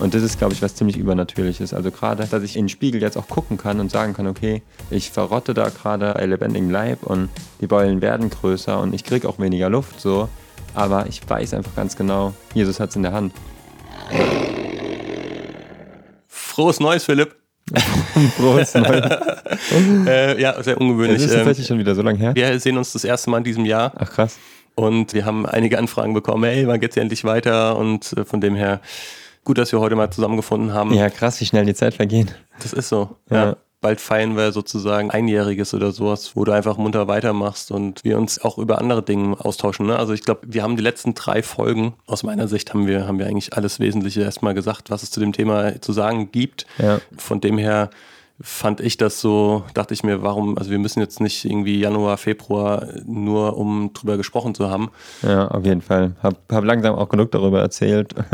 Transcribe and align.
Und 0.00 0.12
das 0.14 0.22
ist, 0.22 0.38
glaube 0.38 0.52
ich, 0.54 0.60
was 0.62 0.74
ziemlich 0.74 0.96
Übernatürliches. 0.96 1.72
Also 1.72 1.90
gerade, 1.92 2.26
dass 2.26 2.42
ich 2.42 2.56
in 2.56 2.64
den 2.64 2.68
Spiegel 2.68 3.00
jetzt 3.00 3.16
auch 3.16 3.28
gucken 3.28 3.56
kann 3.56 3.78
und 3.80 3.90
sagen 3.90 4.12
kann, 4.12 4.26
okay, 4.26 4.62
ich 4.90 5.10
verrotte 5.10 5.54
da 5.54 5.68
gerade 5.68 6.14
bei 6.14 6.26
lebendigem 6.26 6.70
Leib 6.70 7.04
und 7.04 7.28
die 7.60 7.66
Beulen 7.68 8.02
werden 8.02 8.28
größer 8.28 8.80
und 8.80 8.92
ich 8.94 9.04
kriege 9.04 9.28
auch 9.28 9.38
weniger 9.38 9.68
Luft 9.70 10.00
so. 10.00 10.28
Aber 10.74 11.06
ich 11.06 11.20
weiß 11.28 11.54
einfach 11.54 11.74
ganz 11.76 11.96
genau, 11.96 12.34
Jesus 12.54 12.80
hat 12.80 12.90
es 12.90 12.96
in 12.96 13.02
der 13.04 13.12
Hand. 13.12 13.32
Frohes 16.28 16.80
Neues, 16.80 17.04
Philipp. 17.04 17.34
Prost, 18.36 18.74
Neues. 18.76 19.10
Äh, 20.06 20.40
ja, 20.40 20.60
sehr 20.62 20.78
ungewöhnlich. 20.80 21.16
Das 21.18 21.26
ist 21.26 21.32
Ähm, 21.32 21.38
tatsächlich 21.38 21.66
schon 21.66 21.78
wieder 21.78 21.94
so 21.94 22.02
lange 22.02 22.18
her. 22.18 22.34
wir 22.34 22.60
sehen 22.60 22.76
uns 22.76 22.92
das 22.92 23.04
erste 23.04 23.30
Mal 23.30 23.38
in 23.38 23.44
diesem 23.44 23.64
Jahr 23.64 23.92
Ach 23.96 24.10
krass. 24.10 24.36
und 24.74 25.14
wir 25.14 25.24
haben 25.24 25.46
einige 25.46 25.78
Anfragen 25.78 26.12
bekommen. 26.12 26.44
Hey, 26.44 26.66
wann 26.66 26.80
geht's 26.80 26.94
hier 26.94 27.02
endlich 27.02 27.24
weiter? 27.24 27.76
Und 27.76 28.12
äh, 28.16 28.24
von 28.24 28.40
dem 28.40 28.54
her 28.54 28.80
gut, 29.44 29.58
dass 29.58 29.72
wir 29.72 29.80
heute 29.80 29.96
mal 29.96 30.10
zusammengefunden 30.10 30.72
haben. 30.72 30.92
Ja, 30.94 31.10
krass, 31.10 31.40
wie 31.40 31.46
schnell 31.46 31.66
die 31.66 31.74
Zeit 31.74 31.94
vergeht. 31.94 32.34
Das 32.60 32.72
ist 32.72 32.88
so. 32.88 33.16
Ja. 33.30 33.44
Ja. 33.44 33.56
Bald 33.80 34.00
feiern 34.00 34.34
wir 34.34 34.50
sozusagen 34.52 35.10
Einjähriges 35.10 35.74
oder 35.74 35.92
sowas, 35.92 36.34
wo 36.34 36.46
du 36.46 36.52
einfach 36.52 36.78
munter 36.78 37.06
weitermachst 37.06 37.70
und 37.70 38.02
wir 38.02 38.16
uns 38.16 38.40
auch 38.42 38.56
über 38.56 38.78
andere 38.78 39.02
Dinge 39.02 39.36
austauschen. 39.38 39.84
Ne? 39.86 39.98
Also 39.98 40.14
ich 40.14 40.22
glaube, 40.22 40.40
wir 40.46 40.62
haben 40.62 40.76
die 40.76 40.82
letzten 40.82 41.12
drei 41.12 41.42
Folgen, 41.42 41.92
aus 42.06 42.22
meiner 42.22 42.48
Sicht 42.48 42.72
haben 42.72 42.86
wir, 42.86 43.06
haben 43.06 43.18
wir 43.18 43.26
eigentlich 43.26 43.52
alles 43.52 43.80
Wesentliche 43.80 44.22
erstmal 44.22 44.54
gesagt, 44.54 44.90
was 44.90 45.02
es 45.02 45.10
zu 45.10 45.20
dem 45.20 45.34
Thema 45.34 45.82
zu 45.82 45.92
sagen 45.92 46.32
gibt. 46.32 46.64
Ja. 46.78 46.98
Von 47.18 47.42
dem 47.42 47.58
her 47.58 47.90
fand 48.40 48.80
ich 48.80 48.96
das 48.96 49.20
so, 49.20 49.64
dachte 49.74 49.94
ich 49.94 50.02
mir, 50.02 50.22
warum, 50.22 50.58
also 50.58 50.70
wir 50.70 50.78
müssen 50.78 51.00
jetzt 51.00 51.20
nicht 51.20 51.44
irgendwie 51.44 51.78
Januar, 51.78 52.16
Februar 52.16 52.88
nur 53.06 53.56
um 53.56 53.92
drüber 53.92 54.16
gesprochen 54.16 54.54
zu 54.54 54.68
haben. 54.68 54.90
Ja, 55.22 55.48
auf 55.48 55.64
jeden 55.64 55.82
Fall. 55.82 56.16
Hab, 56.22 56.36
hab 56.50 56.64
langsam 56.64 56.96
auch 56.96 57.08
genug 57.08 57.30
darüber 57.30 57.60
erzählt. 57.60 58.14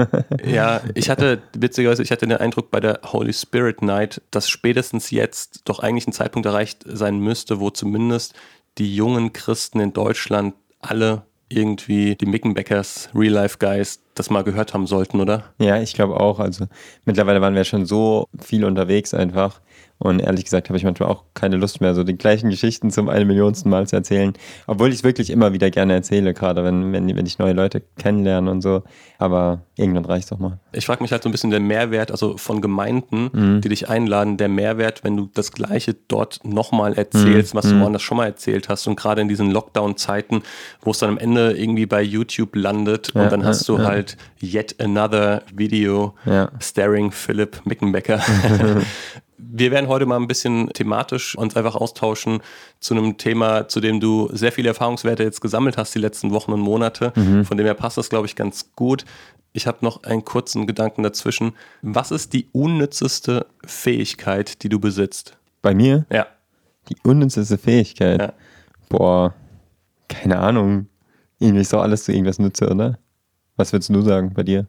Ja, 0.45 0.81
ich 0.95 1.11
hatte, 1.11 1.43
witzigerweise, 1.57 2.03
ich 2.03 2.11
hatte 2.11 2.27
den 2.27 2.39
Eindruck 2.39 2.71
bei 2.71 2.81
der 2.81 3.01
Holy 3.13 3.33
Spirit 3.33 3.83
Night, 3.83 4.23
dass 4.31 4.49
spätestens 4.49 5.11
jetzt 5.11 5.63
doch 5.65 5.81
eigentlich 5.81 6.07
ein 6.07 6.13
Zeitpunkt 6.13 6.47
erreicht 6.47 6.85
sein 6.87 7.19
müsste, 7.19 7.61
wo 7.61 7.71
zumindest 7.71 8.35
die 8.79 8.95
jungen 8.95 9.33
Christen 9.33 9.81
in 9.81 9.93
Deutschland 9.93 10.55
alle 10.81 11.23
irgendwie 11.51 12.15
die 12.15 12.27
Mickenbeckers 12.27 13.11
Real 13.15 13.35
Life 13.35 13.59
Guys 13.59 14.01
das 14.15 14.31
mal 14.31 14.45
gehört 14.45 14.73
haben 14.73 14.87
sollten, 14.87 15.21
oder? 15.21 15.45
Ja, 15.59 15.81
ich 15.81 15.95
glaube 15.95 16.19
auch. 16.19 16.39
Also 16.39 16.67
mittlerweile 17.05 17.41
waren 17.41 17.55
wir 17.55 17.65
schon 17.65 17.87
so 17.87 18.27
viel 18.41 18.65
unterwegs 18.65 19.13
einfach. 19.15 19.61
Und 20.03 20.21
ehrlich 20.21 20.45
gesagt 20.45 20.71
habe 20.71 20.79
ich 20.79 20.85
manchmal 20.85 21.11
auch 21.11 21.25
keine 21.35 21.57
Lust 21.57 21.83
mehr, 21.83 21.95
so 21.95 22.05
die 22.05 22.17
gleichen 22.17 22.49
Geschichten 22.49 22.91
zum 22.91 23.11
eine 23.11 23.27
Millionsten 23.27 23.71
Mal 23.71 23.87
zu 23.87 23.97
erzählen. 23.97 24.33
Obwohl 24.67 24.89
ich 24.89 24.95
es 24.95 25.05
wirklich 25.05 25.29
immer 25.29 25.53
wieder 25.53 25.71
gerne 25.71 25.93
erzähle, 25.93 26.33
gerade 26.33 26.65
wenn, 26.65 26.91
wenn, 26.95 27.15
wenn 27.15 27.27
ich 27.27 27.39
neue 27.39 27.53
Leute 27.53 27.83
kennenlerne 27.99 28.51
und 28.51 28.63
so. 28.63 28.83
Aber 29.19 29.61
irgendwann 29.77 30.07
reicht 30.07 30.33
doch 30.33 30.39
mal. 30.39 30.59
Ich 30.73 30.87
frage 30.87 31.03
mich 31.03 31.13
halt 31.13 31.23
so 31.23 31.29
ein 31.29 31.33
bisschen 31.33 31.51
der 31.51 31.61
Mehrwert, 31.61 32.11
also 32.11 32.39
von 32.39 32.63
Gemeinden, 32.63 33.61
die 33.63 33.69
dich 33.69 33.91
einladen, 33.91 34.39
der 34.39 34.49
Mehrwert, 34.49 35.05
wenn 35.05 35.19
du 35.19 35.29
das 35.35 35.53
Gleiche 35.53 35.95
dort 36.09 36.41
nochmal 36.45 36.95
erzählst, 36.95 37.55
was 37.55 37.69
du 37.69 37.79
woanders 37.79 38.01
schon 38.01 38.17
mal 38.17 38.25
erzählt 38.25 38.71
hast 38.71 38.87
und 38.87 38.97
gerade 38.97 39.21
in 39.21 39.29
diesen 39.29 39.51
Lockdown-Zeiten, 39.51 40.43
wo 40.81 40.93
es 40.93 40.99
dann 40.99 41.11
am 41.11 41.19
Ende 41.19 41.53
irgendwie 41.53 41.85
bei 41.85 42.01
YouTube 42.01 42.57
landet 42.57 43.13
Ja, 43.15 43.25
und 43.25 43.33
dann 43.33 43.45
hast 43.45 43.69
ja, 43.69 43.77
du 43.77 43.83
ja. 43.83 43.89
halt 43.89 44.17
yet 44.43 44.77
another 44.81 45.43
Video 45.55 46.15
Ja. 46.25 46.51
starring 46.59 47.13
Philipp 47.13 47.61
Mickenbecker. 47.67 48.21
Wir 49.53 49.71
werden 49.71 49.89
heute 49.89 50.07
mal 50.07 50.17
ein 50.17 50.27
bisschen 50.29 50.69
thematisch 50.73 51.37
uns 51.37 51.57
einfach 51.57 51.75
austauschen 51.77 52.41
zu 52.81 52.95
einem 52.95 53.17
Thema, 53.17 53.69
zu 53.69 53.81
dem 53.81 54.01
du 54.01 54.29
sehr 54.33 54.53
viele 54.53 54.69
Erfahrungswerte 54.69 55.23
jetzt 55.23 55.41
gesammelt 55.41 55.77
hast 55.77 55.95
die 55.95 55.99
letzten 55.99 56.31
Wochen 56.33 56.53
und 56.53 56.61
Monate. 56.61 57.13
Von 57.45 57.57
dem 57.57 57.67
her 57.67 57.75
passt 57.75 57.97
das, 57.97 58.11
glaube 58.11 58.27
ich, 58.27 58.37
ganz 58.37 58.73
gut. 58.77 59.05
Ich 59.53 59.67
habe 59.67 59.79
noch 59.83 60.05
einen 60.05 60.25
kurzen 60.25 60.67
Gedanken 60.67 61.03
dazwischen. 61.03 61.53
Was 61.83 62.11
ist 62.13 62.33
die 62.33 62.47
unnützeste 62.53 63.47
Fähigkeit, 63.65 64.63
die 64.63 64.69
du 64.69 64.79
besitzt? 64.79 65.37
Bei 65.63 65.75
mir 65.75 66.07
Ja. 66.13 66.27
die 66.89 66.97
unnützeste 67.03 67.59
Fähigkeit. 67.59 68.21
Ja. 68.21 68.33
Boah, 68.89 69.35
keine 70.09 70.39
Ahnung. 70.39 70.87
Irgendwie 71.39 71.63
ist 71.63 71.73
doch 71.73 71.83
alles 71.83 72.05
zu 72.05 72.13
irgendwas 72.13 72.39
nütze, 72.39 72.69
oder? 72.69 72.99
Was 73.57 73.73
würdest 73.73 73.91
du 73.91 74.01
sagen 74.03 74.33
bei 74.35 74.43
dir? 74.43 74.67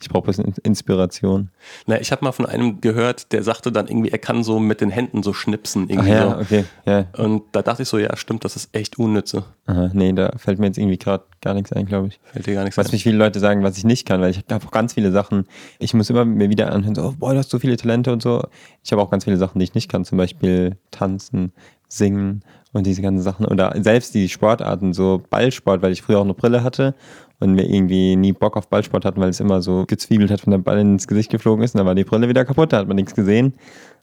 Ich 0.00 0.08
brauche 0.08 0.24
ein 0.24 0.26
bisschen 0.26 0.54
Inspiration. 0.64 1.50
Na, 1.86 2.00
ich 2.00 2.12
habe 2.12 2.24
mal 2.24 2.32
von 2.32 2.46
einem 2.46 2.80
gehört, 2.80 3.32
der 3.32 3.42
sagte 3.42 3.70
dann 3.72 3.86
irgendwie, 3.86 4.10
er 4.10 4.18
kann 4.18 4.42
so 4.42 4.58
mit 4.58 4.80
den 4.80 4.90
Händen 4.90 5.22
so 5.22 5.32
schnipsen. 5.32 5.84
Ach 5.84 5.90
Irgendwie 5.90 6.10
ja, 6.10 6.30
so. 6.30 6.40
okay. 6.40 6.64
Ja. 6.84 7.06
Und 7.16 7.44
da 7.52 7.62
dachte 7.62 7.84
ich 7.84 7.88
so, 7.88 7.98
ja, 7.98 8.14
stimmt, 8.16 8.44
das 8.44 8.56
ist 8.56 8.74
echt 8.74 8.98
unnütze. 8.98 9.44
Aha, 9.66 9.90
nee, 9.94 10.12
da 10.12 10.32
fällt 10.36 10.58
mir 10.58 10.66
jetzt 10.66 10.78
irgendwie 10.78 10.98
gerade 10.98 11.24
gar 11.40 11.54
nichts 11.54 11.72
ein, 11.72 11.86
glaube 11.86 12.08
ich. 12.08 12.20
Fällt 12.24 12.46
dir 12.46 12.54
gar 12.54 12.64
nichts 12.64 12.76
Was 12.76 12.88
ein. 12.88 12.92
mich 12.92 13.04
viele 13.04 13.16
Leute 13.16 13.38
sagen, 13.40 13.62
was 13.62 13.78
ich 13.78 13.84
nicht 13.84 14.06
kann, 14.06 14.20
weil 14.20 14.30
ich 14.30 14.44
habe 14.50 14.66
auch 14.66 14.70
ganz 14.72 14.94
viele 14.94 15.12
Sachen. 15.12 15.46
Ich 15.78 15.94
muss 15.94 16.10
immer 16.10 16.24
mir 16.24 16.50
wieder 16.50 16.72
anhören, 16.72 16.94
so, 16.94 17.02
oh, 17.02 17.14
boah, 17.16 17.32
du 17.32 17.38
hast 17.38 17.50
so 17.50 17.58
viele 17.58 17.76
Talente 17.76 18.12
und 18.12 18.22
so. 18.22 18.42
Ich 18.82 18.92
habe 18.92 19.00
auch 19.00 19.10
ganz 19.10 19.24
viele 19.24 19.36
Sachen, 19.36 19.58
die 19.58 19.64
ich 19.64 19.74
nicht 19.74 19.90
kann, 19.90 20.04
zum 20.04 20.18
Beispiel 20.18 20.76
tanzen, 20.90 21.52
singen 21.88 22.42
und 22.72 22.86
diese 22.86 23.00
ganzen 23.00 23.22
Sachen. 23.22 23.46
Oder 23.46 23.74
selbst 23.80 24.14
die 24.14 24.28
Sportarten, 24.28 24.92
so 24.92 25.22
Ballsport, 25.30 25.80
weil 25.80 25.92
ich 25.92 26.02
früher 26.02 26.18
auch 26.18 26.24
eine 26.24 26.34
Brille 26.34 26.62
hatte 26.62 26.94
und 27.40 27.56
wir 27.56 27.68
irgendwie 27.68 28.16
nie 28.16 28.32
Bock 28.32 28.56
auf 28.56 28.68
Ballsport 28.68 29.04
hatten, 29.04 29.20
weil 29.20 29.30
es 29.30 29.40
immer 29.40 29.60
so 29.62 29.84
gezwiebelt 29.86 30.30
hat, 30.30 30.46
wenn 30.46 30.52
der 30.52 30.58
Ball 30.58 30.78
ins 30.78 31.06
Gesicht 31.06 31.30
geflogen 31.30 31.64
ist 31.64 31.74
und 31.74 31.78
dann 31.78 31.86
war 31.86 31.94
die 31.94 32.04
Brille 32.04 32.28
wieder 32.28 32.44
kaputt, 32.44 32.72
da 32.72 32.78
hat 32.78 32.88
man 32.88 32.96
nichts 32.96 33.14
gesehen. 33.14 33.54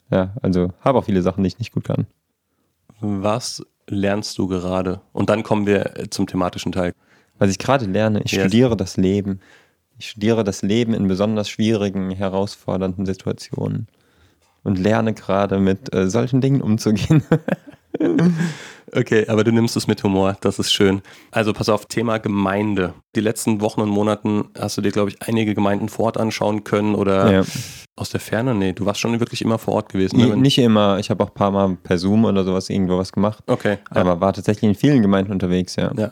Ja, 0.10 0.34
also 0.42 0.72
habe 0.82 1.00
auch 1.00 1.06
viele 1.06 1.22
Sachen, 1.22 1.44
die 1.44 1.48
ich 1.48 1.60
nicht 1.60 1.72
gut 1.74 1.86
kann. 1.86 2.06
Was 3.00 3.66
lernst 3.88 4.38
du 4.38 4.48
gerade? 4.48 5.02
Und 5.14 5.30
dann 5.30 5.44
kommen 5.44 5.66
wir 5.66 5.98
äh, 5.98 6.10
zum 6.10 6.28
thematischen 6.28 6.72
Teil. 6.72 6.94
Was 7.40 7.50
ich 7.50 7.58
gerade 7.58 7.86
lerne, 7.86 8.22
ich 8.24 8.32
Yes. 8.34 8.42
studiere 8.42 8.76
das 8.78 8.98
Leben. 8.98 9.40
Ich 9.98 10.10
studiere 10.10 10.44
das 10.44 10.62
Leben 10.62 10.94
in 10.94 11.08
besonders 11.08 11.50
schwierigen, 11.50 12.12
herausfordernden 12.12 13.06
Situationen 13.06 13.88
und 14.64 14.78
lerne 14.80 15.14
gerade 15.14 15.60
mit 15.60 15.94
äh, 15.96 16.10
solchen 16.10 16.42
Dingen 16.42 16.62
umzugehen. 16.62 17.24
Okay, 18.94 19.26
aber 19.30 19.46
du 19.46 19.54
nimmst 19.54 19.78
es 19.78 19.88
mit 19.88 20.04
Humor, 20.04 20.36
das 20.42 20.60
ist 20.60 20.74
schön. 20.74 21.02
Also 21.32 21.54
pass 21.54 21.70
auf, 21.70 21.86
Thema 21.86 22.18
Gemeinde. 22.18 22.94
Die 23.16 23.22
letzten 23.22 23.62
Wochen 23.62 23.80
und 23.80 23.88
Monaten 23.90 24.50
hast 24.60 24.78
du 24.78 24.82
dir, 24.82 24.92
glaube 24.92 25.10
ich, 25.12 25.22
einige 25.22 25.54
Gemeinden 25.56 25.88
vor 25.88 26.06
Ort 26.08 26.18
anschauen 26.18 26.66
können 26.66 26.96
oder 26.96 27.32
Ja. 27.32 27.44
aus 27.96 28.10
der 28.10 28.20
Ferne? 28.20 28.54
Nee, 28.54 28.74
du 28.74 28.86
warst 28.86 29.00
schon 29.00 29.18
wirklich 29.22 29.42
immer 29.44 29.58
vor 29.60 29.76
Ort 29.76 29.94
gewesen. 29.94 30.18
Ne? 30.18 30.36
Nicht 30.36 30.58
immer, 30.58 31.00
ich 31.00 31.10
habe 31.10 31.24
auch 31.24 31.30
ein 31.30 31.34
paar 31.36 31.52
Mal 31.52 31.78
per 31.82 31.98
Zoom 31.98 32.26
oder 32.26 32.44
sowas 32.44 32.70
irgendwo 32.70 32.98
was 32.98 33.14
gemacht, 33.14 33.42
Okay, 33.48 33.78
ja. 33.96 34.02
aber 34.02 34.20
war 34.20 34.34
tatsächlich 34.34 34.64
in 34.70 34.76
vielen 34.76 35.02
Gemeinden 35.02 35.32
unterwegs, 35.32 35.78
ja. 35.78 35.94
Ja. 35.96 36.12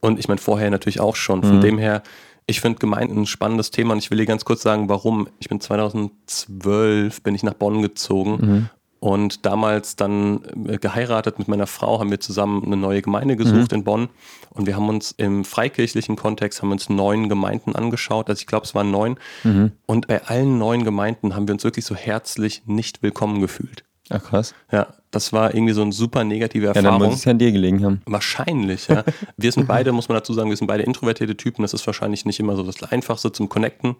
Und 0.00 0.18
ich 0.18 0.28
meine, 0.28 0.40
vorher 0.40 0.70
natürlich 0.70 0.98
auch 1.00 1.14
schon. 1.16 1.42
Von 1.42 1.58
Mhm. 1.58 1.60
dem 1.60 1.78
her, 1.78 2.02
ich 2.46 2.62
finde 2.62 2.78
Gemeinden 2.78 3.18
ein 3.20 3.26
spannendes 3.26 3.70
Thema 3.70 3.92
und 3.92 3.98
ich 3.98 4.10
will 4.10 4.16
dir 4.16 4.24
ganz 4.26 4.46
kurz 4.46 4.62
sagen, 4.62 4.88
warum. 4.88 5.28
Ich 5.40 5.48
bin 5.50 5.60
2012, 5.60 7.22
bin 7.22 7.34
ich 7.34 7.42
nach 7.42 7.54
Bonn 7.54 7.82
gezogen 7.82 8.30
Mhm. 8.40 8.68
Und 9.02 9.44
damals 9.44 9.96
dann 9.96 10.42
äh, 10.68 10.78
geheiratet 10.78 11.36
mit 11.40 11.48
meiner 11.48 11.66
Frau, 11.66 11.98
haben 11.98 12.10
wir 12.12 12.20
zusammen 12.20 12.62
eine 12.64 12.76
neue 12.76 13.02
Gemeinde 13.02 13.34
gesucht 13.34 13.72
Mhm. 13.72 13.78
in 13.78 13.84
Bonn 13.84 14.08
und 14.50 14.66
wir 14.68 14.76
haben 14.76 14.88
uns 14.88 15.10
im 15.10 15.44
freikirchlichen 15.44 16.14
Kontext, 16.14 16.62
haben 16.62 16.68
wir 16.68 16.74
uns 16.74 16.88
neun 16.88 17.28
Gemeinden 17.28 17.74
angeschaut, 17.74 18.28
also 18.30 18.38
ich 18.38 18.46
glaube, 18.46 18.64
es 18.64 18.76
waren 18.76 18.92
neun 18.92 19.16
Mhm. 19.42 19.72
und 19.86 20.06
bei 20.06 20.22
allen 20.24 20.56
neun 20.56 20.84
Gemeinden 20.84 21.34
haben 21.34 21.48
wir 21.48 21.54
uns 21.54 21.64
wirklich 21.64 21.84
so 21.84 21.96
herzlich 21.96 22.62
nicht 22.66 23.02
willkommen 23.02 23.40
gefühlt. 23.40 23.82
Ach 24.10 24.22
krass. 24.22 24.54
Ja, 24.70 24.88
das 25.12 25.32
war 25.32 25.54
irgendwie 25.54 25.72
so 25.74 25.82
eine 25.82 25.92
super 25.92 26.24
negative 26.24 26.66
Ja, 26.66 26.72
dann 26.72 26.84
Erfahrung. 26.86 27.08
muss 27.10 27.18
es 27.20 27.24
ja 27.24 27.30
an 27.30 27.38
dir 27.38 27.52
gelegen 27.52 27.84
haben. 27.84 28.02
Wahrscheinlich, 28.06 28.88
ja. 28.88 29.04
Wir 29.36 29.52
sind 29.52 29.68
beide, 29.68 29.92
muss 29.92 30.08
man 30.08 30.16
dazu 30.18 30.32
sagen, 30.34 30.50
wir 30.50 30.56
sind 30.56 30.66
beide 30.66 30.82
introvertierte 30.82 31.36
Typen. 31.36 31.62
Das 31.62 31.72
ist 31.72 31.86
wahrscheinlich 31.86 32.24
nicht 32.24 32.40
immer 32.40 32.56
so 32.56 32.62
das 32.62 32.82
Einfachste 32.82 33.30
zum 33.32 33.48
Connecten. 33.48 33.96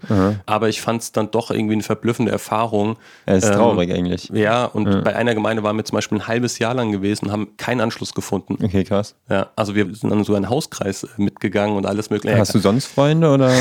Aber 0.47 0.69
ich 0.69 0.81
fand 0.81 1.03
es 1.03 1.13
dann 1.13 1.31
doch 1.31 1.51
irgendwie 1.51 1.75
eine 1.75 1.83
verblüffende 1.83 2.33
Erfahrung. 2.33 2.97
Ja, 3.27 3.35
ist 3.35 3.45
Ähm, 3.47 3.53
traurig 3.53 3.93
eigentlich. 3.93 4.29
Ja, 4.35 4.65
und 4.65 5.05
bei 5.05 5.15
einer 5.15 5.35
Gemeinde 5.35 5.63
waren 5.63 5.77
wir 5.77 5.85
zum 5.85 5.97
Beispiel 5.97 6.19
ein 6.19 6.27
halbes 6.27 6.59
Jahr 6.59 6.75
lang 6.75 6.91
gewesen 6.93 7.27
und 7.27 7.33
haben 7.33 7.57
keinen 7.57 7.81
Anschluss 7.81 8.13
gefunden. 8.15 8.59
Okay, 8.63 8.83
krass. 8.84 9.15
Ja, 9.31 9.51
also 9.57 9.75
wir 9.75 9.95
sind 9.95 10.11
dann 10.11 10.25
so 10.25 10.34
einen 10.34 10.49
Hauskreis 10.49 11.05
äh, 11.05 11.09
mitgegangen 11.17 11.77
und 11.77 11.87
alles 11.87 12.11
mögliche. 12.11 12.39
Hast 12.39 12.55
du 12.55 12.59
sonst 12.59 12.87
Freunde 12.87 13.31
oder? 13.31 13.53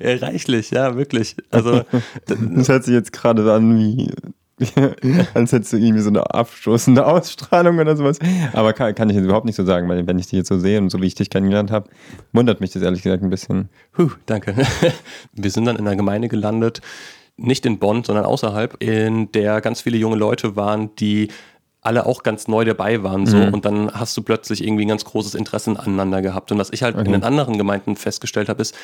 Ja, 0.00 0.14
reichlich, 0.20 0.70
ja, 0.70 0.96
wirklich. 0.96 1.36
Also 1.50 1.82
Das 2.26 2.68
hört 2.68 2.84
sich 2.84 2.94
jetzt 2.94 3.12
gerade 3.12 3.50
an 3.52 3.78
wie, 3.78 4.10
als 5.34 5.52
hättest 5.52 5.72
du 5.72 5.76
irgendwie 5.76 6.00
so 6.00 6.10
eine 6.10 6.22
abstoßende 6.32 7.04
Ausstrahlung 7.04 7.78
oder 7.78 7.96
sowas. 7.96 8.18
Aber 8.52 8.72
kann, 8.72 8.94
kann 8.94 9.10
ich 9.10 9.16
jetzt 9.16 9.24
überhaupt 9.24 9.46
nicht 9.46 9.56
so 9.56 9.64
sagen, 9.64 9.88
weil 9.88 10.06
wenn 10.06 10.18
ich 10.18 10.26
dich 10.26 10.38
jetzt 10.38 10.48
so 10.48 10.58
sehe 10.58 10.78
und 10.78 10.90
so 10.90 11.00
wie 11.02 11.06
ich 11.06 11.14
dich 11.14 11.30
kennengelernt 11.30 11.70
habe, 11.70 11.88
wundert 12.32 12.60
mich 12.60 12.70
das 12.72 12.82
ehrlich 12.82 13.02
gesagt 13.02 13.22
ein 13.22 13.30
bisschen. 13.30 13.68
Huh, 13.98 14.10
danke. 14.26 14.54
Wir 15.32 15.50
sind 15.50 15.64
dann 15.64 15.76
in 15.76 15.86
einer 15.86 15.96
Gemeinde 15.96 16.28
gelandet, 16.28 16.80
nicht 17.36 17.66
in 17.66 17.78
Bonn, 17.78 18.04
sondern 18.04 18.24
außerhalb, 18.26 18.80
in 18.80 19.32
der 19.32 19.60
ganz 19.60 19.80
viele 19.80 19.96
junge 19.96 20.16
Leute 20.16 20.54
waren, 20.54 20.94
die 20.96 21.28
alle 21.84 22.06
auch 22.06 22.22
ganz 22.22 22.48
neu 22.48 22.64
dabei 22.64 23.02
waren 23.02 23.26
so. 23.26 23.36
Und 23.36 23.64
dann 23.64 23.92
hast 23.92 24.16
du 24.16 24.22
plötzlich 24.22 24.64
irgendwie 24.64 24.86
ein 24.86 24.88
ganz 24.88 25.04
großes 25.04 25.34
Interesse 25.34 25.70
aneinander 25.78 26.22
gehabt. 26.22 26.50
Und 26.50 26.58
was 26.58 26.70
ich 26.72 26.82
halt 26.82 26.96
in 26.96 27.12
den 27.12 27.22
anderen 27.22 27.58
Gemeinden 27.58 27.94
festgestellt 27.94 28.48
habe 28.48 28.62
ist, 28.62 28.74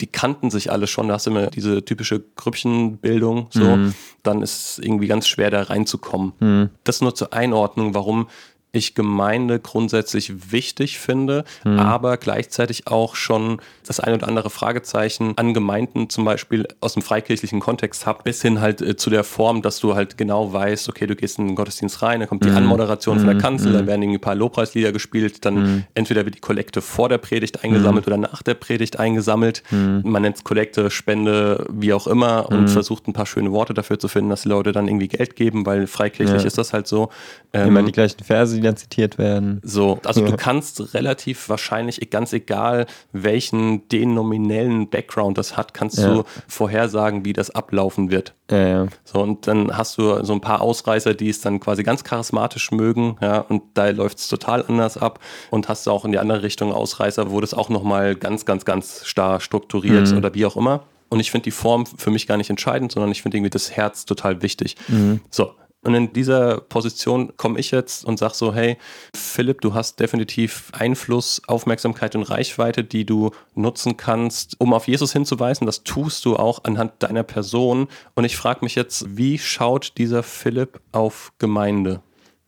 die 0.00 0.06
kannten 0.06 0.50
sich 0.50 0.72
alle 0.72 0.86
schon, 0.86 1.08
da 1.08 1.14
hast 1.14 1.26
du 1.26 1.30
immer 1.30 1.48
diese 1.48 1.84
typische 1.84 2.24
Grüppchenbildung 2.36 3.48
so, 3.50 3.78
dann 4.22 4.40
ist 4.40 4.78
es 4.78 4.78
irgendwie 4.78 5.08
ganz 5.08 5.26
schwer 5.26 5.50
da 5.50 5.62
reinzukommen. 5.62 6.70
Das 6.84 7.00
nur 7.00 7.14
zur 7.14 7.32
Einordnung, 7.32 7.94
warum 7.94 8.28
ich 8.74 8.94
Gemeinde 8.94 9.58
grundsätzlich 9.60 10.52
wichtig 10.52 10.98
finde, 10.98 11.44
mhm. 11.64 11.78
aber 11.78 12.16
gleichzeitig 12.16 12.86
auch 12.86 13.14
schon 13.14 13.60
das 13.86 14.00
ein 14.00 14.14
oder 14.14 14.28
andere 14.28 14.50
Fragezeichen 14.50 15.34
an 15.36 15.54
Gemeinden 15.54 16.10
zum 16.10 16.24
Beispiel 16.24 16.66
aus 16.80 16.94
dem 16.94 17.02
freikirchlichen 17.02 17.60
Kontext 17.60 18.06
habe, 18.06 18.22
bis 18.24 18.42
hin 18.42 18.60
halt 18.60 18.80
äh, 18.80 18.96
zu 18.96 19.10
der 19.10 19.24
Form, 19.24 19.62
dass 19.62 19.78
du 19.80 19.94
halt 19.94 20.16
genau 20.16 20.52
weißt, 20.52 20.88
okay, 20.88 21.06
du 21.06 21.16
gehst 21.16 21.38
in 21.38 21.46
den 21.46 21.56
Gottesdienst 21.56 22.02
rein, 22.02 22.20
dann 22.20 22.28
kommt 22.28 22.44
die 22.44 22.50
mhm. 22.50 22.56
Anmoderation 22.56 23.16
mhm. 23.16 23.20
von 23.20 23.26
der 23.28 23.36
mhm. 23.36 23.40
Kanzel, 23.40 23.72
dann 23.72 23.84
mhm. 23.84 23.88
werden 23.88 24.02
irgendwie 24.02 24.18
ein 24.18 24.22
paar 24.22 24.34
Lobpreislieder 24.34 24.92
gespielt, 24.92 25.44
dann 25.44 25.54
mhm. 25.54 25.84
entweder 25.94 26.24
wird 26.24 26.36
die 26.36 26.40
Kollekte 26.40 26.80
vor 26.80 27.08
der 27.08 27.18
Predigt 27.18 27.64
eingesammelt 27.64 28.06
oder 28.06 28.16
nach 28.16 28.42
der 28.42 28.54
Predigt 28.54 28.98
eingesammelt. 28.98 29.62
Man 29.70 30.22
nennt 30.22 30.36
es 30.36 30.44
Kollekte, 30.44 30.90
Spende, 30.90 31.66
wie 31.70 31.92
auch 31.92 32.06
immer 32.06 32.48
und 32.50 32.68
versucht 32.68 33.08
ein 33.08 33.12
paar 33.12 33.26
schöne 33.26 33.52
Worte 33.52 33.74
dafür 33.74 33.98
zu 33.98 34.08
finden, 34.08 34.30
dass 34.30 34.42
die 34.42 34.48
Leute 34.48 34.72
dann 34.72 34.88
irgendwie 34.88 35.08
Geld 35.08 35.36
geben, 35.36 35.66
weil 35.66 35.86
freikirchlich 35.86 36.42
ja. 36.42 36.46
ist 36.46 36.58
das 36.58 36.72
halt 36.72 36.86
so. 36.86 37.10
Ähm, 37.52 37.68
Immer 37.68 37.82
die 37.82 37.92
gleichen 37.92 38.22
Verse, 38.24 38.58
dann 38.64 38.76
zitiert 38.76 39.18
werden. 39.18 39.60
So, 39.62 40.00
also 40.04 40.22
ja. 40.22 40.30
du 40.30 40.36
kannst 40.36 40.94
relativ 40.94 41.48
wahrscheinlich, 41.48 42.10
ganz 42.10 42.32
egal 42.32 42.86
welchen 43.12 43.88
denominellen 43.88 44.90
Background 44.90 45.38
das 45.38 45.56
hat, 45.56 45.74
kannst 45.74 45.98
ja. 45.98 46.12
du 46.12 46.24
vorhersagen, 46.48 47.24
wie 47.24 47.32
das 47.32 47.50
ablaufen 47.50 48.10
wird. 48.10 48.34
Ja, 48.50 48.68
ja. 48.68 48.86
So, 49.04 49.20
und 49.20 49.46
dann 49.46 49.76
hast 49.76 49.96
du 49.96 50.22
so 50.22 50.32
ein 50.32 50.40
paar 50.40 50.60
Ausreißer, 50.60 51.14
die 51.14 51.30
es 51.30 51.40
dann 51.40 51.60
quasi 51.60 51.82
ganz 51.82 52.04
charismatisch 52.04 52.70
mögen, 52.72 53.16
ja, 53.20 53.38
und 53.38 53.62
da 53.74 53.88
läuft 53.88 54.18
es 54.18 54.28
total 54.28 54.64
anders 54.66 54.98
ab. 54.98 55.18
Und 55.50 55.68
hast 55.68 55.86
du 55.86 55.90
auch 55.90 56.04
in 56.04 56.12
die 56.12 56.18
andere 56.18 56.42
Richtung 56.42 56.72
Ausreißer, 56.72 57.30
wo 57.30 57.40
das 57.40 57.54
auch 57.54 57.68
nochmal 57.68 58.14
ganz, 58.14 58.44
ganz, 58.44 58.64
ganz 58.64 59.06
starr 59.06 59.40
strukturiert 59.40 60.10
mhm. 60.10 60.18
oder 60.18 60.34
wie 60.34 60.44
auch 60.46 60.56
immer. 60.56 60.84
Und 61.08 61.20
ich 61.20 61.30
finde 61.30 61.44
die 61.44 61.52
Form 61.52 61.86
für 61.86 62.10
mich 62.10 62.26
gar 62.26 62.36
nicht 62.36 62.50
entscheidend, 62.50 62.92
sondern 62.92 63.12
ich 63.12 63.22
finde 63.22 63.36
irgendwie 63.36 63.50
das 63.50 63.70
Herz 63.70 64.04
total 64.04 64.42
wichtig. 64.42 64.76
Mhm. 64.88 65.20
So, 65.30 65.52
und 65.84 65.94
in 65.94 66.12
dieser 66.12 66.60
Position 66.60 67.36
komme 67.36 67.58
ich 67.58 67.70
jetzt 67.70 68.04
und 68.04 68.18
sage 68.18 68.34
so, 68.34 68.54
hey, 68.54 68.78
Philipp, 69.14 69.60
du 69.60 69.74
hast 69.74 70.00
definitiv 70.00 70.70
Einfluss, 70.72 71.42
Aufmerksamkeit 71.46 72.16
und 72.16 72.22
Reichweite, 72.22 72.84
die 72.84 73.04
du 73.04 73.30
nutzen 73.54 73.96
kannst, 73.96 74.60
um 74.60 74.72
auf 74.72 74.88
Jesus 74.88 75.12
hinzuweisen. 75.12 75.66
Das 75.66 75.84
tust 75.84 76.24
du 76.24 76.36
auch 76.36 76.64
anhand 76.64 76.92
deiner 77.00 77.22
Person. 77.22 77.88
Und 78.14 78.24
ich 78.24 78.36
frage 78.36 78.60
mich 78.62 78.74
jetzt, 78.74 79.16
wie 79.16 79.38
schaut 79.38 79.92
dieser 79.98 80.22
Philipp 80.22 80.80
auf 80.92 81.32
Gemeinde? 81.38 82.00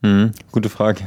Mhm, 0.03 0.33
gute 0.53 0.69
Frage. 0.69 1.05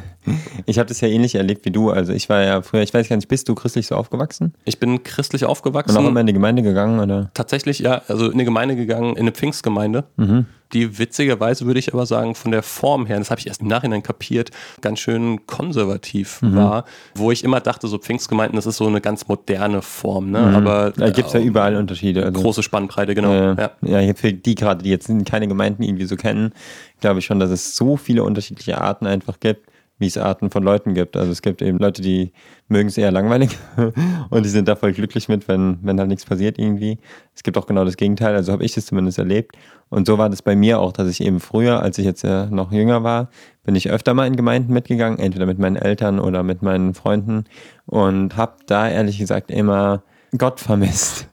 Ich 0.66 0.78
habe 0.78 0.88
das 0.88 1.02
ja 1.02 1.08
ähnlich 1.08 1.36
erlebt 1.36 1.66
wie 1.66 1.72
du. 1.72 1.90
Also 1.90 2.14
ich 2.14 2.30
war 2.30 2.44
ja 2.44 2.62
früher, 2.62 2.82
ich 2.82 2.94
weiß 2.94 3.08
gar 3.08 3.16
nicht, 3.16 3.28
bist 3.28 3.48
du 3.50 3.56
christlich 3.56 3.88
so 3.88 3.96
aufgewachsen? 3.96 4.54
Ich 4.66 4.80
bin 4.80 5.04
christlich 5.04 5.46
aufgewachsen. 5.46 5.98
Und 5.98 6.04
auch 6.04 6.10
immer 6.10 6.22
in 6.22 6.28
die 6.28 6.34
Gemeinde 6.34 6.62
gegangen, 6.62 7.00
oder? 7.00 7.32
Tatsächlich, 7.34 7.80
ja. 7.80 8.02
Also 8.08 8.26
in 8.26 8.34
eine 8.34 8.46
Gemeinde 8.46 8.76
gegangen, 8.76 9.12
in 9.12 9.22
eine 9.22 9.32
Pfingstgemeinde. 9.32 10.06
Mhm 10.18 10.46
die 10.74 11.00
witzigerweise, 11.00 11.66
würde 11.66 11.80
ich 11.80 11.94
aber 11.94 12.06
sagen, 12.06 12.36
von 12.36 12.52
der 12.52 12.64
Form 12.64 13.06
her, 13.06 13.18
das 13.18 13.32
habe 13.32 13.40
ich 13.40 13.48
erst 13.48 13.62
im 13.62 13.68
Nachhinein 13.68 14.04
kapiert, 14.04 14.52
ganz 14.82 15.00
schön 15.00 15.46
konservativ 15.48 16.42
mhm. 16.42 16.56
war, 16.56 16.86
wo 17.16 17.32
ich 17.32 17.44
immer 17.44 17.60
dachte, 17.60 17.88
so 17.88 17.98
Pfingstgemeinden, 17.98 18.56
das 18.56 18.66
ist 18.66 18.78
so 18.78 18.88
eine 18.88 19.02
ganz 19.02 19.28
moderne 19.28 19.82
Form. 19.82 20.32
Ne? 20.32 20.42
Mhm. 20.42 20.56
Aber 20.56 20.92
da 20.92 21.10
gibt 21.10 21.28
es 21.28 21.34
ja 21.34 21.40
überall 21.40 21.76
Unterschiede. 21.76 22.26
Also, 22.26 22.42
große 22.42 22.64
Spannbreite, 22.64 23.16
genau. 23.16 23.34
Äh, 23.34 23.70
ja, 23.82 24.00
ja, 24.00 24.14
für 24.14 24.34
die 24.34 24.56
gerade, 24.56 24.84
die 24.84 24.90
jetzt 24.90 25.10
keine 25.26 25.48
Gemeinden 25.48 25.84
irgendwie 25.84 26.06
so 26.06 26.16
kennen, 26.16 26.54
glaube 27.02 27.20
ich 27.20 27.26
schon, 27.26 27.40
dass 27.40 27.50
es 27.50 27.76
so 27.76 27.98
viele 27.98 28.24
unterschiedliche 28.24 28.80
Arten 28.80 29.08
einfach 29.08 29.40
gibt 29.40 29.70
wie 30.00 30.08
es 30.08 30.18
Arten 30.18 30.50
von 30.50 30.64
Leuten 30.64 30.94
gibt. 30.94 31.16
Also 31.16 31.32
es 31.32 31.42
gibt 31.42 31.62
eben 31.62 31.78
Leute, 31.78 32.02
die 32.02 32.32
mögen 32.70 32.88
es 32.88 32.98
eher 32.98 33.12
langweilig 33.12 33.58
und 34.30 34.46
die 34.46 34.50
sind 34.50 34.68
da 34.68 34.76
voll 34.76 34.94
glücklich 34.94 35.28
mit, 35.28 35.48
wenn, 35.48 35.78
wenn 35.82 36.00
halt 36.00 36.08
nichts 36.10 36.26
passiert 36.26 36.58
irgendwie. 36.58 36.98
Es 37.36 37.44
gibt 37.44 37.58
auch 37.58 37.68
genau 37.68 37.86
das 37.86 37.98
Gegenteil, 37.98 38.34
also 38.34 38.54
habe 38.54 38.64
ich 38.64 38.76
es 38.76 38.86
zumindest 38.86 39.20
erlebt. 39.20 39.56
Und 39.90 40.08
so 40.08 40.18
war 40.18 40.30
das 40.30 40.42
bei 40.42 40.56
mir 40.56 40.80
auch, 40.80 40.94
dass 40.94 41.10
ich 41.10 41.22
eben 41.22 41.40
früher, 41.40 41.82
als 41.82 41.98
ich 41.98 42.06
jetzt 42.06 42.24
ja 42.24 42.46
noch 42.48 42.72
jünger 42.72 43.04
war, 43.04 43.30
bin 43.64 43.76
ich 43.76 43.90
öfter 43.90 44.14
mal 44.14 44.26
in 44.26 44.36
Gemeinden 44.36 44.74
mitgegangen, 44.74 45.20
entweder 45.20 45.46
mit 45.46 45.60
meinen 45.60 45.76
Eltern 45.76 46.20
oder 46.20 46.44
mit 46.44 46.62
meinen 46.62 46.94
Freunden 46.94 47.44
und 47.86 48.38
habe 48.38 48.54
da 48.68 48.90
ehrlich 48.90 49.18
gesagt 49.20 49.52
immer 49.52 50.04
Gott 50.38 50.60
vermisst. 50.60 51.28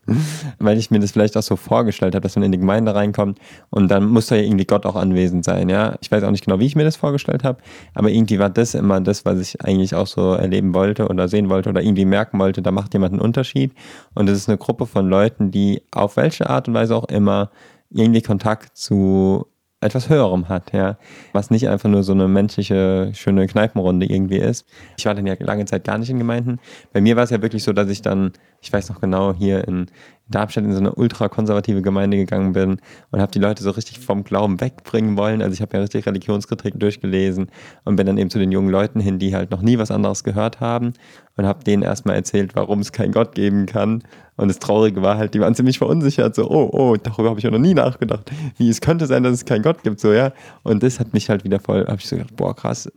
Weil 0.59 0.79
ich 0.79 0.91
mir 0.91 1.01
das 1.01 1.11
vielleicht 1.11 1.37
auch 1.37 1.43
so 1.43 1.57
vorgestellt 1.57 2.15
habe, 2.15 2.23
dass 2.23 2.37
man 2.37 2.45
in 2.45 2.53
die 2.53 2.59
Gemeinde 2.59 2.95
reinkommt 2.95 3.39
und 3.71 3.89
dann 3.89 4.07
muss 4.07 4.29
da 4.29 4.37
ja 4.37 4.43
irgendwie 4.43 4.65
Gott 4.65 4.87
auch 4.87 4.97
anwesend 4.97 5.45
sein, 5.45 5.69
ja. 5.69 5.97
Ich 6.01 6.11
weiß 6.11 6.23
auch 6.25 6.31
nicht 6.31 6.45
genau, 6.45 6.59
wie 6.61 6.67
ich 6.67 6.77
mir 6.77 6.85
das 6.85 6.97
vorgestellt 6.97 7.45
habe, 7.45 7.59
aber 7.95 8.11
irgendwie 8.11 8.39
war 8.39 8.51
das 8.51 8.75
immer 8.75 9.01
das, 9.01 9.25
was 9.25 9.39
ich 9.41 9.61
eigentlich 9.63 9.95
auch 9.95 10.07
so 10.07 10.33
erleben 10.33 10.75
wollte 10.75 11.09
oder 11.09 11.29
sehen 11.29 11.49
wollte 11.51 11.69
oder 11.69 11.83
irgendwie 11.83 12.05
merken 12.05 12.39
wollte, 12.39 12.63
da 12.63 12.71
macht 12.71 12.95
jemand 12.95 13.13
einen 13.13 13.23
Unterschied. 13.23 13.73
Und 14.15 14.29
es 14.29 14.39
ist 14.39 14.49
eine 14.49 14.59
Gruppe 14.59 14.87
von 14.87 15.09
Leuten, 15.09 15.51
die 15.51 15.83
auf 15.91 16.17
welche 16.17 16.49
Art 16.49 16.69
und 16.69 16.75
Weise 16.75 16.97
auch 16.97 17.09
immer 17.09 17.51
irgendwie 17.91 18.23
Kontakt 18.23 18.77
zu 18.77 19.47
etwas 19.81 20.09
Höherem 20.09 20.49
hat, 20.49 20.73
ja. 20.73 20.97
Was 21.33 21.51
nicht 21.51 21.69
einfach 21.69 21.89
nur 21.89 22.03
so 22.03 22.13
eine 22.13 22.29
menschliche, 22.29 23.11
schöne 23.15 23.47
Kneipenrunde 23.47 24.07
irgendwie 24.07 24.39
ist. 24.39 24.67
Ich 24.97 25.05
war 25.05 25.15
dann 25.15 25.27
ja 25.27 25.35
lange 25.39 25.67
Zeit 25.67 25.85
gar 25.85 25.99
nicht 25.99 26.09
in 26.09 26.19
Gemeinden. 26.19 26.59
Bei 26.93 27.01
mir 27.01 27.17
war 27.17 27.25
es 27.25 27.31
ja 27.31 27.43
wirklich 27.43 27.63
so, 27.63 27.73
dass 27.73 27.89
ich 27.91 28.01
dann, 28.01 28.33
ich 28.67 28.73
weiß 28.73 28.89
noch 28.89 29.01
genau, 29.01 29.33
hier 29.33 29.67
in 29.69 29.87
Darmstadt 30.29 30.65
in 30.65 30.73
so 30.73 30.81
eine 30.81 30.93
ultrakonservative 30.93 31.83
Gemeinde 31.83 32.17
gegangen 32.17 32.53
bin 32.53 32.81
und 33.13 33.21
habe 33.21 33.31
die 33.31 33.39
Leute 33.39 33.63
so 33.63 33.71
richtig 33.71 34.01
vom 34.01 34.25
Glauben 34.25 34.61
wegbringen 34.61 35.17
wollen. 35.17 35.41
Also 35.41 35.55
ich 35.55 35.61
habe 35.61 35.77
ja 35.77 35.83
richtig 35.83 36.05
Religionskritik 36.05 36.81
durchgelesen 36.81 37.47
und 37.85 37.95
bin 37.95 38.07
dann 38.07 38.19
eben 38.19 38.29
zu 38.29 38.41
den 38.41 38.51
jungen 38.51 38.69
Leuten 38.69 38.99
hin, 38.99 39.21
die 39.21 39.37
halt 39.37 39.53
noch 39.53 39.63
nie 39.63 39.79
was 39.79 39.93
anderes 39.93 40.25
gehört 40.25 40.59
haben 40.59 40.95
und 41.37 41.47
habe 41.47 41.63
denen 41.63 41.85
erstmal 41.85 42.17
erzählt, 42.17 42.57
warum 42.57 42.81
es 42.81 42.91
keinen 42.91 43.13
Gott 43.13 43.37
geben 43.37 43.67
kann. 43.67 44.03
Und 44.37 44.49
das 44.49 44.59
Traurige 44.59 45.01
war 45.01 45.17
halt, 45.17 45.33
die 45.35 45.41
waren 45.41 45.55
ziemlich 45.55 45.79
verunsichert, 45.79 46.35
so, 46.35 46.51
oh, 46.51 46.71
oh, 46.73 46.97
darüber 47.01 47.31
habe 47.31 47.39
ich 47.39 47.45
ja 47.45 47.53
noch 47.53 47.59
nie 47.59 47.75
nachgedacht. 47.75 48.29
Wie 48.59 48.69
es 48.69 48.81
könnte 48.81 49.07
sein, 49.07 49.23
dass 49.23 49.33
es 49.33 49.45
keinen 49.45 49.63
Gott 49.63 49.85
gibt, 49.85 50.01
so, 50.01 50.13
ja. 50.13 50.33
Und 50.65 50.83
das 50.83 50.99
hat 50.99 51.15
mich 51.15 51.31
halt 51.31 51.45
wieder 51.45 51.61
voll, 51.61 51.87
habe 51.87 51.99
ich 52.01 52.09
so 52.09 52.17
gedacht, 52.17 52.35
boah, 52.35 52.55
krass, 52.55 52.91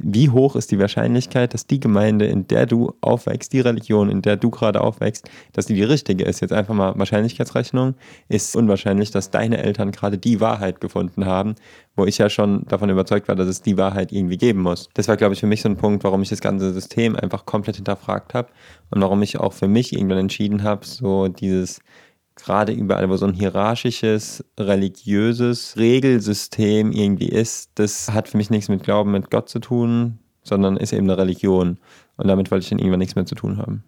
wie 0.00 0.30
hoch 0.30 0.56
ist 0.56 0.70
die 0.70 0.78
Wahrscheinlichkeit, 0.78 1.54
dass 1.54 1.66
die 1.66 1.80
Gemeinde, 1.80 2.26
in 2.26 2.46
der 2.46 2.66
du 2.66 2.94
aufwächst, 3.00 3.52
die 3.52 3.60
Religion, 3.60 4.10
in 4.10 4.22
der 4.22 4.36
du 4.36 4.50
gerade 4.50 4.80
aufwächst, 4.80 5.28
dass 5.52 5.66
die 5.66 5.74
die 5.74 5.84
richtige 5.84 6.24
ist? 6.24 6.40
Jetzt 6.40 6.52
einfach 6.52 6.74
mal 6.74 6.98
Wahrscheinlichkeitsrechnung. 6.98 7.94
Ist 8.28 8.56
unwahrscheinlich, 8.56 9.10
dass 9.10 9.30
deine 9.30 9.58
Eltern 9.58 9.90
gerade 9.90 10.18
die 10.18 10.40
Wahrheit 10.40 10.80
gefunden 10.80 11.26
haben, 11.26 11.56
wo 11.96 12.04
ich 12.04 12.18
ja 12.18 12.30
schon 12.30 12.64
davon 12.68 12.90
überzeugt 12.90 13.28
war, 13.28 13.34
dass 13.34 13.48
es 13.48 13.62
die 13.62 13.76
Wahrheit 13.76 14.12
irgendwie 14.12 14.36
geben 14.36 14.60
muss. 14.60 14.88
Das 14.94 15.08
war, 15.08 15.16
glaube 15.16 15.34
ich, 15.34 15.40
für 15.40 15.46
mich 15.46 15.62
so 15.62 15.68
ein 15.68 15.76
Punkt, 15.76 16.04
warum 16.04 16.22
ich 16.22 16.28
das 16.28 16.40
ganze 16.40 16.72
System 16.72 17.16
einfach 17.16 17.44
komplett 17.44 17.76
hinterfragt 17.76 18.34
habe 18.34 18.48
und 18.90 19.00
warum 19.00 19.22
ich 19.22 19.38
auch 19.38 19.52
für 19.52 19.68
mich 19.68 19.92
irgendwann 19.92 20.18
entschieden 20.18 20.62
habe, 20.62 20.86
so 20.86 21.28
dieses 21.28 21.80
gerade 22.38 22.72
überall, 22.72 23.08
wo 23.10 23.16
so 23.16 23.26
ein 23.26 23.34
hierarchisches, 23.34 24.44
religiöses 24.58 25.76
Regelsystem 25.76 26.92
irgendwie 26.92 27.28
ist, 27.28 27.70
das 27.74 28.12
hat 28.12 28.28
für 28.28 28.36
mich 28.36 28.50
nichts 28.50 28.68
mit 28.68 28.82
Glauben, 28.82 29.12
mit 29.12 29.30
Gott 29.30 29.48
zu 29.48 29.58
tun, 29.58 30.18
sondern 30.42 30.76
ist 30.76 30.92
eben 30.92 31.08
eine 31.08 31.18
Religion. 31.18 31.78
Und 32.16 32.28
damit 32.28 32.50
wollte 32.50 32.64
ich 32.64 32.70
dann 32.70 32.78
irgendwann 32.78 33.00
nichts 33.00 33.14
mehr 33.14 33.26
zu 33.26 33.34
tun 33.34 33.58
haben. 33.58 33.84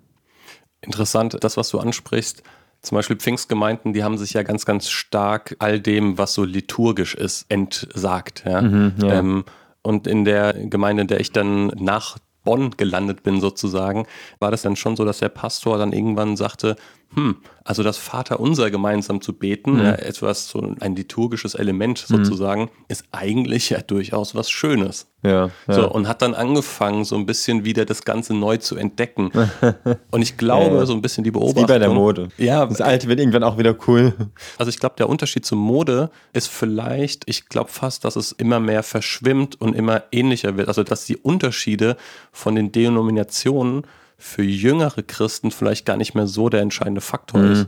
Interessant, 0.83 1.37
das, 1.41 1.57
was 1.57 1.69
du 1.71 1.79
ansprichst, 1.79 2.43
zum 2.83 2.97
Beispiel 2.97 3.17
Pfingstgemeinden, 3.17 3.93
die 3.93 4.03
haben 4.03 4.17
sich 4.17 4.33
ja 4.33 4.43
ganz, 4.43 4.65
ganz 4.65 4.89
stark 4.89 5.57
all 5.59 5.81
dem, 5.81 6.17
was 6.17 6.33
so 6.33 6.45
liturgisch 6.45 7.15
ist, 7.15 7.45
entsagt. 7.51 8.45
Ja? 8.47 8.63
Mhm, 8.63 8.95
ja. 9.03 9.19
Ähm, 9.19 9.45
und 9.83 10.07
in 10.07 10.25
der 10.25 10.55
Gemeinde, 10.55 11.03
in 11.03 11.09
der 11.09 11.21
ich 11.21 11.33
dann 11.33 11.69
nach 11.79 12.19
Bonn 12.43 12.71
gelandet 12.77 13.23
bin 13.23 13.41
sozusagen, 13.41 14.07
war 14.39 14.51
das 14.51 14.63
dann 14.63 14.77
schon 14.77 14.97
so, 14.97 15.05
dass 15.05 15.19
der 15.19 15.29
Pastor 15.29 15.79
dann 15.79 15.93
irgendwann 15.93 16.37
sagte, 16.37 16.77
hm, 17.15 17.37
also 17.65 17.83
das 17.83 17.99
Vaterunser 17.99 18.71
gemeinsam 18.71 19.21
zu 19.21 19.33
beten, 19.33 19.75
mhm. 19.75 19.81
ja, 19.81 19.93
etwas 19.93 20.49
so 20.49 20.75
ein 20.81 20.97
liturgisches 20.97 21.55
Element 21.55 22.05
mhm. 22.09 22.17
sozusagen, 22.17 22.63
mhm. 22.63 22.69
ist 22.89 23.05
eigentlich 23.11 23.71
ja 23.71 23.81
durchaus 23.81 24.35
was 24.35 24.51
Schönes. 24.51 25.09
Ja, 25.23 25.51
ja. 25.69 25.75
So, 25.75 25.91
und 25.91 26.09
hat 26.09 26.23
dann 26.23 26.35
angefangen, 26.35 27.05
so 27.05 27.17
ein 27.17 27.27
bisschen 27.27 27.65
wieder 27.65 27.85
das 27.85 28.05
Ganze 28.05 28.33
neu 28.33 28.57
zu 28.57 28.77
entdecken. 28.77 29.31
und 30.11 30.23
ich 30.23 30.37
glaube, 30.37 30.77
ja, 30.77 30.87
so 30.87 30.95
ein 30.95 31.03
bisschen 31.03 31.25
die 31.25 31.31
Beobachtung. 31.31 31.65
Wie 31.65 31.67
bei 31.67 31.79
der 31.79 31.91
Mode. 31.91 32.29
Ja. 32.39 32.65
Das 32.65 32.81
Alte 32.81 33.09
wird 33.09 33.21
irgendwann 33.21 33.45
auch 33.45 33.59
wieder 33.59 33.77
cool. 33.87 34.15
Also 34.57 34.71
ich 34.71 34.79
glaube, 34.79 34.95
der 34.97 35.09
Unterschied 35.09 35.45
zur 35.45 35.59
Mode 35.59 36.11
ist 36.33 36.49
vielleicht, 36.49 37.29
ich 37.29 37.49
glaube 37.49 37.71
fast, 37.71 38.05
dass 38.05 38.17
es 38.17 38.33
immer 38.33 38.61
mehr 38.61 38.83
verschwimmt 38.83 39.61
und 39.61 39.75
immer 39.75 40.05
ähnlicher 40.11 40.57
wird. 40.57 40.69
Also 40.69 40.85
dass 40.85 41.05
die 41.05 41.17
Unterschiede 41.17 41.97
von 42.33 42.55
den 42.55 42.73
Denominationen 42.73 43.85
für 44.21 44.43
jüngere 44.43 45.03
Christen 45.03 45.51
vielleicht 45.51 45.87
gar 45.87 45.97
nicht 45.97 46.15
mehr 46.15 46.27
so 46.27 46.49
der 46.49 46.61
entscheidende 46.61 47.01
Faktor 47.01 47.41
mhm. 47.41 47.53
ist. 47.53 47.67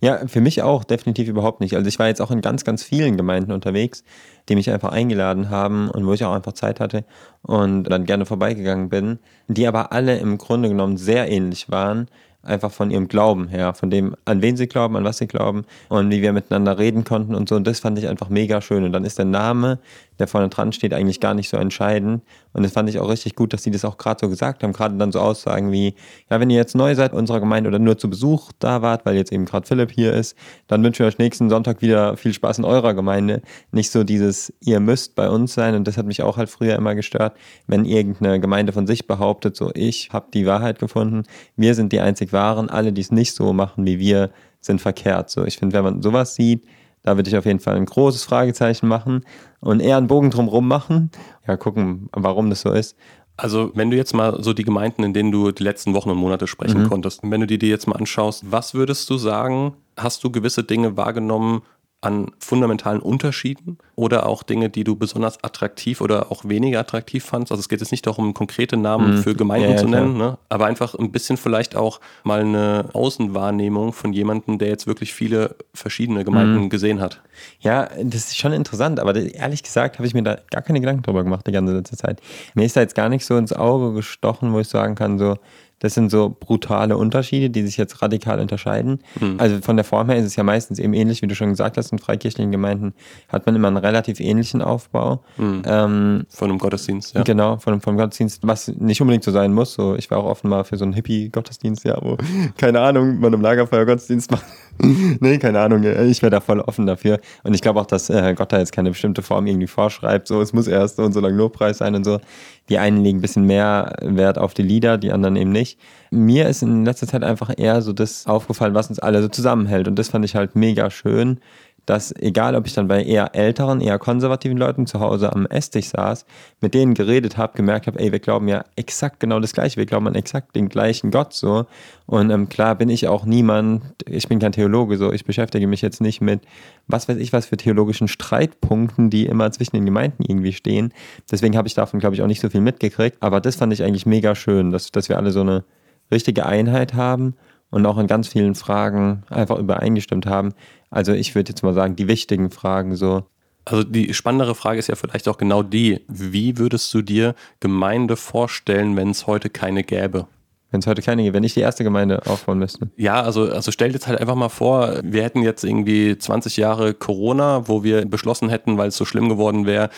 Ja, 0.00 0.26
für 0.26 0.40
mich 0.40 0.62
auch 0.62 0.82
definitiv 0.84 1.28
überhaupt 1.28 1.60
nicht. 1.60 1.76
Also 1.76 1.88
ich 1.88 1.98
war 1.98 2.08
jetzt 2.08 2.20
auch 2.20 2.30
in 2.30 2.40
ganz, 2.40 2.64
ganz 2.64 2.82
vielen 2.82 3.16
Gemeinden 3.16 3.52
unterwegs, 3.52 4.02
die 4.48 4.56
mich 4.56 4.70
einfach 4.70 4.92
eingeladen 4.92 5.50
haben 5.50 5.90
und 5.90 6.06
wo 6.06 6.14
ich 6.14 6.24
auch 6.24 6.32
einfach 6.32 6.54
Zeit 6.54 6.80
hatte 6.80 7.04
und 7.42 7.84
dann 7.84 8.06
gerne 8.06 8.24
vorbeigegangen 8.24 8.88
bin, 8.88 9.18
die 9.46 9.66
aber 9.66 9.92
alle 9.92 10.18
im 10.18 10.38
Grunde 10.38 10.68
genommen 10.68 10.96
sehr 10.96 11.30
ähnlich 11.30 11.70
waren, 11.70 12.08
einfach 12.42 12.72
von 12.72 12.90
ihrem 12.90 13.08
Glauben 13.08 13.48
her, 13.48 13.74
von 13.74 13.90
dem, 13.90 14.16
an 14.24 14.40
wen 14.40 14.56
sie 14.56 14.68
glauben, 14.68 14.96
an 14.96 15.04
was 15.04 15.18
sie 15.18 15.26
glauben 15.26 15.64
und 15.88 16.10
wie 16.10 16.22
wir 16.22 16.32
miteinander 16.32 16.78
reden 16.78 17.04
konnten 17.04 17.34
und 17.34 17.48
so. 17.48 17.56
Und 17.56 17.66
das 17.66 17.80
fand 17.80 17.98
ich 17.98 18.08
einfach 18.08 18.30
mega 18.30 18.60
schön. 18.60 18.84
Und 18.84 18.92
dann 18.92 19.04
ist 19.04 19.18
der 19.18 19.26
Name 19.26 19.80
der 20.18 20.26
vorne 20.26 20.48
dran 20.48 20.72
steht, 20.72 20.92
eigentlich 20.92 21.20
gar 21.20 21.34
nicht 21.34 21.48
so 21.48 21.56
entscheidend. 21.56 22.22
Und 22.52 22.62
das 22.62 22.72
fand 22.72 22.88
ich 22.88 22.98
auch 22.98 23.08
richtig 23.08 23.34
gut, 23.34 23.52
dass 23.52 23.62
sie 23.62 23.70
das 23.70 23.84
auch 23.84 23.98
gerade 23.98 24.18
so 24.20 24.28
gesagt 24.28 24.62
haben. 24.62 24.72
Gerade 24.72 24.96
dann 24.96 25.12
so 25.12 25.20
Aussagen 25.20 25.70
wie, 25.72 25.94
ja, 26.30 26.40
wenn 26.40 26.50
ihr 26.50 26.56
jetzt 26.56 26.74
neu 26.74 26.94
seid 26.94 27.12
unserer 27.12 27.40
Gemeinde 27.40 27.68
oder 27.68 27.78
nur 27.78 27.98
zu 27.98 28.10
Besuch 28.10 28.52
da 28.58 28.82
wart, 28.82 29.06
weil 29.06 29.16
jetzt 29.16 29.32
eben 29.32 29.44
gerade 29.44 29.66
Philipp 29.66 29.90
hier 29.92 30.12
ist, 30.12 30.36
dann 30.66 30.82
wünschen 30.82 31.00
wir 31.00 31.06
euch 31.06 31.18
nächsten 31.18 31.50
Sonntag 31.50 31.82
wieder 31.82 32.16
viel 32.16 32.32
Spaß 32.32 32.58
in 32.58 32.64
eurer 32.64 32.94
Gemeinde. 32.94 33.42
Nicht 33.72 33.90
so 33.90 34.04
dieses, 34.04 34.52
ihr 34.60 34.80
müsst 34.80 35.14
bei 35.14 35.28
uns 35.28 35.54
sein. 35.54 35.74
Und 35.74 35.86
das 35.86 35.96
hat 35.96 36.06
mich 36.06 36.22
auch 36.22 36.36
halt 36.36 36.50
früher 36.50 36.76
immer 36.76 36.94
gestört, 36.94 37.36
wenn 37.66 37.84
irgendeine 37.84 38.40
Gemeinde 38.40 38.72
von 38.72 38.86
sich 38.86 39.06
behauptet, 39.06 39.56
so 39.56 39.70
ich 39.74 40.10
habe 40.12 40.28
die 40.32 40.46
Wahrheit 40.46 40.78
gefunden, 40.78 41.24
wir 41.56 41.74
sind 41.74 41.92
die 41.92 42.00
einzig 42.00 42.32
Wahren, 42.32 42.70
alle, 42.70 42.92
die 42.92 43.00
es 43.00 43.10
nicht 43.10 43.34
so 43.34 43.52
machen 43.52 43.86
wie 43.86 43.98
wir, 43.98 44.30
sind 44.60 44.80
verkehrt. 44.80 45.30
So, 45.30 45.44
ich 45.44 45.58
finde, 45.58 45.76
wenn 45.76 45.84
man 45.84 46.02
sowas 46.02 46.34
sieht, 46.34 46.64
da 47.02 47.16
würde 47.16 47.30
ich 47.30 47.36
auf 47.36 47.46
jeden 47.46 47.60
Fall 47.60 47.76
ein 47.76 47.86
großes 47.86 48.24
Fragezeichen 48.24 48.88
machen 48.88 49.22
und 49.60 49.80
eher 49.80 49.96
einen 49.96 50.06
Bogen 50.06 50.30
drumherum 50.30 50.68
machen. 50.68 51.10
Ja, 51.46 51.56
gucken, 51.56 52.08
warum 52.12 52.50
das 52.50 52.62
so 52.62 52.72
ist. 52.72 52.96
Also, 53.36 53.70
wenn 53.74 53.90
du 53.90 53.96
jetzt 53.96 54.14
mal 54.14 54.42
so 54.42 54.52
die 54.52 54.64
Gemeinden, 54.64 55.04
in 55.04 55.12
denen 55.12 55.30
du 55.30 55.52
die 55.52 55.62
letzten 55.62 55.94
Wochen 55.94 56.10
und 56.10 56.18
Monate 56.18 56.48
sprechen 56.48 56.82
mhm. 56.82 56.88
konntest, 56.88 57.20
wenn 57.22 57.40
du 57.40 57.46
die 57.46 57.58
dir 57.58 57.68
jetzt 57.68 57.86
mal 57.86 57.96
anschaust, 57.96 58.50
was 58.50 58.74
würdest 58.74 59.08
du 59.10 59.16
sagen, 59.16 59.74
hast 59.96 60.24
du 60.24 60.30
gewisse 60.30 60.64
Dinge 60.64 60.96
wahrgenommen, 60.96 61.62
an 62.00 62.30
fundamentalen 62.38 63.00
Unterschieden 63.00 63.78
oder 63.96 64.26
auch 64.26 64.44
Dinge, 64.44 64.70
die 64.70 64.84
du 64.84 64.94
besonders 64.94 65.42
attraktiv 65.42 66.00
oder 66.00 66.30
auch 66.30 66.44
weniger 66.44 66.78
attraktiv 66.78 67.24
fandst? 67.24 67.50
Also 67.50 67.60
es 67.60 67.68
geht 67.68 67.80
jetzt 67.80 67.90
nicht 67.90 68.06
darum, 68.06 68.34
konkrete 68.34 68.76
Namen 68.76 69.16
mhm. 69.16 69.22
für 69.22 69.34
Gemeinden 69.34 69.72
ja, 69.72 69.76
zu 69.76 69.88
nennen, 69.88 70.16
ne? 70.16 70.38
aber 70.48 70.66
einfach 70.66 70.94
ein 70.94 71.10
bisschen 71.10 71.36
vielleicht 71.36 71.74
auch 71.74 72.00
mal 72.22 72.40
eine 72.40 72.88
Außenwahrnehmung 72.92 73.92
von 73.92 74.12
jemandem, 74.12 74.58
der 74.58 74.68
jetzt 74.68 74.86
wirklich 74.86 75.12
viele 75.12 75.56
verschiedene 75.74 76.24
Gemeinden 76.24 76.64
mhm. 76.64 76.70
gesehen 76.70 77.00
hat. 77.00 77.20
Ja, 77.60 77.88
das 78.00 78.28
ist 78.28 78.38
schon 78.38 78.52
interessant, 78.52 79.00
aber 79.00 79.16
ehrlich 79.16 79.64
gesagt 79.64 79.98
habe 79.98 80.06
ich 80.06 80.14
mir 80.14 80.22
da 80.22 80.38
gar 80.50 80.62
keine 80.62 80.80
Gedanken 80.80 81.02
drüber 81.02 81.24
gemacht 81.24 81.46
die 81.46 81.52
ganze 81.52 81.82
Zeit. 81.82 82.20
Mir 82.54 82.64
ist 82.64 82.76
da 82.76 82.80
jetzt 82.80 82.94
gar 82.94 83.08
nicht 83.08 83.24
so 83.24 83.36
ins 83.36 83.52
Auge 83.52 83.92
gestochen, 83.94 84.52
wo 84.52 84.60
ich 84.60 84.68
sagen 84.68 84.94
kann, 84.94 85.18
so, 85.18 85.36
das 85.80 85.94
sind 85.94 86.10
so 86.10 86.36
brutale 86.38 86.96
Unterschiede, 86.96 87.50
die 87.50 87.62
sich 87.62 87.76
jetzt 87.76 88.02
radikal 88.02 88.40
unterscheiden. 88.40 89.00
Mhm. 89.20 89.36
Also 89.38 89.60
von 89.60 89.76
der 89.76 89.84
Form 89.84 90.08
her 90.08 90.18
ist 90.18 90.24
es 90.24 90.36
ja 90.36 90.42
meistens 90.42 90.78
eben 90.78 90.92
ähnlich, 90.92 91.22
wie 91.22 91.26
du 91.26 91.34
schon 91.34 91.50
gesagt 91.50 91.76
hast, 91.76 91.92
in 91.92 91.98
freikirchlichen 91.98 92.50
Gemeinden 92.50 92.94
hat 93.28 93.46
man 93.46 93.54
immer 93.54 93.68
einen 93.68 93.76
relativ 93.76 94.20
ähnlichen 94.20 94.62
Aufbau. 94.62 95.22
Mhm. 95.36 95.62
Ähm, 95.64 96.26
von 96.28 96.50
einem 96.50 96.58
Gottesdienst, 96.58 97.14
ja. 97.14 97.22
Genau, 97.22 97.58
von, 97.58 97.72
einem 97.72 97.96
Gottesdienst, 97.96 98.40
was 98.42 98.68
nicht 98.68 99.00
unbedingt 99.00 99.24
so 99.24 99.30
sein 99.30 99.52
muss. 99.52 99.74
So, 99.74 99.94
ich 99.94 100.10
war 100.10 100.18
auch 100.18 100.26
offen 100.26 100.50
mal 100.50 100.64
für 100.64 100.76
so 100.76 100.84
einen 100.84 100.94
Hippie-Gottesdienst, 100.94 101.84
ja, 101.84 101.98
wo, 102.00 102.16
keine 102.56 102.80
Ahnung, 102.80 103.20
man 103.20 103.32
im 103.32 103.40
Lagerfeuer-Gottesdienst 103.40 104.30
macht. 104.30 104.44
nee, 105.20 105.38
keine 105.38 105.60
Ahnung, 105.60 105.82
ich 105.82 106.22
wäre 106.22 106.30
da 106.30 106.40
voll 106.40 106.60
offen 106.60 106.86
dafür. 106.86 107.18
Und 107.42 107.54
ich 107.54 107.62
glaube 107.62 107.80
auch, 107.80 107.86
dass 107.86 108.10
äh, 108.10 108.34
Gott 108.34 108.52
da 108.52 108.58
jetzt 108.58 108.72
keine 108.72 108.90
bestimmte 108.90 109.22
Form 109.22 109.46
irgendwie 109.46 109.66
vorschreibt, 109.66 110.28
so, 110.28 110.40
es 110.40 110.52
muss 110.52 110.68
erst 110.68 110.98
und 110.98 111.12
so 111.12 111.20
lang 111.20 111.34
Lobpreis 111.34 111.78
sein 111.78 111.94
und 111.94 112.04
so. 112.04 112.20
Die 112.68 112.78
einen 112.78 113.02
legen 113.02 113.18
ein 113.18 113.22
bisschen 113.22 113.44
mehr 113.44 113.94
Wert 114.02 114.38
auf 114.38 114.54
die 114.54 114.62
Lieder, 114.62 114.98
die 114.98 115.10
anderen 115.10 115.36
eben 115.36 115.50
nicht. 115.50 115.78
Mir 116.10 116.48
ist 116.48 116.62
in 116.62 116.84
letzter 116.84 117.06
Zeit 117.06 117.24
einfach 117.24 117.52
eher 117.56 117.82
so 117.82 117.92
das 117.92 118.26
aufgefallen, 118.26 118.74
was 118.74 118.88
uns 118.88 118.98
alle 118.98 119.22
so 119.22 119.28
zusammenhält. 119.28 119.88
Und 119.88 119.98
das 119.98 120.08
fand 120.10 120.24
ich 120.24 120.36
halt 120.36 120.54
mega 120.54 120.90
schön, 120.90 121.40
dass 121.88 122.14
egal, 122.16 122.54
ob 122.54 122.66
ich 122.66 122.74
dann 122.74 122.86
bei 122.86 123.02
eher 123.02 123.34
älteren, 123.34 123.80
eher 123.80 123.98
konservativen 123.98 124.58
Leuten 124.58 124.86
zu 124.86 125.00
Hause 125.00 125.32
am 125.32 125.46
Esstisch 125.46 125.86
saß, 125.88 126.26
mit 126.60 126.74
denen 126.74 126.92
geredet 126.92 127.38
habe, 127.38 127.56
gemerkt 127.56 127.86
habe, 127.86 127.98
ey, 127.98 128.12
wir 128.12 128.18
glauben 128.18 128.46
ja 128.46 128.64
exakt 128.76 129.20
genau 129.20 129.40
das 129.40 129.54
Gleiche, 129.54 129.78
wir 129.78 129.86
glauben 129.86 130.06
an 130.06 130.14
exakt 130.14 130.54
den 130.54 130.68
gleichen 130.68 131.10
Gott 131.10 131.32
so. 131.32 131.64
Und 132.04 132.30
ähm, 132.30 132.50
klar 132.50 132.74
bin 132.74 132.90
ich 132.90 133.08
auch 133.08 133.24
niemand, 133.24 133.82
ich 134.06 134.28
bin 134.28 134.38
kein 134.38 134.52
Theologe 134.52 134.98
so, 134.98 135.12
ich 135.12 135.24
beschäftige 135.24 135.66
mich 135.66 135.80
jetzt 135.80 136.02
nicht 136.02 136.20
mit, 136.20 136.42
was 136.88 137.08
weiß 137.08 137.16
ich 137.16 137.32
was 137.32 137.46
für 137.46 137.56
theologischen 137.56 138.08
Streitpunkten, 138.08 139.08
die 139.08 139.24
immer 139.24 139.50
zwischen 139.52 139.76
den 139.76 139.86
Gemeinden 139.86 140.22
irgendwie 140.26 140.52
stehen. 140.52 140.92
Deswegen 141.30 141.56
habe 141.56 141.68
ich 141.68 141.74
davon, 141.74 142.00
glaube 142.00 142.14
ich, 142.14 142.20
auch 142.22 142.26
nicht 142.26 142.40
so 142.40 142.50
viel 142.50 142.60
mitgekriegt. 142.60 143.16
Aber 143.20 143.40
das 143.40 143.56
fand 143.56 143.72
ich 143.72 143.82
eigentlich 143.82 144.04
mega 144.04 144.34
schön, 144.34 144.72
dass, 144.72 144.92
dass 144.92 145.08
wir 145.08 145.16
alle 145.16 145.30
so 145.30 145.40
eine 145.40 145.64
richtige 146.10 146.44
Einheit 146.44 146.92
haben 146.92 147.34
und 147.70 147.84
auch 147.86 147.98
in 147.98 148.06
ganz 148.06 148.28
vielen 148.28 148.54
Fragen 148.54 149.22
einfach 149.28 149.58
übereingestimmt 149.58 150.26
haben. 150.26 150.54
Also 150.90 151.12
ich 151.12 151.34
würde 151.34 151.50
jetzt 151.50 151.62
mal 151.62 151.74
sagen, 151.74 151.96
die 151.96 152.08
wichtigen 152.08 152.50
Fragen 152.50 152.96
so. 152.96 153.24
Also 153.64 153.84
die 153.84 154.14
spannendere 154.14 154.54
Frage 154.54 154.78
ist 154.78 154.88
ja 154.88 154.94
vielleicht 154.94 155.28
auch 155.28 155.36
genau 155.36 155.62
die, 155.62 156.00
wie 156.08 156.56
würdest 156.56 156.92
du 156.94 157.02
dir 157.02 157.34
Gemeinde 157.60 158.16
vorstellen, 158.16 158.96
wenn 158.96 159.10
es 159.10 159.26
heute 159.26 159.50
keine 159.50 159.84
gäbe? 159.84 160.26
Wenn 160.70 160.80
es 160.80 160.86
heute 160.86 161.00
keine 161.00 161.22
gibt, 161.22 161.34
wenn 161.34 161.44
ich 161.44 161.54
die 161.54 161.60
erste 161.60 161.82
Gemeinde 161.82 162.26
aufbauen 162.26 162.58
müsste. 162.58 162.90
Ja, 162.96 163.22
also, 163.22 163.50
also 163.50 163.70
stell 163.70 163.88
dir 163.88 163.94
jetzt 163.94 164.06
halt 164.06 164.20
einfach 164.20 164.34
mal 164.34 164.50
vor, 164.50 165.00
wir 165.02 165.22
hätten 165.22 165.42
jetzt 165.42 165.64
irgendwie 165.64 166.16
20 166.16 166.58
Jahre 166.58 166.92
Corona, 166.92 167.68
wo 167.68 167.84
wir 167.84 168.04
beschlossen 168.04 168.50
hätten, 168.50 168.76
weil 168.76 168.88
es 168.88 168.96
so 168.96 169.06
schlimm 169.06 169.30
geworden 169.30 169.64
wäre, 169.64 169.88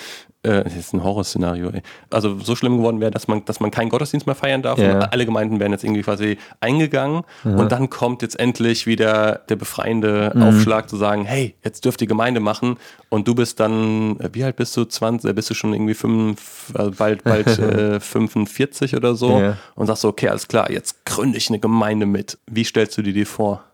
äh, 0.43 0.65
das 0.65 0.75
ist 0.75 0.95
ein 0.95 1.05
Horrorszenario, 1.05 1.69
ey. 1.69 1.83
Also 2.09 2.39
so 2.39 2.57
schlimm 2.57 2.79
geworden 2.79 3.01
wäre, 3.01 3.11
dass 3.11 3.29
man, 3.29 3.45
dass 3.45 3.61
man 3.61 3.71
keinen 3.71 3.91
Gottesdienst 3.91 4.27
mehr 4.27 4.35
feiern 4.35 4.63
darf 4.63 4.79
ja. 4.79 4.95
und 4.95 5.13
alle 5.13 5.27
Gemeinden 5.27 5.61
wären 5.61 5.73
jetzt 5.73 5.85
irgendwie 5.85 6.03
quasi 6.03 6.39
eingegangen 6.61 7.25
ja. 7.45 7.57
und 7.57 7.71
dann 7.71 7.91
kommt 7.91 8.23
jetzt 8.23 8.41
endlich 8.41 8.87
wieder 8.87 9.43
der 9.51 9.57
befreiende 9.57 10.33
mhm. 10.35 10.43
Aufschlag 10.43 10.89
zu 10.89 10.97
sagen, 10.97 11.27
hey, 11.27 11.55
jetzt 11.63 11.85
dürft 11.85 12.01
ihr 12.01 12.07
Gemeinde 12.07 12.41
machen 12.41 12.79
und 13.11 13.29
du 13.29 13.35
bist 13.35 13.61
dann, 13.61 14.19
äh, 14.21 14.31
wie 14.33 14.45
alt 14.45 14.57
bist 14.57 14.75
du? 14.79 14.85
20, 14.87 15.29
äh, 15.29 15.35
bist 15.35 15.51
du 15.51 15.55
schon 15.55 15.75
irgendwie 15.75 15.95
fünf, 15.95 16.73
also 16.75 16.93
bald, 16.93 17.23
bald 17.23 17.47
äh, 17.59 18.01
45 18.01 18.97
oder 18.97 19.15
so 19.15 19.39
ja. 19.39 19.57
und 19.75 19.89
sagst 19.89 20.03
so, 20.03 20.09
okay, 20.09 20.29
alles 20.29 20.49
klar, 20.49 20.71
jetzt 20.71 21.05
gründe 21.05 21.37
ich 21.37 21.51
eine 21.51 21.59
Gemeinde 21.59 22.07
mit. 22.07 22.39
Wie 22.47 22.65
stellst 22.65 22.97
du 22.97 23.03
dir 23.03 23.13
die 23.13 23.27
vor? 23.27 23.65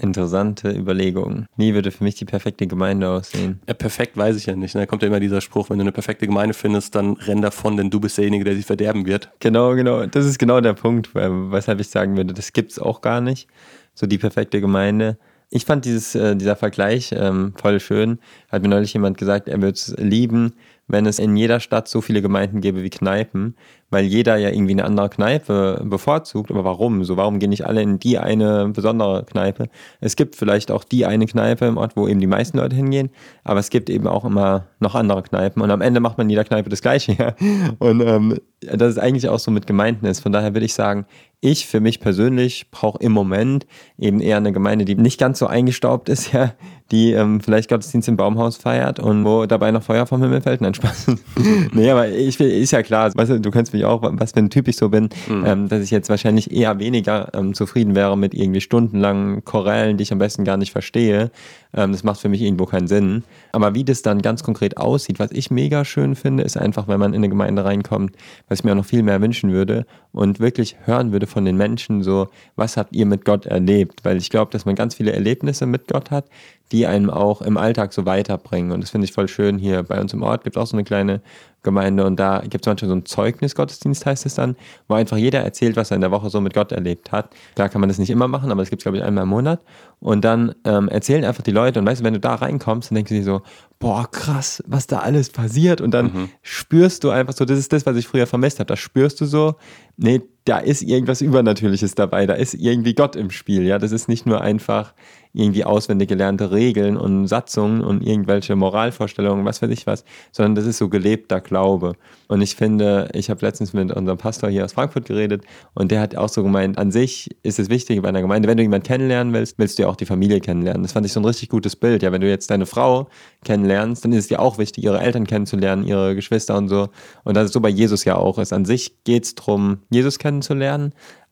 Interessante 0.00 0.70
Überlegung. 0.70 1.46
Wie 1.56 1.74
würde 1.74 1.90
für 1.90 2.04
mich 2.04 2.14
die 2.14 2.24
perfekte 2.24 2.66
Gemeinde 2.66 3.08
aussehen? 3.08 3.60
Ja, 3.68 3.74
perfekt 3.74 4.16
weiß 4.16 4.34
ich 4.36 4.46
ja 4.46 4.56
nicht. 4.56 4.74
Ne? 4.74 4.82
Da 4.82 4.86
kommt 4.86 5.02
ja 5.02 5.08
immer 5.08 5.20
dieser 5.20 5.42
Spruch, 5.42 5.68
wenn 5.68 5.76
du 5.76 5.82
eine 5.82 5.92
perfekte 5.92 6.26
Gemeinde 6.26 6.54
findest, 6.54 6.94
dann 6.94 7.14
renn 7.14 7.42
davon, 7.42 7.76
denn 7.76 7.90
du 7.90 8.00
bist 8.00 8.16
derjenige, 8.16 8.44
der 8.44 8.54
sie 8.54 8.62
verderben 8.62 9.04
wird. 9.04 9.30
Genau, 9.40 9.74
genau. 9.74 10.06
Das 10.06 10.24
ist 10.24 10.38
genau 10.38 10.62
der 10.62 10.72
Punkt, 10.72 11.14
weshalb 11.14 11.80
ich 11.80 11.88
sagen 11.88 12.16
würde, 12.16 12.32
das 12.32 12.54
gibt 12.54 12.72
es 12.72 12.78
auch 12.78 13.02
gar 13.02 13.20
nicht. 13.20 13.48
So 13.94 14.06
die 14.06 14.16
perfekte 14.16 14.62
Gemeinde. 14.62 15.18
Ich 15.50 15.66
fand 15.66 15.84
dieses, 15.84 16.14
äh, 16.14 16.34
dieser 16.36 16.56
Vergleich 16.56 17.12
ähm, 17.12 17.52
voll 17.56 17.80
schön. 17.80 18.20
Hat 18.48 18.62
mir 18.62 18.68
neulich 18.68 18.94
jemand 18.94 19.18
gesagt, 19.18 19.48
er 19.48 19.60
würde 19.60 19.74
es 19.74 19.94
lieben, 19.98 20.54
wenn 20.86 21.06
es 21.06 21.18
in 21.18 21.36
jeder 21.36 21.60
Stadt 21.60 21.88
so 21.88 22.00
viele 22.00 22.22
Gemeinden 22.22 22.60
gäbe 22.60 22.82
wie 22.82 22.90
Kneipen, 22.90 23.56
weil 23.90 24.04
jeder 24.04 24.36
ja 24.36 24.50
irgendwie 24.50 24.72
eine 24.72 24.84
andere 24.84 25.10
Kneipe 25.10 25.82
bevorzugt. 25.84 26.50
Aber 26.50 26.64
warum? 26.64 27.04
So, 27.04 27.16
warum 27.16 27.38
gehen 27.38 27.50
nicht 27.50 27.66
alle 27.66 27.82
in 27.82 27.98
die 27.98 28.18
eine 28.18 28.68
besondere 28.68 29.24
Kneipe? 29.24 29.68
Es 30.00 30.16
gibt 30.16 30.36
vielleicht 30.36 30.70
auch 30.70 30.84
die 30.84 31.06
eine 31.06 31.26
Kneipe 31.26 31.66
im 31.66 31.76
Ort, 31.76 31.96
wo 31.96 32.08
eben 32.08 32.20
die 32.20 32.26
meisten 32.26 32.58
Leute 32.58 32.76
hingehen, 32.76 33.10
aber 33.44 33.60
es 33.60 33.70
gibt 33.70 33.90
eben 33.90 34.06
auch 34.06 34.24
immer 34.24 34.66
noch 34.78 34.94
andere 34.94 35.22
Kneipen 35.22 35.62
und 35.62 35.70
am 35.70 35.80
Ende 35.80 36.00
macht 36.00 36.18
man 36.18 36.26
in 36.26 36.30
jeder 36.30 36.44
Kneipe 36.44 36.70
das 36.70 36.82
Gleiche. 36.82 37.10
Ja? 37.20 37.34
Und 37.80 38.00
ähm, 38.00 38.38
das 38.60 38.90
ist 38.90 38.98
eigentlich 38.98 39.28
auch 39.28 39.38
so 39.38 39.50
mit 39.50 39.66
Gemeinden 39.66 40.06
ist. 40.06 40.20
Von 40.20 40.32
daher 40.32 40.54
würde 40.54 40.64
ich 40.64 40.74
sagen, 40.74 41.06
ich 41.40 41.66
für 41.66 41.80
mich 41.80 42.00
persönlich 42.00 42.70
brauche 42.70 42.98
im 43.02 43.12
Moment 43.12 43.66
eben 43.98 44.20
eher 44.20 44.36
eine 44.36 44.52
Gemeinde, 44.52 44.84
die 44.84 44.94
nicht 44.94 45.18
ganz 45.18 45.38
so 45.38 45.46
eingestaubt 45.46 46.08
ist, 46.08 46.32
ja, 46.32 46.52
die 46.90 47.12
ähm, 47.12 47.40
vielleicht 47.40 47.70
Gottesdienst 47.70 48.08
im 48.08 48.16
Baumhaus 48.16 48.56
feiert 48.56 49.00
und 49.00 49.24
wo 49.24 49.46
dabei 49.46 49.70
noch 49.70 49.82
Feuer 49.82 50.06
vom 50.06 50.22
Himmel 50.22 50.42
fällt. 50.42 50.60
Nein, 50.60 50.74
Spaß. 50.74 51.06
nee, 51.72 51.90
aber 51.90 52.08
ich 52.08 52.38
ist 52.38 52.72
ja 52.72 52.82
klar, 52.82 53.10
weißt 53.14 53.30
du, 53.30 53.40
du 53.40 53.50
kennst 53.50 53.72
mich 53.80 53.86
auch, 53.86 54.02
was 54.02 54.32
für 54.32 54.38
ein 54.38 54.50
Typ 54.50 54.68
ich 54.68 54.76
so 54.76 54.88
bin, 54.88 55.08
mhm. 55.28 55.44
ähm, 55.46 55.68
dass 55.68 55.82
ich 55.82 55.90
jetzt 55.90 56.08
wahrscheinlich 56.08 56.52
eher 56.52 56.78
weniger 56.78 57.30
ähm, 57.34 57.54
zufrieden 57.54 57.94
wäre 57.94 58.16
mit 58.16 58.34
irgendwie 58.34 58.60
stundenlangen 58.60 59.44
Chorellen, 59.44 59.96
die 59.96 60.02
ich 60.02 60.12
am 60.12 60.18
besten 60.18 60.44
gar 60.44 60.56
nicht 60.56 60.72
verstehe. 60.72 61.30
Ähm, 61.74 61.92
das 61.92 62.04
macht 62.04 62.20
für 62.20 62.28
mich 62.28 62.42
irgendwo 62.42 62.66
keinen 62.66 62.88
Sinn. 62.88 63.24
Aber 63.52 63.74
wie 63.74 63.84
das 63.84 64.02
dann 64.02 64.22
ganz 64.22 64.42
konkret 64.42 64.76
aussieht, 64.76 65.18
was 65.18 65.32
ich 65.32 65.50
mega 65.50 65.84
schön 65.84 66.14
finde, 66.14 66.42
ist 66.42 66.56
einfach, 66.56 66.88
wenn 66.88 67.00
man 67.00 67.12
in 67.12 67.18
eine 67.18 67.28
Gemeinde 67.28 67.64
reinkommt, 67.64 68.16
was 68.48 68.60
ich 68.60 68.64
mir 68.64 68.72
auch 68.72 68.76
noch 68.76 68.84
viel 68.84 69.02
mehr 69.02 69.20
wünschen 69.20 69.52
würde 69.52 69.86
und 70.12 70.40
wirklich 70.40 70.76
hören 70.84 71.12
würde 71.12 71.26
von 71.26 71.44
den 71.44 71.56
Menschen 71.56 72.02
so, 72.02 72.28
was 72.56 72.76
habt 72.76 72.94
ihr 72.94 73.06
mit 73.06 73.24
Gott 73.24 73.46
erlebt? 73.46 74.04
Weil 74.04 74.16
ich 74.16 74.30
glaube, 74.30 74.50
dass 74.52 74.64
man 74.64 74.74
ganz 74.74 74.94
viele 74.94 75.12
Erlebnisse 75.12 75.66
mit 75.66 75.88
Gott 75.88 76.10
hat, 76.10 76.26
die 76.72 76.86
einem 76.86 77.10
auch 77.10 77.42
im 77.42 77.56
Alltag 77.56 77.92
so 77.92 78.06
weiterbringen. 78.06 78.72
Und 78.72 78.82
das 78.82 78.90
finde 78.90 79.06
ich 79.06 79.12
voll 79.12 79.28
schön. 79.28 79.58
Hier 79.58 79.82
bei 79.82 80.00
uns 80.00 80.12
im 80.12 80.22
Ort 80.22 80.44
gibt 80.44 80.56
es 80.56 80.62
auch 80.62 80.66
so 80.66 80.76
eine 80.76 80.84
kleine 80.84 81.20
Gemeinde 81.62 82.06
und 82.06 82.18
da 82.18 82.38
gibt 82.38 82.64
es 82.64 82.66
manchmal 82.66 82.88
so 82.88 82.94
einen 82.94 83.04
Zeugnisgottesdienst, 83.04 84.06
heißt 84.06 84.24
es 84.24 84.34
dann, 84.34 84.56
wo 84.88 84.94
einfach 84.94 85.18
jeder 85.18 85.40
erzählt, 85.40 85.76
was 85.76 85.90
er 85.90 85.96
in 85.96 86.00
der 86.00 86.10
Woche 86.10 86.30
so 86.30 86.40
mit 86.40 86.54
Gott 86.54 86.72
erlebt 86.72 87.12
hat. 87.12 87.34
Klar 87.54 87.68
kann 87.68 87.82
man 87.82 87.88
das 87.88 87.98
nicht 87.98 88.08
immer 88.08 88.28
machen, 88.28 88.50
aber 88.50 88.62
das 88.62 88.70
gibt 88.70 88.80
es, 88.80 88.84
glaube 88.84 88.96
ich, 88.96 89.04
einmal 89.04 89.24
im 89.24 89.28
Monat. 89.28 89.60
Und 89.98 90.24
dann 90.24 90.54
ähm, 90.64 90.88
erzählen 90.88 91.24
einfach 91.24 91.42
die 91.42 91.50
Leute 91.50 91.78
und 91.78 91.86
weißt 91.86 92.00
du, 92.00 92.04
wenn 92.04 92.14
du 92.14 92.20
da 92.20 92.36
reinkommst, 92.36 92.90
dann 92.90 92.94
denkst 92.96 93.10
du 93.10 93.14
dir 93.16 93.24
so, 93.24 93.42
boah, 93.78 94.10
krass, 94.10 94.62
was 94.66 94.86
da 94.86 95.00
alles 95.00 95.28
passiert. 95.30 95.82
Und 95.82 95.90
dann 95.92 96.06
mhm. 96.06 96.28
spürst 96.40 97.04
du 97.04 97.10
einfach 97.10 97.34
so, 97.34 97.44
das 97.44 97.58
ist 97.58 97.72
das, 97.72 97.84
was 97.84 97.96
ich 97.96 98.06
früher 98.06 98.26
vermisst 98.26 98.58
habe. 98.58 98.68
Da 98.68 98.76
spürst 98.76 99.20
du 99.20 99.26
so, 99.26 99.56
nee, 99.98 100.22
da 100.50 100.58
ist 100.58 100.82
irgendwas 100.82 101.20
Übernatürliches 101.20 101.94
dabei, 101.94 102.26
da 102.26 102.34
ist 102.34 102.54
irgendwie 102.54 102.94
Gott 102.94 103.14
im 103.14 103.30
Spiel, 103.30 103.62
ja. 103.62 103.78
Das 103.78 103.92
ist 103.92 104.08
nicht 104.08 104.26
nur 104.26 104.40
einfach 104.40 104.94
irgendwie 105.32 105.64
auswendig 105.64 106.08
gelernte 106.08 106.50
Regeln 106.50 106.96
und 106.96 107.28
Satzungen 107.28 107.82
und 107.82 108.04
irgendwelche 108.04 108.56
Moralvorstellungen, 108.56 109.44
was 109.44 109.62
weiß 109.62 109.70
ich 109.70 109.86
was, 109.86 110.04
sondern 110.32 110.56
das 110.56 110.66
ist 110.66 110.78
so 110.78 110.88
gelebter 110.88 111.40
Glaube. 111.40 111.92
Und 112.26 112.42
ich 112.42 112.56
finde, 112.56 113.08
ich 113.12 113.30
habe 113.30 113.46
letztens 113.46 113.72
mit 113.72 113.92
unserem 113.92 114.18
Pastor 114.18 114.50
hier 114.50 114.64
aus 114.64 114.72
Frankfurt 114.72 115.04
geredet 115.04 115.44
und 115.74 115.92
der 115.92 116.00
hat 116.00 116.16
auch 116.16 116.28
so 116.28 116.42
gemeint, 116.42 116.78
an 116.78 116.90
sich 116.90 117.30
ist 117.44 117.60
es 117.60 117.70
wichtig 117.70 118.02
bei 118.02 118.08
einer 118.08 118.22
Gemeinde, 118.22 118.48
wenn 118.48 118.56
du 118.56 118.64
jemanden 118.64 118.86
kennenlernen 118.86 119.32
willst, 119.32 119.58
willst 119.58 119.78
du 119.78 119.82
ja 119.82 119.88
auch 119.88 119.96
die 119.96 120.06
Familie 120.06 120.40
kennenlernen. 120.40 120.82
Das 120.82 120.92
fand 120.92 121.06
ich 121.06 121.12
so 121.12 121.20
ein 121.20 121.24
richtig 121.24 121.48
gutes 121.48 121.76
Bild. 121.76 122.02
Ja, 122.02 122.10
wenn 122.10 122.20
du 122.20 122.28
jetzt 122.28 122.50
deine 122.50 122.66
Frau 122.66 123.08
kennenlernst, 123.44 124.04
dann 124.04 124.12
ist 124.12 124.18
es 124.18 124.28
dir 124.28 124.40
auch 124.40 124.58
wichtig, 124.58 124.82
ihre 124.82 125.00
Eltern 125.00 125.26
kennenzulernen, 125.26 125.84
ihre 125.84 126.16
Geschwister 126.16 126.56
und 126.56 126.68
so. 126.68 126.88
Und 127.22 127.36
das 127.36 127.46
ist 127.46 127.52
so 127.52 127.60
bei 127.60 127.68
Jesus 127.68 128.04
ja 128.04 128.16
auch 128.16 128.38
ist. 128.38 128.52
An 128.52 128.64
sich 128.64 129.04
geht 129.04 129.24
es 129.24 129.34
darum, 129.36 129.78
Jesus 129.90 130.18
kennenzulernen, 130.18 130.39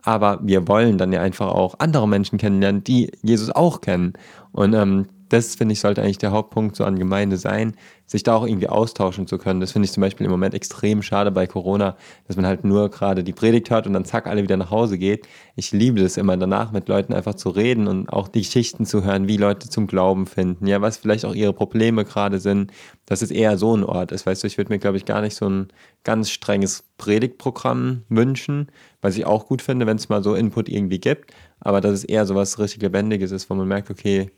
aber 0.03 0.39
wir 0.43 0.69
wollen 0.69 0.99
dann 0.99 1.13
ja 1.13 1.21
einfach 1.21 1.49
auch 1.49 1.75
andere 1.79 2.09
Menschen 2.09 2.39
kennenlernen, 2.39 2.85
die 2.85 3.11
Jesus 3.23 3.51
auch 3.51 3.81
kennen. 3.81 4.13
Und 4.53 4.75
ähm, 4.75 5.07
das 5.29 5.55
finde 5.55 5.73
ich 5.73 5.81
sollte 5.81 6.03
eigentlich 6.03 6.19
der 6.19 6.33
Hauptpunkt 6.33 6.77
so 6.77 6.85
an 6.85 6.99
Gemeinde 6.99 7.37
sein, 7.37 7.75
sich 8.07 8.23
da 8.23 8.35
auch 8.35 8.47
irgendwie 8.47 8.69
austauschen 8.69 9.27
zu 9.27 9.37
können. 9.37 9.61
Das 9.61 9.73
finde 9.73 9.85
ich 9.85 9.93
zum 9.93 10.01
Beispiel 10.01 10.25
im 10.25 10.31
Moment 10.31 10.55
extrem 10.55 11.03
schade 11.03 11.31
bei 11.31 11.47
Corona, 11.47 11.97
dass 12.27 12.37
man 12.37 12.47
halt 12.47 12.65
nur 12.65 12.91
gerade 12.91 13.23
die 13.23 13.35
Predigt 13.35 13.71
hört 13.71 13.87
und 13.87 13.93
dann 13.93 14.07
zack 14.07 14.27
alle 14.27 14.43
wieder 14.43 14.57
nach 14.57 14.71
Hause 14.71 14.97
geht. 14.97 15.29
Ich 15.57 15.73
liebe 15.73 16.01
das 16.01 16.17
immer 16.17 16.37
danach 16.37 16.73
mit 16.73 16.89
Leuten 16.89 17.13
einfach 17.13 17.35
zu 17.35 17.51
reden 17.51 17.87
und 17.87 18.09
auch 18.09 18.29
die 18.29 18.41
Geschichten 18.41 18.87
zu 18.87 19.05
hören, 19.05 19.29
wie 19.29 19.37
Leute 19.37 19.69
zum 19.69 19.87
Glauben 19.87 20.27
finden, 20.27 20.67
ja, 20.67 20.81
was 20.81 20.97
vielleicht 20.97 21.27
auch 21.27 21.35
ihre 21.35 21.53
Probleme 21.53 22.05
gerade 22.05 22.39
sind. 22.39 22.73
Dass 23.05 23.23
es 23.23 23.31
eher 23.31 23.59
so 23.59 23.77
ein 23.77 23.85
Ort 23.85 24.13
ist, 24.13 24.27
weißt 24.27 24.43
du, 24.43 24.47
ich 24.47 24.59
würde 24.59 24.73
mir 24.73 24.79
glaube 24.79 24.97
ich 24.97 25.05
gar 25.05 25.21
nicht 25.21 25.35
so 25.35 25.49
ein 25.49 25.69
ganz 26.05 26.31
strenges 26.31 26.85
Predigtprogramm 26.97 28.05
wünschen, 28.09 28.69
was 29.03 29.17
ich 29.17 29.27
auch 29.27 29.47
gut 29.47 29.63
finde, 29.63 29.87
wenn 29.87 29.97
es 29.97 30.09
mal 30.09 30.23
so 30.23 30.35
Input 30.35 30.69
irgendwie 30.69 30.99
gibt, 30.99 31.33
aber 31.61 31.81
dass 31.81 31.93
es 31.93 32.05
eher 32.05 32.27
so 32.27 32.35
was 32.35 32.59
richtig 32.59 32.83
Lebendiges 32.83 33.33
ist, 33.33 33.51
wo 33.51 33.55
man 33.55 33.69
merkt, 33.69 33.91
okay, 33.91 34.31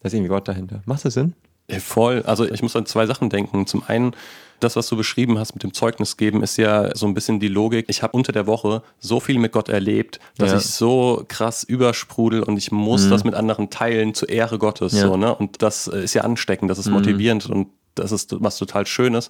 da 0.00 0.06
ist 0.06 0.14
irgendwie 0.14 0.28
Gott 0.28 0.48
dahinter. 0.48 0.82
Macht 0.86 1.04
das 1.04 1.14
Sinn? 1.14 1.34
Voll. 1.80 2.22
Also 2.22 2.50
ich 2.50 2.62
muss 2.62 2.74
an 2.76 2.86
zwei 2.86 3.06
Sachen 3.06 3.28
denken. 3.28 3.66
Zum 3.66 3.82
einen, 3.86 4.12
das, 4.58 4.74
was 4.76 4.88
du 4.88 4.96
beschrieben 4.96 5.38
hast 5.38 5.54
mit 5.54 5.62
dem 5.62 5.74
Zeugnis 5.74 6.16
geben, 6.16 6.42
ist 6.42 6.56
ja 6.56 6.94
so 6.96 7.06
ein 7.06 7.12
bisschen 7.12 7.40
die 7.40 7.48
Logik. 7.48 7.86
Ich 7.88 8.02
habe 8.02 8.16
unter 8.16 8.32
der 8.32 8.46
Woche 8.46 8.82
so 8.98 9.20
viel 9.20 9.38
mit 9.38 9.52
Gott 9.52 9.68
erlebt, 9.68 10.18
dass 10.38 10.50
ja. 10.50 10.56
ich 10.56 10.64
so 10.64 11.24
krass 11.28 11.64
übersprudel 11.64 12.42
und 12.42 12.56
ich 12.56 12.72
muss 12.72 13.04
mhm. 13.04 13.10
das 13.10 13.24
mit 13.24 13.34
anderen 13.34 13.68
teilen 13.68 14.14
zur 14.14 14.30
Ehre 14.30 14.58
Gottes. 14.58 14.94
Ja. 14.94 15.08
So, 15.08 15.16
ne? 15.18 15.34
Und 15.34 15.60
das 15.60 15.88
ist 15.88 16.14
ja 16.14 16.22
ansteckend, 16.22 16.70
das 16.70 16.78
ist 16.78 16.86
mhm. 16.86 16.94
motivierend 16.94 17.50
und 17.50 17.68
das 17.94 18.12
ist 18.12 18.34
was 18.40 18.56
total 18.56 18.86
Schönes. 18.86 19.28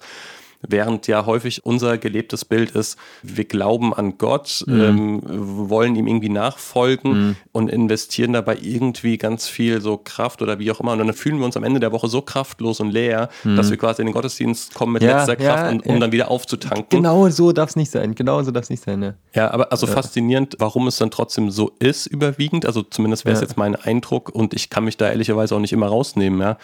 Während 0.67 1.07
ja 1.07 1.25
häufig 1.25 1.65
unser 1.65 1.97
gelebtes 1.97 2.43
Bild 2.43 2.71
ist, 2.71 2.97
wir 3.23 3.45
glauben 3.45 3.93
an 3.93 4.17
Gott, 4.17 4.63
mhm. 4.67 4.81
ähm, 4.81 5.21
wollen 5.69 5.95
ihm 5.95 6.05
irgendwie 6.05 6.27
nachfolgen 6.27 7.27
mhm. 7.27 7.35
und 7.53 7.69
investieren 7.69 8.33
dabei 8.33 8.57
irgendwie 8.61 9.17
ganz 9.17 9.47
viel 9.47 9.79
so 9.79 9.95
Kraft 9.95 10.41
oder 10.41 10.59
wie 10.59 10.69
auch 10.69 10.81
immer. 10.81 10.91
Und 10.91 10.99
dann 10.99 11.13
fühlen 11.13 11.37
wir 11.39 11.45
uns 11.45 11.55
am 11.55 11.63
Ende 11.63 11.79
der 11.79 11.93
Woche 11.93 12.09
so 12.09 12.21
kraftlos 12.21 12.81
und 12.81 12.91
leer, 12.91 13.29
mhm. 13.45 13.55
dass 13.55 13.69
wir 13.69 13.77
quasi 13.77 14.01
in 14.01 14.07
den 14.07 14.13
Gottesdienst 14.13 14.73
kommen 14.73 14.93
mit 14.93 15.01
ja, 15.01 15.19
letzter 15.19 15.37
Kraft, 15.37 15.63
ja, 15.63 15.69
und, 15.69 15.85
um 15.85 15.93
ja. 15.93 15.99
dann 15.99 16.11
wieder 16.11 16.29
aufzutanken. 16.29 16.87
Genau 16.89 17.29
so 17.29 17.53
darf 17.53 17.69
es 17.69 17.75
nicht 17.77 17.91
sein. 17.91 18.13
Genau 18.13 18.43
so 18.43 18.51
darf 18.51 18.63
es 18.63 18.69
nicht 18.69 18.83
sein. 18.83 19.01
Ja, 19.01 19.13
ja 19.33 19.51
aber 19.51 19.71
also 19.71 19.87
faszinierend, 19.87 20.57
warum 20.59 20.87
es 20.87 20.97
dann 20.97 21.09
trotzdem 21.09 21.51
so 21.51 21.71
ist, 21.79 22.05
überwiegend. 22.05 22.65
Also 22.65 22.83
zumindest 22.83 23.23
wäre 23.23 23.35
es 23.35 23.41
jetzt 23.41 23.55
mein 23.55 23.77
Eindruck 23.77 24.27
und 24.27 24.53
ich 24.53 24.69
kann 24.69 24.83
mich 24.83 24.97
da 24.97 25.09
ehrlicherweise 25.09 25.55
auch 25.55 25.59
nicht 25.59 25.71
immer 25.71 25.87
rausnehmen. 25.87 26.41
Ja, 26.41 26.57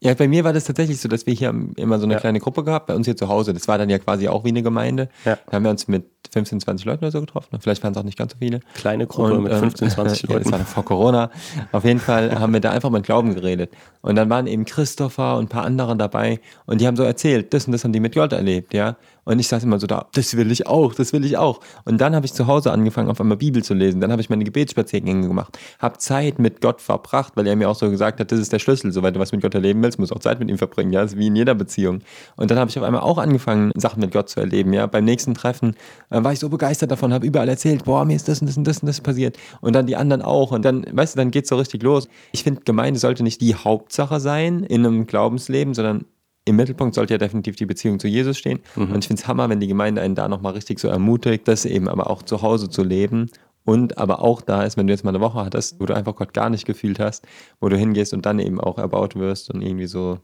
ja 0.00 0.14
bei 0.14 0.26
mir 0.26 0.42
war 0.42 0.54
das 0.54 0.64
tatsächlich 0.64 0.98
so, 1.00 1.08
dass 1.08 1.26
wir 1.26 1.34
hier 1.34 1.54
immer 1.76 1.98
so 1.98 2.04
eine 2.06 2.16
kleine 2.16 2.40
Gruppe 2.40 2.64
gehabt, 2.64 2.86
bei 2.86 2.94
uns 2.94 3.06
hier 3.06 3.16
zu 3.16 3.28
Hause 3.28 3.41
Hause. 3.42 3.52
Das 3.52 3.68
war 3.68 3.78
dann 3.78 3.90
ja 3.90 3.98
quasi 3.98 4.28
auch 4.28 4.44
wie 4.44 4.48
eine 4.48 4.62
Gemeinde. 4.62 5.08
Ja. 5.24 5.38
Da 5.46 5.52
haben 5.52 5.64
wir 5.64 5.70
uns 5.70 5.88
mit 5.88 6.04
15, 6.32 6.60
20 6.60 6.86
Leuten 6.86 7.04
oder 7.04 7.12
so 7.12 7.20
getroffen. 7.20 7.58
Vielleicht 7.60 7.82
waren 7.82 7.92
es 7.92 7.98
auch 7.98 8.04
nicht 8.04 8.16
ganz 8.16 8.32
so 8.32 8.38
viele. 8.38 8.60
Kleine 8.74 9.06
Gruppe 9.06 9.34
und, 9.34 9.42
mit 9.44 9.52
15, 9.52 9.90
20 9.90 10.24
ähm, 10.24 10.28
Leuten. 10.30 10.32
Ja, 10.32 10.38
das 10.38 10.52
war 10.52 10.58
noch 10.60 10.66
vor 10.66 10.84
Corona. 10.84 11.30
Auf 11.72 11.84
jeden 11.84 12.00
Fall 12.00 12.38
haben 12.38 12.52
wir 12.52 12.60
da 12.60 12.70
einfach 12.70 12.90
mit 12.90 13.04
Glauben 13.04 13.34
geredet. 13.34 13.72
Und 14.02 14.16
dann 14.16 14.30
waren 14.30 14.46
eben 14.46 14.64
Christopher 14.64 15.36
und 15.36 15.44
ein 15.44 15.48
paar 15.48 15.64
andere 15.64 15.96
dabei 15.96 16.40
und 16.66 16.80
die 16.80 16.86
haben 16.86 16.96
so 16.96 17.04
erzählt, 17.04 17.54
das 17.54 17.66
und 17.66 17.72
das 17.72 17.84
haben 17.84 17.92
die 17.92 18.00
mit 18.00 18.14
Gott 18.14 18.32
erlebt, 18.32 18.74
ja. 18.74 18.96
Und 19.24 19.38
ich 19.38 19.46
saß 19.46 19.62
immer 19.62 19.78
so 19.78 19.86
da, 19.86 20.08
das 20.14 20.36
will 20.36 20.50
ich 20.50 20.66
auch, 20.66 20.94
das 20.94 21.12
will 21.12 21.24
ich 21.24 21.36
auch. 21.36 21.60
Und 21.84 22.00
dann 22.00 22.16
habe 22.16 22.26
ich 22.26 22.32
zu 22.32 22.48
Hause 22.48 22.72
angefangen, 22.72 23.08
auf 23.08 23.20
einmal 23.20 23.36
Bibel 23.36 23.62
zu 23.62 23.72
lesen. 23.72 24.00
Dann 24.00 24.10
habe 24.10 24.20
ich 24.20 24.28
meine 24.28 24.42
Gebetsspaziergänge 24.42 25.28
gemacht, 25.28 25.56
habe 25.78 25.98
Zeit 25.98 26.40
mit 26.40 26.60
Gott 26.60 26.80
verbracht, 26.80 27.34
weil 27.36 27.46
er 27.46 27.54
mir 27.54 27.70
auch 27.70 27.76
so 27.76 27.88
gesagt 27.88 28.18
hat, 28.18 28.32
das 28.32 28.40
ist 28.40 28.52
der 28.52 28.58
Schlüssel. 28.58 28.90
Soweit 28.90 29.14
du 29.14 29.20
was 29.20 29.30
mit 29.30 29.40
Gott 29.40 29.54
erleben 29.54 29.80
willst, 29.80 30.00
musst 30.00 30.10
du 30.10 30.16
auch 30.16 30.20
Zeit 30.20 30.40
mit 30.40 30.50
ihm 30.50 30.58
verbringen. 30.58 30.92
Ja, 30.92 31.02
das 31.02 31.12
ist 31.12 31.18
wie 31.18 31.28
in 31.28 31.36
jeder 31.36 31.54
Beziehung. 31.54 32.00
Und 32.34 32.50
dann 32.50 32.58
habe 32.58 32.68
ich 32.68 32.76
auf 32.76 32.84
einmal 32.84 33.02
auch 33.02 33.18
angefangen, 33.18 33.31
Sachen 33.38 34.00
mit 34.00 34.12
Gott 34.12 34.28
zu 34.28 34.40
erleben. 34.40 34.72
Ja, 34.72 34.86
beim 34.86 35.04
nächsten 35.04 35.34
Treffen 35.34 35.76
äh, 36.10 36.22
war 36.22 36.32
ich 36.32 36.38
so 36.38 36.48
begeistert 36.48 36.90
davon, 36.90 37.12
habe 37.12 37.26
überall 37.26 37.48
erzählt, 37.48 37.84
boah, 37.84 38.04
mir 38.04 38.16
ist 38.16 38.28
das 38.28 38.40
und 38.40 38.46
das 38.48 38.56
und 38.56 38.66
das 38.66 38.78
und 38.78 38.86
das 38.86 39.00
passiert. 39.00 39.38
Und 39.60 39.74
dann 39.74 39.86
die 39.86 39.96
anderen 39.96 40.22
auch. 40.22 40.52
Und 40.52 40.64
dann, 40.64 40.84
weißt 40.90 41.14
du, 41.14 41.18
dann 41.18 41.30
geht 41.30 41.44
es 41.44 41.50
so 41.50 41.56
richtig 41.56 41.82
los. 41.82 42.08
Ich 42.32 42.42
finde, 42.42 42.62
Gemeinde 42.64 42.98
sollte 42.98 43.22
nicht 43.22 43.40
die 43.40 43.54
Hauptsache 43.54 44.20
sein 44.20 44.64
in 44.64 44.86
einem 44.86 45.06
Glaubensleben, 45.06 45.74
sondern 45.74 46.04
im 46.44 46.56
Mittelpunkt 46.56 46.94
sollte 46.94 47.14
ja 47.14 47.18
definitiv 47.18 47.56
die 47.56 47.66
Beziehung 47.66 48.00
zu 48.00 48.08
Jesus 48.08 48.36
stehen. 48.36 48.60
Mhm. 48.74 48.92
Und 48.92 48.98
ich 48.98 49.06
finde 49.06 49.22
es 49.22 49.28
Hammer, 49.28 49.48
wenn 49.48 49.60
die 49.60 49.68
Gemeinde 49.68 50.02
einen 50.02 50.14
da 50.14 50.28
nochmal 50.28 50.54
richtig 50.54 50.80
so 50.80 50.88
ermutigt, 50.88 51.46
das 51.46 51.64
eben 51.64 51.88
aber 51.88 52.10
auch 52.10 52.22
zu 52.22 52.42
Hause 52.42 52.68
zu 52.68 52.82
leben. 52.82 53.30
Und 53.64 53.98
aber 53.98 54.22
auch 54.22 54.40
da 54.40 54.64
ist, 54.64 54.76
wenn 54.76 54.88
du 54.88 54.92
jetzt 54.92 55.04
mal 55.04 55.10
eine 55.10 55.20
Woche 55.20 55.44
hattest, 55.44 55.78
wo 55.78 55.86
du 55.86 55.94
einfach 55.94 56.16
Gott 56.16 56.34
gar 56.34 56.50
nicht 56.50 56.66
gefühlt 56.66 56.98
hast, 56.98 57.24
wo 57.60 57.68
du 57.68 57.76
hingehst 57.76 58.12
und 58.12 58.26
dann 58.26 58.40
eben 58.40 58.60
auch 58.60 58.78
erbaut 58.78 59.14
wirst 59.14 59.50
und 59.54 59.62
irgendwie 59.62 59.86
so, 59.86 60.18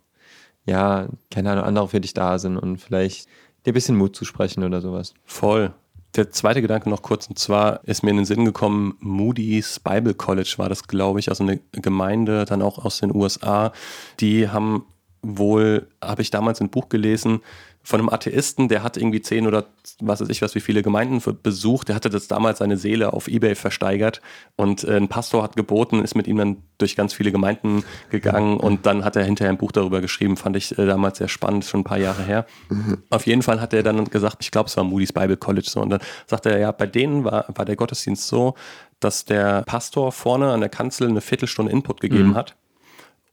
ja, 0.67 1.09
keine 1.31 1.53
Ahnung, 1.53 1.65
andere 1.65 1.89
für 1.89 2.01
dich 2.01 2.15
da 2.15 2.39
sind 2.39 2.57
und 2.57 2.79
vielleicht 2.79 3.29
dir 3.65 3.73
ein 3.73 3.75
bisschen 3.75 3.97
Mut 3.97 4.17
zu 4.17 4.25
sprechen 4.25 4.65
oder 4.65 4.81
sowas. 4.81 5.15
Voll. 5.25 5.73
Der 6.17 6.31
zweite 6.31 6.63
Gedanke 6.63 6.89
noch 6.89 7.03
kurz, 7.03 7.27
und 7.27 7.39
zwar 7.39 7.85
ist 7.85 8.03
mir 8.03 8.11
in 8.11 8.17
den 8.17 8.25
Sinn 8.25 8.45
gekommen, 8.45 8.97
Moody's 9.01 9.79
Bible 9.79 10.15
College 10.15 10.55
war 10.57 10.69
das, 10.69 10.89
glaube 10.89 11.21
ich, 11.21 11.29
also 11.29 11.45
eine 11.45 11.61
Gemeinde 11.73 12.45
dann 12.45 12.63
auch 12.63 12.85
aus 12.85 13.01
den 13.01 13.15
USA. 13.15 13.73
Die 14.21 14.49
haben 14.49 14.87
wohl, 15.23 15.89
habe 16.03 16.23
ich 16.23 16.31
damals 16.31 16.61
ein 16.61 16.71
Buch 16.71 16.89
gelesen, 16.89 17.41
von 17.89 18.01
einem 18.01 18.11
Atheisten, 18.11 18.69
der 18.69 18.83
hat 18.83 18.99
irgendwie 18.99 19.23
zehn 19.23 19.47
oder 19.47 19.65
was 19.99 20.21
weiß 20.21 20.29
ich 20.29 20.43
was, 20.43 20.55
wie 20.55 20.61
viele 20.61 20.83
Gemeinden 20.83 21.23
besucht. 21.43 21.89
Der 21.89 21.97
hatte 21.97 22.11
das 22.11 22.29
damals 22.29 22.59
seine 22.59 22.77
Seele 22.77 23.15
auf 23.15 23.29
Ebay 23.29 23.55
versteigert 23.55 24.21
und 24.57 24.85
äh, 24.85 24.99
ein 24.99 25.09
Pastor 25.09 25.43
hat 25.43 25.57
geboten, 25.57 26.05
ist 26.05 26.15
mit 26.15 26.27
ihm 26.27 26.37
dann 26.37 26.59
durch 26.77 26.97
ganz 26.97 27.15
viele 27.15 27.33
Gemeinden 27.33 27.85
gegangen 28.11 28.59
und 28.59 28.85
dann 28.85 29.07
hat 29.07 29.17
er 29.17 29.25
hinterher 29.25 29.51
ein 29.51 29.57
Buch 29.57 29.73
darüber 29.73 30.03
geschrieben. 30.03 30.37
Fand 30.37 30.55
ich 30.57 30.77
äh, 30.77 30.85
damals 30.85 31.17
sehr 31.17 31.29
spannend, 31.29 31.65
schon 31.65 31.81
ein 31.81 31.85
paar 31.85 31.97
Jahre 31.97 32.23
her. 32.25 32.45
Mhm. 32.69 32.99
Auf 33.09 33.27
jeden 33.27 33.41
Fall 33.41 33.59
hat 33.59 33.73
er 33.73 33.83
dann 33.83 34.05
gesagt, 34.05 34.37
ich 34.43 34.51
glaube, 34.51 34.69
es 34.69 34.77
war 34.77 34.85
Moody's 34.85 35.15
Bible 35.15 35.39
College 35.39 35.71
so. 35.71 35.81
Und 35.81 35.89
dann 35.89 36.01
sagte 36.27 36.51
er, 36.51 36.59
ja, 36.59 36.73
bei 36.73 36.87
denen 36.87 37.25
war, 37.25 37.47
war 37.55 37.65
der 37.65 37.77
Gottesdienst 37.77 38.29
so, 38.29 38.55
dass 39.01 39.25
der 39.25 39.63
Pastor 39.63 40.13
vorne 40.13 40.53
an 40.53 40.61
der 40.61 40.69
Kanzel 40.69 41.09
eine 41.09 41.23
Viertelstunde 41.23 41.73
Input 41.73 42.03
gegeben 42.03 42.29
mhm. 42.29 42.35
hat 42.35 42.55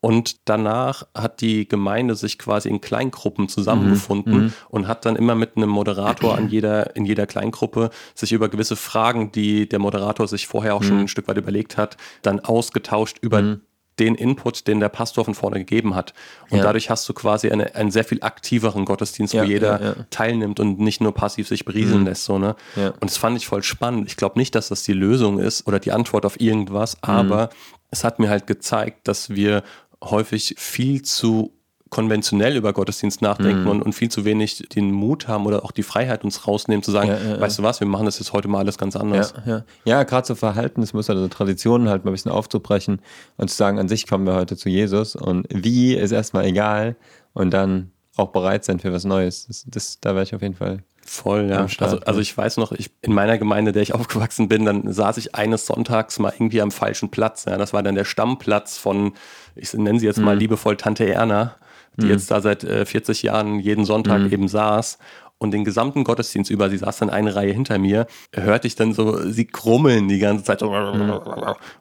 und 0.05 0.47
danach 0.47 1.07
hat 1.15 1.41
die 1.41 1.67
Gemeinde 1.67 2.13
sich 2.13 2.37
quasi 2.37 2.69
in 2.69 2.79
Kleingruppen 2.79 3.49
zusammengefunden 3.49 4.33
mhm. 4.33 4.43
mhm. 4.43 4.53
und 4.69 4.87
hat 4.87 5.03
dann 5.03 5.15
immer 5.15 5.33
mit 5.33 5.57
einem 5.57 5.69
Moderator 5.69 6.37
an 6.37 6.47
jeder, 6.47 6.95
in 6.95 7.05
jeder 7.05 7.25
Kleingruppe 7.25 7.89
sich 8.13 8.31
über 8.31 8.47
gewisse 8.47 8.75
Fragen, 8.75 9.31
die 9.31 9.67
der 9.67 9.79
Moderator 9.79 10.27
sich 10.27 10.45
vorher 10.45 10.75
auch 10.75 10.81
mhm. 10.81 10.85
schon 10.85 10.99
ein 10.99 11.07
Stück 11.07 11.27
weit 11.27 11.37
überlegt 11.37 11.75
hat, 11.77 11.97
dann 12.21 12.39
ausgetauscht 12.39 13.17
über 13.21 13.41
mhm. 13.41 13.61
den 13.97 14.13
Input, 14.13 14.67
den 14.67 14.79
der 14.79 14.89
Pastor 14.89 15.25
von 15.25 15.33
vorne 15.33 15.57
gegeben 15.57 15.95
hat. 15.95 16.13
Und 16.51 16.59
ja. 16.59 16.63
dadurch 16.63 16.91
hast 16.91 17.09
du 17.09 17.13
quasi 17.13 17.49
eine, 17.49 17.73
einen 17.73 17.89
sehr 17.89 18.03
viel 18.03 18.21
aktiveren 18.21 18.85
Gottesdienst, 18.85 19.33
ja, 19.33 19.41
wo 19.41 19.47
jeder 19.47 19.81
ja, 19.81 19.95
teilnimmt 20.11 20.59
und 20.59 20.77
nicht 20.77 21.01
nur 21.01 21.15
passiv 21.15 21.47
sich 21.47 21.65
berieseln 21.65 22.01
mhm. 22.01 22.05
lässt. 22.05 22.25
So, 22.25 22.37
ne? 22.37 22.55
Und 22.75 23.05
das 23.05 23.17
fand 23.17 23.37
ich 23.37 23.47
voll 23.47 23.63
spannend. 23.63 24.07
Ich 24.07 24.17
glaube 24.17 24.37
nicht, 24.37 24.53
dass 24.53 24.67
das 24.67 24.83
die 24.83 24.93
Lösung 24.93 25.39
ist 25.39 25.65
oder 25.65 25.79
die 25.79 25.91
Antwort 25.91 26.27
auf 26.27 26.39
irgendwas, 26.39 26.95
mhm. 26.97 27.09
aber 27.09 27.49
es 27.95 28.03
hat 28.03 28.19
mir 28.19 28.29
halt 28.29 28.45
gezeigt, 28.47 29.07
dass 29.07 29.29
wir 29.29 29.63
häufig 30.05 30.55
viel 30.57 31.01
zu 31.01 31.51
konventionell 31.89 32.57
über 32.57 32.73
Gottesdienst 32.73 33.21
nachdenken 33.21 33.61
mhm. 33.61 33.69
und, 33.69 33.81
und, 33.81 33.93
viel 33.93 34.09
zu 34.09 34.25
wenig 34.25 34.67
den 34.69 34.91
Mut 34.91 35.27
haben 35.27 35.45
oder 35.45 35.63
auch 35.63 35.71
die 35.71 35.83
Freiheit 35.83 36.23
uns 36.23 36.47
rausnehmen, 36.47 36.83
zu 36.83 36.91
sagen, 36.91 37.09
ja, 37.09 37.17
ja, 37.17 37.39
weißt 37.39 37.59
du 37.59 37.63
was, 37.63 37.79
wir 37.79 37.87
machen 37.87 38.05
das 38.05 38.19
jetzt 38.19 38.33
heute 38.33 38.47
mal 38.47 38.59
alles 38.59 38.77
ganz 38.77 38.95
anders. 38.95 39.33
Ja, 39.45 39.63
ja. 39.85 40.03
gerade 40.03 40.27
so 40.27 40.35
Verhaltensmuster, 40.35 41.13
also 41.13 41.27
Traditionen 41.27 41.87
halt 41.87 42.03
mal 42.03 42.11
ein 42.11 42.13
bisschen 42.13 42.31
aufzubrechen 42.31 43.01
und 43.37 43.49
zu 43.49 43.55
sagen, 43.55 43.79
an 43.79 43.87
sich 43.87 44.07
kommen 44.07 44.25
wir 44.25 44.35
heute 44.35 44.57
zu 44.57 44.67
Jesus 44.67 45.15
und 45.15 45.47
wie 45.49 45.93
ist 45.95 46.11
erstmal 46.11 46.45
egal 46.45 46.95
und 47.33 47.51
dann 47.51 47.91
auch 48.17 48.29
bereit 48.29 48.65
sein 48.65 48.79
für 48.79 48.91
was 48.91 49.05
Neues. 49.05 49.47
Das, 49.47 49.65
das 49.67 49.99
da 50.01 50.15
wäre 50.15 50.23
ich 50.23 50.33
auf 50.35 50.41
jeden 50.41 50.55
Fall 50.55 50.83
Voll, 51.07 51.49
ja. 51.51 51.67
Also, 51.77 51.99
also 51.99 52.19
ich 52.19 52.35
weiß 52.35 52.57
noch, 52.57 52.71
ich, 52.71 52.89
in 53.01 53.13
meiner 53.13 53.37
Gemeinde, 53.37 53.71
der 53.71 53.83
ich 53.83 53.93
aufgewachsen 53.93 54.49
bin, 54.49 54.65
dann 54.65 54.91
saß 54.91 55.17
ich 55.17 55.35
eines 55.35 55.67
Sonntags 55.67 56.17
mal 56.17 56.33
irgendwie 56.35 56.61
am 56.61 56.71
falschen 56.71 57.09
Platz. 57.09 57.45
Ja. 57.45 57.57
Das 57.57 57.73
war 57.73 57.83
dann 57.83 57.93
der 57.93 58.05
Stammplatz 58.05 58.77
von, 58.77 59.13
ich 59.55 59.71
nenne 59.73 59.99
sie 59.99 60.07
jetzt 60.07 60.19
mal 60.19 60.33
mhm. 60.33 60.39
liebevoll 60.41 60.77
Tante 60.77 61.07
Erna, 61.07 61.55
die 61.97 62.05
mhm. 62.05 62.11
jetzt 62.11 62.31
da 62.31 62.41
seit 62.41 62.63
äh, 62.63 62.85
40 62.85 63.21
Jahren 63.21 63.59
jeden 63.59 63.85
Sonntag 63.85 64.21
mhm. 64.21 64.33
eben 64.33 64.47
saß. 64.47 64.97
Und 65.37 65.51
den 65.51 65.63
gesamten 65.63 66.05
Gottesdienst 66.05 66.49
über, 66.49 66.69
sie 66.69 66.77
saß 66.77 66.97
dann 66.99 67.09
eine 67.09 67.35
Reihe 67.35 67.51
hinter 67.51 67.77
mir, 67.77 68.07
hörte 68.33 68.67
ich 68.67 68.75
dann 68.75 68.93
so 68.93 69.29
sie 69.29 69.45
krummeln 69.45 70.07
die 70.07 70.17
ganze 70.17 70.45
Zeit, 70.45 70.61
so, 70.61 70.71
mhm. 70.71 71.19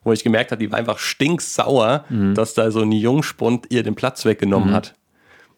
wo 0.03 0.11
ich 0.11 0.23
gemerkt 0.23 0.51
habe, 0.51 0.59
die 0.59 0.71
war 0.71 0.77
einfach 0.77 0.99
stinksauer, 0.99 2.03
mhm. 2.09 2.35
dass 2.35 2.53
da 2.53 2.69
so 2.69 2.81
ein 2.81 2.91
Jungspund 2.91 3.67
ihr 3.69 3.81
den 3.81 3.95
Platz 3.95 4.25
weggenommen 4.25 4.69
mhm. 4.69 4.73
hat. 4.73 4.93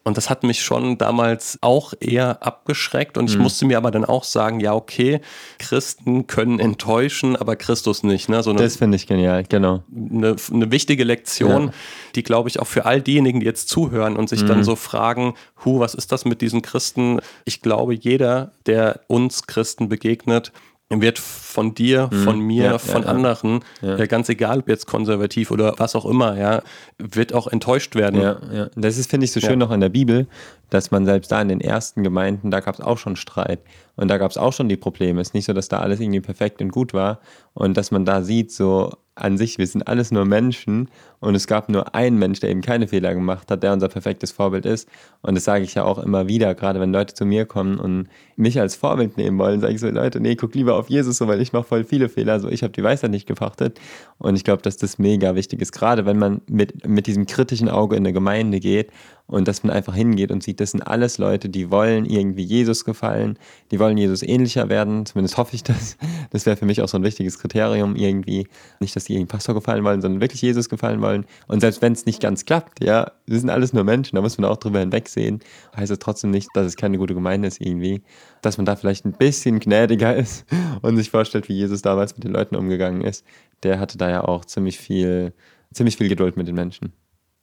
Und 0.04 0.16
das 0.16 0.30
hat 0.30 0.42
mich 0.42 0.62
schon 0.62 0.96
damals 0.96 1.58
auch 1.60 1.92
eher 2.00 2.42
abgeschreckt. 2.42 3.18
Und 3.18 3.28
ich 3.28 3.36
mhm. 3.36 3.42
musste 3.42 3.66
mir 3.66 3.76
aber 3.76 3.90
dann 3.90 4.04
auch 4.04 4.24
sagen, 4.24 4.60
ja, 4.60 4.74
okay, 4.74 5.20
Christen 5.58 6.26
können 6.26 6.60
enttäuschen, 6.60 7.36
aber 7.36 7.56
Christus 7.56 8.02
nicht. 8.02 8.28
Ne? 8.28 8.42
So 8.42 8.50
eine, 8.50 8.62
das 8.62 8.76
finde 8.76 8.96
ich 8.96 9.06
genial, 9.06 9.44
genau. 9.44 9.82
Eine, 9.94 10.36
eine 10.52 10.70
wichtige 10.70 11.04
Lektion, 11.04 11.66
ja. 11.66 11.72
die, 12.14 12.22
glaube 12.22 12.48
ich, 12.48 12.58
auch 12.60 12.66
für 12.66 12.86
all 12.86 13.02
diejenigen, 13.02 13.40
die 13.40 13.46
jetzt 13.46 13.68
zuhören 13.68 14.16
und 14.16 14.28
sich 14.28 14.42
mhm. 14.42 14.46
dann 14.46 14.64
so 14.64 14.76
fragen, 14.76 15.34
hu, 15.64 15.80
was 15.80 15.94
ist 15.94 16.10
das 16.12 16.24
mit 16.24 16.40
diesen 16.40 16.62
Christen? 16.62 17.20
Ich 17.44 17.60
glaube, 17.60 17.94
jeder, 17.94 18.52
der 18.66 19.00
uns 19.08 19.46
Christen 19.46 19.88
begegnet, 19.88 20.52
wird 20.90 21.18
von 21.18 21.74
dir, 21.74 22.08
mhm. 22.10 22.24
von 22.24 22.40
mir, 22.40 22.64
ja, 22.64 22.78
von 22.78 23.02
ja, 23.02 23.08
anderen, 23.08 23.60
ja. 23.82 24.06
Ganz 24.06 24.28
egal, 24.30 24.60
ob 24.60 24.68
jetzt 24.68 24.86
konservativ 24.86 25.50
oder 25.50 25.74
was 25.76 25.94
auch 25.94 26.06
immer, 26.06 26.38
ja, 26.38 26.62
wird 26.96 27.34
auch 27.34 27.46
enttäuscht 27.46 27.94
werden. 27.94 28.20
Ja, 28.20 28.38
ja. 28.50 28.70
Das 28.74 28.96
ist, 28.96 29.10
finde 29.10 29.24
ich, 29.24 29.32
so 29.32 29.40
schön 29.40 29.58
noch 29.58 29.70
in 29.70 29.80
der 29.80 29.90
Bibel, 29.90 30.26
dass 30.70 30.90
man 30.90 31.04
selbst 31.04 31.30
da 31.30 31.42
in 31.42 31.48
den 31.48 31.60
ersten 31.60 32.02
Gemeinden, 32.02 32.50
da 32.50 32.60
gab 32.60 32.74
es 32.74 32.80
auch 32.80 32.96
schon 32.96 33.16
Streit 33.16 33.60
und 33.96 34.08
da 34.08 34.16
gab 34.16 34.30
es 34.30 34.38
auch 34.38 34.52
schon 34.52 34.68
die 34.70 34.76
Probleme. 34.76 35.20
Es 35.20 35.28
ist 35.28 35.34
nicht 35.34 35.44
so, 35.44 35.52
dass 35.52 35.68
da 35.68 35.80
alles 35.80 36.00
irgendwie 36.00 36.20
perfekt 36.20 36.62
und 36.62 36.70
gut 36.70 36.94
war 36.94 37.20
und 37.52 37.76
dass 37.76 37.90
man 37.90 38.06
da 38.06 38.22
sieht, 38.22 38.50
so 38.50 38.92
an 39.14 39.36
sich, 39.36 39.58
wir 39.58 39.66
sind 39.66 39.86
alles 39.88 40.10
nur 40.10 40.24
Menschen 40.24 40.88
und 41.20 41.34
es 41.34 41.46
gab 41.46 41.68
nur 41.68 41.94
einen 41.94 42.18
Mensch, 42.18 42.40
der 42.40 42.50
eben 42.50 42.60
keine 42.60 42.86
Fehler 42.86 43.14
gemacht 43.14 43.50
hat, 43.50 43.62
der 43.62 43.72
unser 43.72 43.88
perfektes 43.88 44.30
Vorbild 44.30 44.66
ist. 44.66 44.88
Und 45.22 45.34
das 45.34 45.44
sage 45.44 45.64
ich 45.64 45.74
ja 45.74 45.84
auch 45.84 45.98
immer 45.98 46.28
wieder, 46.28 46.54
gerade 46.54 46.80
wenn 46.80 46.92
Leute 46.92 47.14
zu 47.14 47.24
mir 47.26 47.44
kommen 47.44 47.78
und 47.78 48.08
mich 48.36 48.60
als 48.60 48.76
Vorbild 48.76 49.16
nehmen 49.16 49.38
wollen, 49.38 49.60
sage 49.60 49.74
ich 49.74 49.80
so, 49.80 49.88
Leute, 49.88 50.20
nee, 50.20 50.36
guck 50.36 50.54
lieber 50.54 50.76
auf 50.76 50.88
Jesus, 50.88 51.18
so, 51.18 51.26
weil 51.26 51.40
ich 51.40 51.52
mache 51.52 51.64
voll 51.64 51.84
viele 51.84 52.08
Fehler, 52.08 52.38
so 52.38 52.48
ich 52.48 52.62
habe 52.62 52.72
die 52.72 52.82
Weisheit 52.82 53.10
nicht 53.10 53.26
gepachtet. 53.26 53.80
Und 54.18 54.36
ich 54.36 54.44
glaube, 54.44 54.62
dass 54.62 54.76
das 54.76 54.98
mega 54.98 55.34
wichtig 55.34 55.60
ist, 55.60 55.72
gerade 55.72 56.06
wenn 56.06 56.18
man 56.18 56.40
mit, 56.48 56.86
mit 56.86 57.06
diesem 57.06 57.26
kritischen 57.26 57.68
Auge 57.68 57.96
in 57.96 58.02
eine 58.02 58.12
Gemeinde 58.12 58.60
geht 58.60 58.90
und 59.26 59.46
dass 59.46 59.62
man 59.62 59.74
einfach 59.74 59.94
hingeht 59.94 60.30
und 60.30 60.42
sieht, 60.42 60.58
das 60.58 60.70
sind 60.70 60.82
alles 60.82 61.18
Leute, 61.18 61.48
die 61.48 61.70
wollen 61.70 62.06
irgendwie 62.06 62.42
Jesus 62.42 62.84
gefallen, 62.84 63.38
die 63.70 63.78
wollen 63.78 63.98
Jesus 63.98 64.22
ähnlicher 64.22 64.68
werden, 64.68 65.04
zumindest 65.04 65.36
hoffe 65.36 65.54
ich 65.54 65.62
das. 65.62 65.96
Das 66.30 66.44
wäre 66.46 66.56
für 66.56 66.66
mich 66.66 66.82
auch 66.82 66.88
so 66.88 66.98
ein 66.98 67.04
wichtiges 67.04 67.38
Kriterium 67.38 67.96
irgendwie, 67.96 68.48
nicht, 68.80 68.94
dass 68.94 69.04
die 69.04 69.14
irgendeinem 69.14 69.38
Pastor 69.38 69.54
gefallen 69.54 69.82
wollen, 69.84 70.02
sondern 70.02 70.20
wirklich 70.20 70.42
Jesus 70.42 70.68
gefallen 70.68 71.00
wollen. 71.00 71.07
Und 71.16 71.60
selbst 71.60 71.82
wenn 71.82 71.92
es 71.92 72.06
nicht 72.06 72.20
ganz 72.20 72.44
klappt, 72.44 72.82
ja, 72.82 73.12
wir 73.26 73.38
sind 73.38 73.50
alles 73.50 73.72
nur 73.72 73.84
Menschen, 73.84 74.16
da 74.16 74.22
muss 74.22 74.38
man 74.38 74.50
auch 74.50 74.56
drüber 74.56 74.80
hinwegsehen, 74.80 75.40
heißt 75.76 75.90
es 75.90 75.98
trotzdem 75.98 76.30
nicht, 76.30 76.48
dass 76.54 76.66
es 76.66 76.76
keine 76.76 76.98
gute 76.98 77.14
Gemeinde 77.14 77.48
ist 77.48 77.60
irgendwie, 77.60 78.02
dass 78.42 78.56
man 78.56 78.66
da 78.66 78.76
vielleicht 78.76 79.04
ein 79.04 79.12
bisschen 79.12 79.60
gnädiger 79.60 80.14
ist 80.16 80.44
und 80.82 80.96
sich 80.96 81.10
vorstellt, 81.10 81.48
wie 81.48 81.54
Jesus 81.54 81.82
damals 81.82 82.16
mit 82.16 82.24
den 82.24 82.32
Leuten 82.32 82.56
umgegangen 82.56 83.02
ist. 83.02 83.24
Der 83.62 83.80
hatte 83.80 83.98
da 83.98 84.10
ja 84.10 84.24
auch 84.24 84.44
ziemlich 84.44 84.78
viel, 84.78 85.32
ziemlich 85.72 85.96
viel 85.96 86.08
Geduld 86.08 86.36
mit 86.36 86.48
den 86.48 86.54
Menschen. 86.54 86.92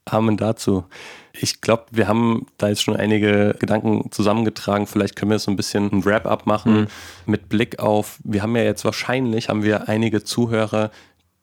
Amen 0.06 0.38
dazu. 0.38 0.86
Ich 1.34 1.62
glaube, 1.62 1.86
wir 1.92 2.08
haben 2.08 2.46
da 2.58 2.70
jetzt 2.70 2.84
schon 2.84 2.96
einige 2.96 3.56
Gedanken 3.60 4.12
zusammengetragen. 4.12 4.86
Vielleicht 4.86 5.16
können 5.16 5.32
wir 5.32 5.40
so 5.40 5.50
ein 5.50 5.56
bisschen 5.56 5.92
ein 5.92 6.06
Wrap-up 6.06 6.46
machen 6.46 6.82
mhm. 6.82 6.88
mit 7.26 7.50
Blick 7.50 7.80
auf, 7.80 8.20
wir 8.24 8.44
haben 8.44 8.56
ja 8.56 8.64
jetzt 8.64 8.86
wahrscheinlich, 8.86 9.50
haben 9.50 9.64
wir 9.64 9.90
einige 9.90 10.24
Zuhörer, 10.24 10.92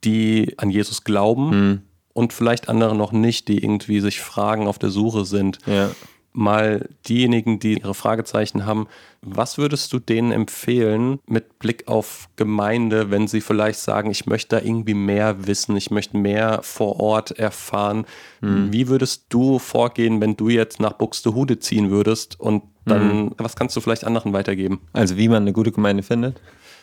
die 0.04 0.54
an 0.58 0.70
Jesus 0.70 1.02
glauben 1.02 1.50
mhm. 1.50 1.82
Und 2.12 2.32
vielleicht 2.32 2.68
andere 2.68 2.94
noch 2.94 3.12
nicht, 3.12 3.48
die 3.48 3.62
irgendwie 3.62 4.00
sich 4.00 4.20
Fragen 4.20 4.66
auf 4.66 4.78
der 4.78 4.90
Suche 4.90 5.24
sind. 5.24 5.58
Ja 5.66 5.90
mal 6.32 6.88
diejenigen, 7.06 7.58
die 7.58 7.78
ihre 7.78 7.94
Fragezeichen 7.94 8.64
haben, 8.64 8.86
was 9.20 9.58
würdest 9.58 9.92
du 9.92 9.98
denen 9.98 10.32
empfehlen 10.32 11.20
mit 11.26 11.58
Blick 11.58 11.88
auf 11.88 12.28
Gemeinde, 12.36 13.10
wenn 13.10 13.28
sie 13.28 13.40
vielleicht 13.40 13.78
sagen, 13.78 14.10
ich 14.10 14.26
möchte 14.26 14.56
da 14.56 14.62
irgendwie 14.62 14.94
mehr 14.94 15.46
wissen, 15.46 15.76
ich 15.76 15.90
möchte 15.90 16.16
mehr 16.16 16.60
vor 16.62 17.00
Ort 17.00 17.32
erfahren? 17.32 18.06
Mhm. 18.40 18.72
Wie 18.72 18.88
würdest 18.88 19.26
du 19.28 19.58
vorgehen, 19.58 20.20
wenn 20.20 20.36
du 20.36 20.48
jetzt 20.48 20.80
nach 20.80 20.94
Buxtehude 20.94 21.58
ziehen 21.58 21.90
würdest 21.90 22.40
und 22.40 22.62
dann, 22.84 23.24
mhm. 23.24 23.30
was 23.36 23.54
kannst 23.54 23.76
du 23.76 23.80
vielleicht 23.80 24.04
anderen 24.04 24.32
weitergeben? 24.32 24.80
Also 24.92 25.16
wie 25.16 25.28
man 25.28 25.42
eine 25.42 25.52
gute 25.52 25.70
Gemeinde 25.70 26.02
findet? 26.02 26.40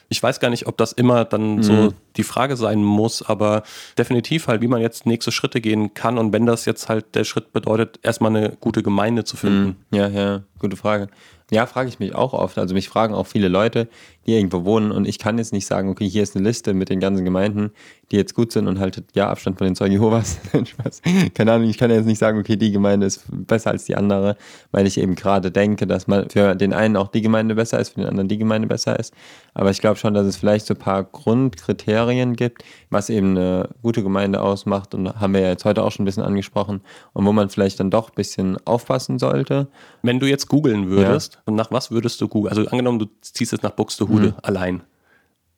Ich 0.10 0.22
weiß 0.22 0.39
gar 0.39 0.50
nicht, 0.50 0.67
ob 0.67 0.78
das 0.78 0.91
immer 0.91 1.24
dann 1.24 1.58
mhm. 1.58 1.63
so 1.63 1.93
die 2.17 2.24
Frage 2.24 2.58
sein 2.58 2.84
muss, 2.84 3.22
aber 3.22 3.63
definitiv 3.98 4.48
halt, 4.48 4.62
wie 4.62 4.67
man 4.67 4.82
jetzt 4.82 5.06
nächste 5.06 5.32
Schritte 5.32 5.62
gehen 5.62 5.93
kann 5.93 6.17
und 6.17 6.34
wenn 6.34 6.45
das 6.45 6.65
jetzt 6.65 6.89
halt 6.89 7.15
der 7.15 7.24
Schritt 7.24 7.54
bedeutet, 7.54 8.00
erstmal 8.02 8.36
eine 8.36 8.58
gute 8.60 8.84
Gemeinde 8.84 9.24
zu 9.24 9.38
finden. 9.38 9.78
Mhm. 9.91 9.98
Ja, 9.98 10.08
ja, 10.08 10.43
gute 10.58 10.76
Frage. 10.76 11.08
Ja, 11.52 11.65
frage 11.65 11.89
ich 11.89 12.00
mich 12.00 12.13
auch 12.13 12.34
oft. 12.34 12.58
Also 12.58 12.76
mich 12.76 12.89
fragen 12.89 13.13
auch 13.13 13.26
viele 13.26 13.48
Leute, 13.48 13.88
die 14.30 14.36
irgendwo 14.36 14.63
wohnen 14.63 14.92
und 14.92 15.08
ich 15.08 15.18
kann 15.18 15.38
jetzt 15.38 15.54
nicht 15.54 15.65
sagen, 15.65 15.89
okay, 15.89 16.08
hier 16.08 16.24
ist 16.24 16.36
eine 16.36 16.48
Liste 16.48 16.74
mit 16.74 16.89
den 16.89 17.00
ganzen 17.00 17.26
Gemeinden, 17.26 17.72
die 18.12 18.15
jetzt 18.15 18.36
gut 18.36 18.52
sind 18.52 18.68
und 18.68 18.80
haltet 18.80 19.06
ja 19.15 19.30
Abstand 19.30 19.58
von 19.58 19.65
den 19.65 19.76
Zeugen 19.76 19.94
Jehovas. 19.94 20.39
Keine 21.34 21.52
Ahnung, 21.52 21.70
ich 21.70 21.78
kann 21.78 21.89
jetzt 21.89 22.06
nicht 22.06 22.20
sagen, 22.20 22.39
okay, 22.39 22.56
die 22.56 22.72
Gemeinde 22.72 23.08
ist 23.08 23.24
besser 23.30 23.72
als 23.72 23.86
die 23.86 23.96
andere, 23.96 24.38
weil 24.72 24.86
ich 24.88 25.00
eben 25.00 25.15
gerade 25.15 25.52
denke, 25.52 25.88
dass 25.88 26.08
man 26.08 26.30
für 26.30 26.56
den 26.56 26.74
einen 26.74 26.96
auch 26.96 27.08
die 27.08 27.22
Gemeinde 27.22 27.56
besser 27.56 27.80
ist, 27.80 27.89
für 27.89 28.02
den 28.02 28.10
anderen 28.10 28.28
die 28.28 28.38
Gemeinde 28.38 28.68
besser 28.68 29.00
ist. 29.00 29.13
Aber 29.54 29.72
ich 29.72 29.82
glaube 29.82 29.98
schon, 29.98 30.13
dass 30.13 30.26
es 30.26 30.38
vielleicht 30.38 30.68
so 30.68 30.76
ein 30.76 30.80
paar 30.80 31.04
Grundkriterien 31.04 32.36
gibt, 32.36 32.63
was 32.89 33.10
eben 33.10 33.32
eine 33.32 33.70
gute 33.82 34.04
Gemeinde 34.04 34.42
ausmacht 34.42 34.94
und 34.94 35.20
haben 35.20 35.34
wir 35.34 35.42
ja 35.42 35.50
jetzt 35.50 35.65
heute 35.65 35.84
auch 35.84 35.92
schon 35.92 36.04
ein 36.04 36.06
bisschen 36.06 36.24
angesprochen 36.24 36.82
und 37.13 37.26
wo 37.26 37.32
man 37.32 37.50
vielleicht 37.50 37.80
dann 37.80 37.89
doch 37.89 38.10
ein 38.10 38.15
bisschen 38.15 38.58
aufpassen 38.65 39.18
sollte. 39.18 39.68
Wenn 40.04 40.20
du 40.20 40.28
jetzt 40.28 40.48
googeln 40.48 40.89
würdest, 40.89 41.39
ja. 41.48 41.54
nach 41.54 41.72
was 41.72 41.92
würdest 41.92 42.22
du 42.22 42.28
googeln? 42.28 42.56
Also 42.56 42.70
angenommen, 42.70 43.00
du 43.00 43.08
ziehst 43.22 43.52
jetzt 43.52 43.63
nach 43.63 43.72
Buxtehude 43.72 44.18
Bude 44.21 44.29
mhm. 44.29 44.39
allein. 44.43 44.82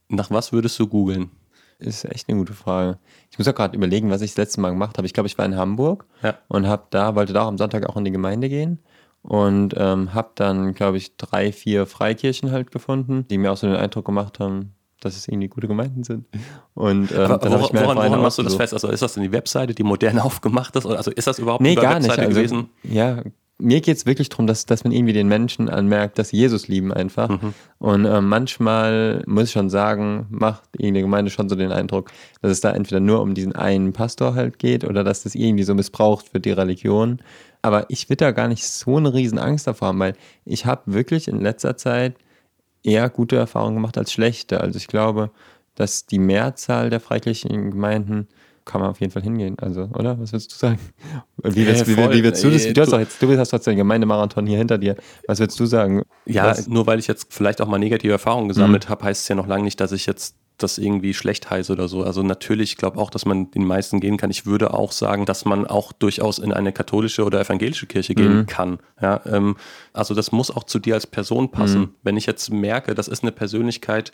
Nach 0.09 0.29
was 0.31 0.51
würdest 0.51 0.79
du 0.79 0.87
googeln? 0.87 1.31
Ist 1.79 2.05
echt 2.05 2.29
eine 2.29 2.37
gute 2.37 2.53
Frage. 2.53 2.99
Ich 3.31 3.39
muss 3.39 3.47
auch 3.47 3.55
gerade 3.55 3.75
überlegen, 3.75 4.11
was 4.11 4.21
ich 4.21 4.31
das 4.31 4.37
letzte 4.37 4.61
Mal 4.61 4.69
gemacht 4.69 4.97
habe. 4.97 5.07
Ich 5.07 5.13
glaube, 5.13 5.27
ich 5.27 5.37
war 5.37 5.45
in 5.45 5.55
Hamburg 5.55 6.05
ja. 6.21 6.35
und 6.47 6.67
habe 6.67 6.83
da, 6.91 7.15
wollte 7.15 7.33
da 7.33 7.43
auch 7.43 7.47
am 7.47 7.57
Sonntag 7.57 7.89
auch 7.89 7.97
in 7.97 8.05
die 8.05 8.11
Gemeinde 8.11 8.49
gehen 8.49 8.79
und 9.23 9.73
ähm, 9.77 10.13
habe 10.13 10.31
dann, 10.35 10.73
glaube 10.73 10.97
ich, 10.97 11.17
drei, 11.17 11.51
vier 11.51 11.87
Freikirchen 11.87 12.51
halt 12.51 12.71
gefunden, 12.71 13.25
die 13.29 13.37
mir 13.37 13.51
auch 13.51 13.57
so 13.57 13.67
den 13.67 13.75
Eindruck 13.75 14.05
gemacht 14.05 14.39
haben, 14.39 14.73
dass 14.99 15.17
es 15.17 15.27
irgendwie 15.27 15.47
gute 15.47 15.67
Gemeinden 15.67 16.03
sind. 16.03 16.27
Und 16.75 17.11
ähm, 17.11 17.39
dann 17.41 17.51
habe 17.51 17.63
ich 17.63 17.73
mir 17.73 17.81
woran, 17.81 17.97
woran 17.97 18.21
machst 18.21 18.37
du 18.37 18.43
das 18.43 18.55
fest? 18.55 18.73
Also 18.73 18.87
ist 18.89 19.01
das 19.01 19.15
denn 19.15 19.23
die 19.23 19.31
Webseite, 19.31 19.73
die 19.73 19.83
modern 19.83 20.19
aufgemacht 20.19 20.75
ist? 20.75 20.85
Also 20.85 21.09
ist 21.11 21.27
das 21.27 21.39
überhaupt 21.39 21.61
nee, 21.61 21.75
gar 21.75 21.95
Webseite 21.95 22.03
nicht. 22.03 22.19
Also, 22.19 22.29
gewesen? 22.29 22.69
Ja, 22.83 23.23
mir 23.61 23.81
geht 23.81 23.97
es 23.97 24.05
wirklich 24.05 24.29
darum, 24.29 24.47
dass, 24.47 24.65
dass 24.65 24.83
man 24.83 24.91
irgendwie 24.91 25.13
den 25.13 25.27
Menschen 25.27 25.69
anmerkt, 25.69 26.17
dass 26.17 26.29
sie 26.29 26.37
Jesus 26.37 26.67
lieben 26.67 26.91
einfach. 26.91 27.29
Mhm. 27.29 27.53
Und 27.79 28.05
äh, 28.05 28.21
manchmal 28.21 29.23
muss 29.27 29.45
ich 29.45 29.51
schon 29.51 29.69
sagen, 29.69 30.25
macht 30.29 30.63
irgendeine 30.73 31.03
Gemeinde 31.03 31.31
schon 31.31 31.47
so 31.47 31.55
den 31.55 31.71
Eindruck, 31.71 32.11
dass 32.41 32.51
es 32.51 32.61
da 32.61 32.71
entweder 32.71 32.99
nur 32.99 33.21
um 33.21 33.33
diesen 33.33 33.55
einen 33.55 33.93
Pastor 33.93 34.35
halt 34.35 34.59
geht 34.59 34.83
oder 34.83 35.03
dass 35.03 35.23
das 35.23 35.35
irgendwie 35.35 35.63
so 35.63 35.75
missbraucht 35.75 36.33
wird, 36.33 36.45
die 36.45 36.51
Religion. 36.51 37.21
Aber 37.61 37.85
ich 37.89 38.09
will 38.09 38.17
da 38.17 38.31
gar 38.31 38.47
nicht 38.47 38.67
so 38.67 38.97
eine 38.97 39.13
riesen 39.13 39.37
Angst 39.37 39.67
davor 39.67 39.89
haben, 39.89 39.99
weil 39.99 40.15
ich 40.45 40.65
habe 40.65 40.93
wirklich 40.93 41.27
in 41.27 41.39
letzter 41.39 41.77
Zeit 41.77 42.15
eher 42.83 43.09
gute 43.09 43.35
Erfahrungen 43.35 43.75
gemacht 43.75 43.97
als 43.97 44.11
schlechte. 44.11 44.61
Also 44.61 44.77
ich 44.77 44.87
glaube, 44.87 45.29
dass 45.75 46.05
die 46.05 46.19
Mehrzahl 46.19 46.89
der 46.89 46.99
freikirchlichen 46.99 47.71
Gemeinden 47.71 48.27
kann 48.71 48.79
man 48.79 48.89
auf 48.89 49.01
jeden 49.01 49.11
Fall 49.11 49.21
hingehen. 49.21 49.57
Also, 49.59 49.89
oder? 49.93 50.17
Was 50.19 50.31
würdest 50.31 50.53
du 50.53 50.55
sagen? 50.55 50.79
Wie 51.43 51.63
ja, 51.63 51.87
wie, 51.87 51.97
wie 51.97 52.23
willst 52.23 52.41
du 52.43 52.49
das? 52.49 52.71
Du 52.71 52.81
hast, 52.81 52.93
doch 52.93 52.99
jetzt, 52.99 53.21
du 53.21 53.37
hast 53.37 53.49
trotzdem 53.49 53.73
den 53.73 53.79
Gemeindemarathon 53.79 54.47
hier 54.47 54.57
hinter 54.57 54.77
dir. 54.77 54.95
Was 55.27 55.39
würdest 55.39 55.59
du 55.59 55.65
sagen? 55.65 56.03
Ja, 56.25 56.45
Was? 56.45 56.67
nur 56.67 56.87
weil 56.87 56.97
ich 56.97 57.07
jetzt 57.07 57.33
vielleicht 57.33 57.61
auch 57.61 57.67
mal 57.67 57.79
negative 57.79 58.13
Erfahrungen 58.13 58.47
gesammelt 58.47 58.85
mhm. 58.85 58.89
habe, 58.89 59.03
heißt 59.03 59.23
es 59.23 59.27
ja 59.27 59.35
noch 59.35 59.47
lange 59.47 59.63
nicht, 59.63 59.79
dass 59.81 59.91
ich 59.91 60.05
jetzt 60.05 60.35
das 60.57 60.77
irgendwie 60.77 61.13
schlecht 61.13 61.49
heiße 61.49 61.73
oder 61.73 61.87
so. 61.87 62.03
Also 62.03 62.23
natürlich, 62.23 62.71
ich 62.71 62.77
glaube 62.77 62.99
auch, 62.99 63.09
dass 63.09 63.25
man 63.25 63.51
den 63.51 63.65
meisten 63.65 63.99
gehen 63.99 64.17
kann. 64.17 64.29
Ich 64.29 64.45
würde 64.45 64.73
auch 64.73 64.91
sagen, 64.91 65.25
dass 65.25 65.43
man 65.43 65.65
auch 65.65 65.91
durchaus 65.91 66.39
in 66.39 66.53
eine 66.53 66.71
katholische 66.71 67.25
oder 67.25 67.41
evangelische 67.41 67.87
Kirche 67.87 68.15
gehen 68.15 68.37
mhm. 68.37 68.45
kann. 68.45 68.79
Ja, 69.01 69.21
ähm, 69.25 69.57
also 69.91 70.13
das 70.13 70.31
muss 70.31 70.51
auch 70.51 70.63
zu 70.63 70.79
dir 70.79 70.93
als 70.93 71.07
Person 71.07 71.49
passen. 71.49 71.81
Mhm. 71.81 71.95
Wenn 72.03 72.17
ich 72.17 72.25
jetzt 72.25 72.51
merke, 72.51 72.93
das 72.93 73.07
ist 73.07 73.23
eine 73.23 73.31
Persönlichkeit, 73.31 74.11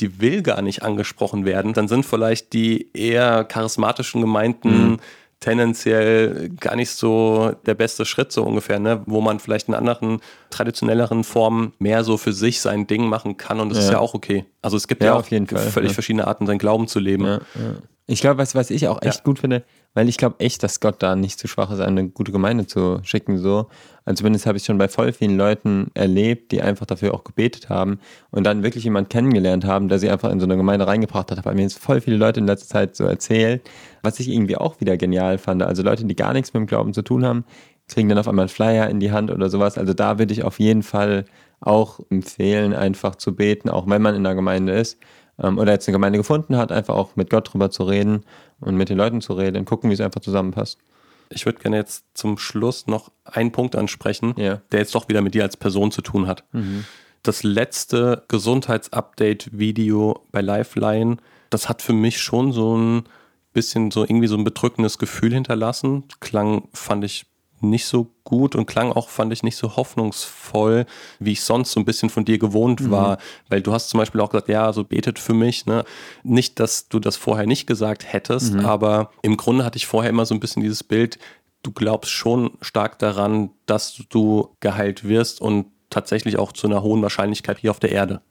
die 0.00 0.20
will 0.20 0.42
gar 0.42 0.62
nicht 0.62 0.82
angesprochen 0.82 1.44
werden, 1.44 1.72
dann 1.72 1.88
sind 1.88 2.04
vielleicht 2.04 2.52
die 2.52 2.90
eher 2.92 3.44
charismatischen 3.44 4.20
Gemeinden 4.20 4.90
mhm. 4.90 5.00
tendenziell 5.40 6.50
gar 6.60 6.76
nicht 6.76 6.90
so 6.90 7.54
der 7.66 7.74
beste 7.74 8.04
Schritt, 8.04 8.32
so 8.32 8.42
ungefähr, 8.42 8.78
ne? 8.78 9.02
wo 9.06 9.20
man 9.20 9.38
vielleicht 9.38 9.68
in 9.68 9.74
anderen 9.74 10.20
traditionelleren 10.50 11.24
Formen 11.24 11.72
mehr 11.78 12.04
so 12.04 12.16
für 12.16 12.32
sich 12.32 12.60
sein 12.60 12.86
Ding 12.86 13.06
machen 13.06 13.36
kann 13.36 13.60
und 13.60 13.68
das 13.68 13.78
ja. 13.78 13.84
ist 13.84 13.90
ja 13.90 13.98
auch 13.98 14.14
okay. 14.14 14.44
Also 14.60 14.76
es 14.76 14.88
gibt 14.88 15.02
ja, 15.02 15.12
ja 15.12 15.14
auch 15.14 15.24
völlig 15.24 15.50
Fall, 15.50 15.88
verschiedene 15.88 16.26
Arten, 16.26 16.46
sein 16.46 16.58
Glauben 16.58 16.88
zu 16.88 16.98
leben. 16.98 17.24
Ja, 17.24 17.40
ich 18.06 18.20
glaube, 18.20 18.38
was, 18.38 18.54
was 18.54 18.70
ich 18.70 18.88
auch 18.88 19.00
echt 19.00 19.22
gut 19.22 19.38
finde, 19.38 19.64
weil 19.94 20.08
ich 20.08 20.16
glaube 20.16 20.40
echt, 20.40 20.62
dass 20.64 20.80
Gott 20.80 21.02
da 21.02 21.14
nicht 21.14 21.38
zu 21.38 21.46
schwach 21.46 21.70
ist, 21.70 21.80
eine 21.80 22.08
gute 22.08 22.32
Gemeinde 22.32 22.66
zu 22.66 22.98
schicken. 23.04 23.38
So. 23.38 23.68
Also 24.04 24.20
zumindest 24.20 24.46
habe 24.46 24.58
ich 24.58 24.64
schon 24.64 24.76
bei 24.76 24.88
voll 24.88 25.12
vielen 25.12 25.36
Leuten 25.36 25.90
erlebt, 25.94 26.50
die 26.50 26.62
einfach 26.62 26.86
dafür 26.86 27.14
auch 27.14 27.22
gebetet 27.22 27.68
haben 27.68 28.00
und 28.30 28.44
dann 28.44 28.64
wirklich 28.64 28.82
jemand 28.82 29.08
kennengelernt 29.08 29.64
haben, 29.64 29.88
der 29.88 30.00
sie 30.00 30.10
einfach 30.10 30.30
in 30.32 30.40
so 30.40 30.46
eine 30.46 30.56
Gemeinde 30.56 30.86
reingebracht 30.86 31.30
hat. 31.30 31.42
Bei 31.44 31.54
mir 31.54 31.62
jetzt 31.62 31.78
voll 31.78 32.00
viele 32.00 32.16
Leute 32.16 32.40
in 32.40 32.46
letzter 32.46 32.68
Zeit 32.68 32.96
so 32.96 33.04
erzählt, 33.04 33.62
was 34.02 34.18
ich 34.18 34.28
irgendwie 34.28 34.56
auch 34.56 34.80
wieder 34.80 34.96
genial 34.96 35.38
fand. 35.38 35.62
Also 35.62 35.84
Leute, 35.84 36.04
die 36.04 36.16
gar 36.16 36.32
nichts 36.32 36.52
mit 36.52 36.60
dem 36.60 36.66
Glauben 36.66 36.94
zu 36.94 37.02
tun 37.02 37.24
haben, 37.24 37.44
kriegen 37.86 38.08
dann 38.08 38.18
auf 38.18 38.26
einmal 38.26 38.44
einen 38.44 38.48
Flyer 38.48 38.90
in 38.90 38.98
die 38.98 39.12
Hand 39.12 39.30
oder 39.30 39.48
sowas. 39.48 39.78
Also 39.78 39.94
da 39.94 40.18
würde 40.18 40.32
ich 40.32 40.42
auf 40.42 40.58
jeden 40.58 40.82
Fall 40.82 41.24
auch 41.60 42.00
empfehlen, 42.10 42.74
einfach 42.74 43.14
zu 43.14 43.36
beten, 43.36 43.68
auch 43.68 43.88
wenn 43.88 44.02
man 44.02 44.16
in 44.16 44.24
der 44.24 44.34
Gemeinde 44.34 44.72
ist 44.72 44.98
ähm, 45.38 45.58
oder 45.58 45.72
jetzt 45.72 45.88
eine 45.88 45.94
Gemeinde 45.94 46.18
gefunden 46.18 46.56
hat, 46.56 46.72
einfach 46.72 46.94
auch 46.94 47.16
mit 47.16 47.30
Gott 47.30 47.52
drüber 47.52 47.70
zu 47.70 47.84
reden 47.84 48.24
und 48.60 48.76
mit 48.76 48.88
den 48.88 48.98
Leuten 48.98 49.20
zu 49.20 49.32
reden, 49.34 49.64
gucken, 49.64 49.90
wie 49.90 49.94
es 49.94 50.00
einfach 50.00 50.20
zusammenpasst. 50.20 50.78
Ich 51.30 51.46
würde 51.46 51.60
gerne 51.60 51.76
jetzt 51.76 52.04
zum 52.14 52.36
Schluss 52.38 52.86
noch 52.86 53.10
einen 53.24 53.52
Punkt 53.52 53.74
ansprechen, 53.76 54.34
Ja. 54.36 54.60
der 54.70 54.80
jetzt 54.80 54.94
doch 54.94 55.08
wieder 55.08 55.22
mit 55.22 55.34
dir 55.34 55.42
als 55.44 55.56
Person 55.56 55.90
zu 55.90 56.02
tun 56.02 56.26
hat. 56.26 56.44
Das 57.22 57.42
letzte 57.42 58.24
Gesundheitsupdate-Video 58.28 60.26
bei 60.30 60.40
Lifeline, 60.40 61.16
das 61.50 61.68
hat 61.68 61.82
für 61.82 61.92
mich 61.92 62.20
schon 62.20 62.52
so 62.52 62.76
ein 62.76 63.04
bisschen 63.52 63.90
so 63.90 64.02
irgendwie 64.04 64.26
so 64.26 64.36
ein 64.36 64.44
bedrückendes 64.44 64.98
Gefühl 64.98 65.32
hinterlassen. 65.32 66.04
Klang 66.20 66.68
fand 66.72 67.04
ich 67.04 67.26
nicht 67.62 67.86
so 67.86 68.10
gut 68.24 68.54
und 68.56 68.66
klang 68.66 68.92
auch, 68.92 69.08
fand 69.08 69.32
ich, 69.32 69.42
nicht 69.42 69.56
so 69.56 69.76
hoffnungsvoll, 69.76 70.86
wie 71.18 71.32
ich 71.32 71.42
sonst 71.42 71.72
so 71.72 71.80
ein 71.80 71.84
bisschen 71.84 72.10
von 72.10 72.24
dir 72.24 72.38
gewohnt 72.38 72.90
war. 72.90 73.18
Weil 73.48 73.62
du 73.62 73.72
hast 73.72 73.88
zum 73.88 73.98
Beispiel 73.98 74.20
auch 74.20 74.30
gesagt, 74.30 74.48
ja, 74.48 74.72
so 74.72 74.84
betet 74.84 75.18
für 75.18 75.34
mich. 75.34 75.66
Ne? 75.66 75.84
Nicht, 76.22 76.60
dass 76.60 76.88
du 76.88 76.98
das 76.98 77.16
vorher 77.16 77.46
nicht 77.46 77.66
gesagt 77.66 78.12
hättest, 78.12 78.54
aber 78.56 79.10
im 79.22 79.36
Grunde 79.36 79.64
hatte 79.64 79.76
ich 79.76 79.86
vorher 79.86 80.10
immer 80.10 80.26
so 80.26 80.34
ein 80.34 80.40
bisschen 80.40 80.62
dieses 80.62 80.84
Bild, 80.84 81.18
du 81.62 81.72
glaubst 81.72 82.10
schon 82.10 82.52
stark 82.60 82.98
daran, 82.98 83.50
dass 83.66 84.02
du 84.08 84.56
geheilt 84.60 85.06
wirst 85.06 85.40
und 85.40 85.66
tatsächlich 85.90 86.38
auch 86.38 86.52
zu 86.52 86.66
einer 86.66 86.82
hohen 86.82 87.02
Wahrscheinlichkeit 87.02 87.58
hier 87.58 87.70
auf 87.70 87.78
der 87.78 87.92
Erde. 87.92 88.22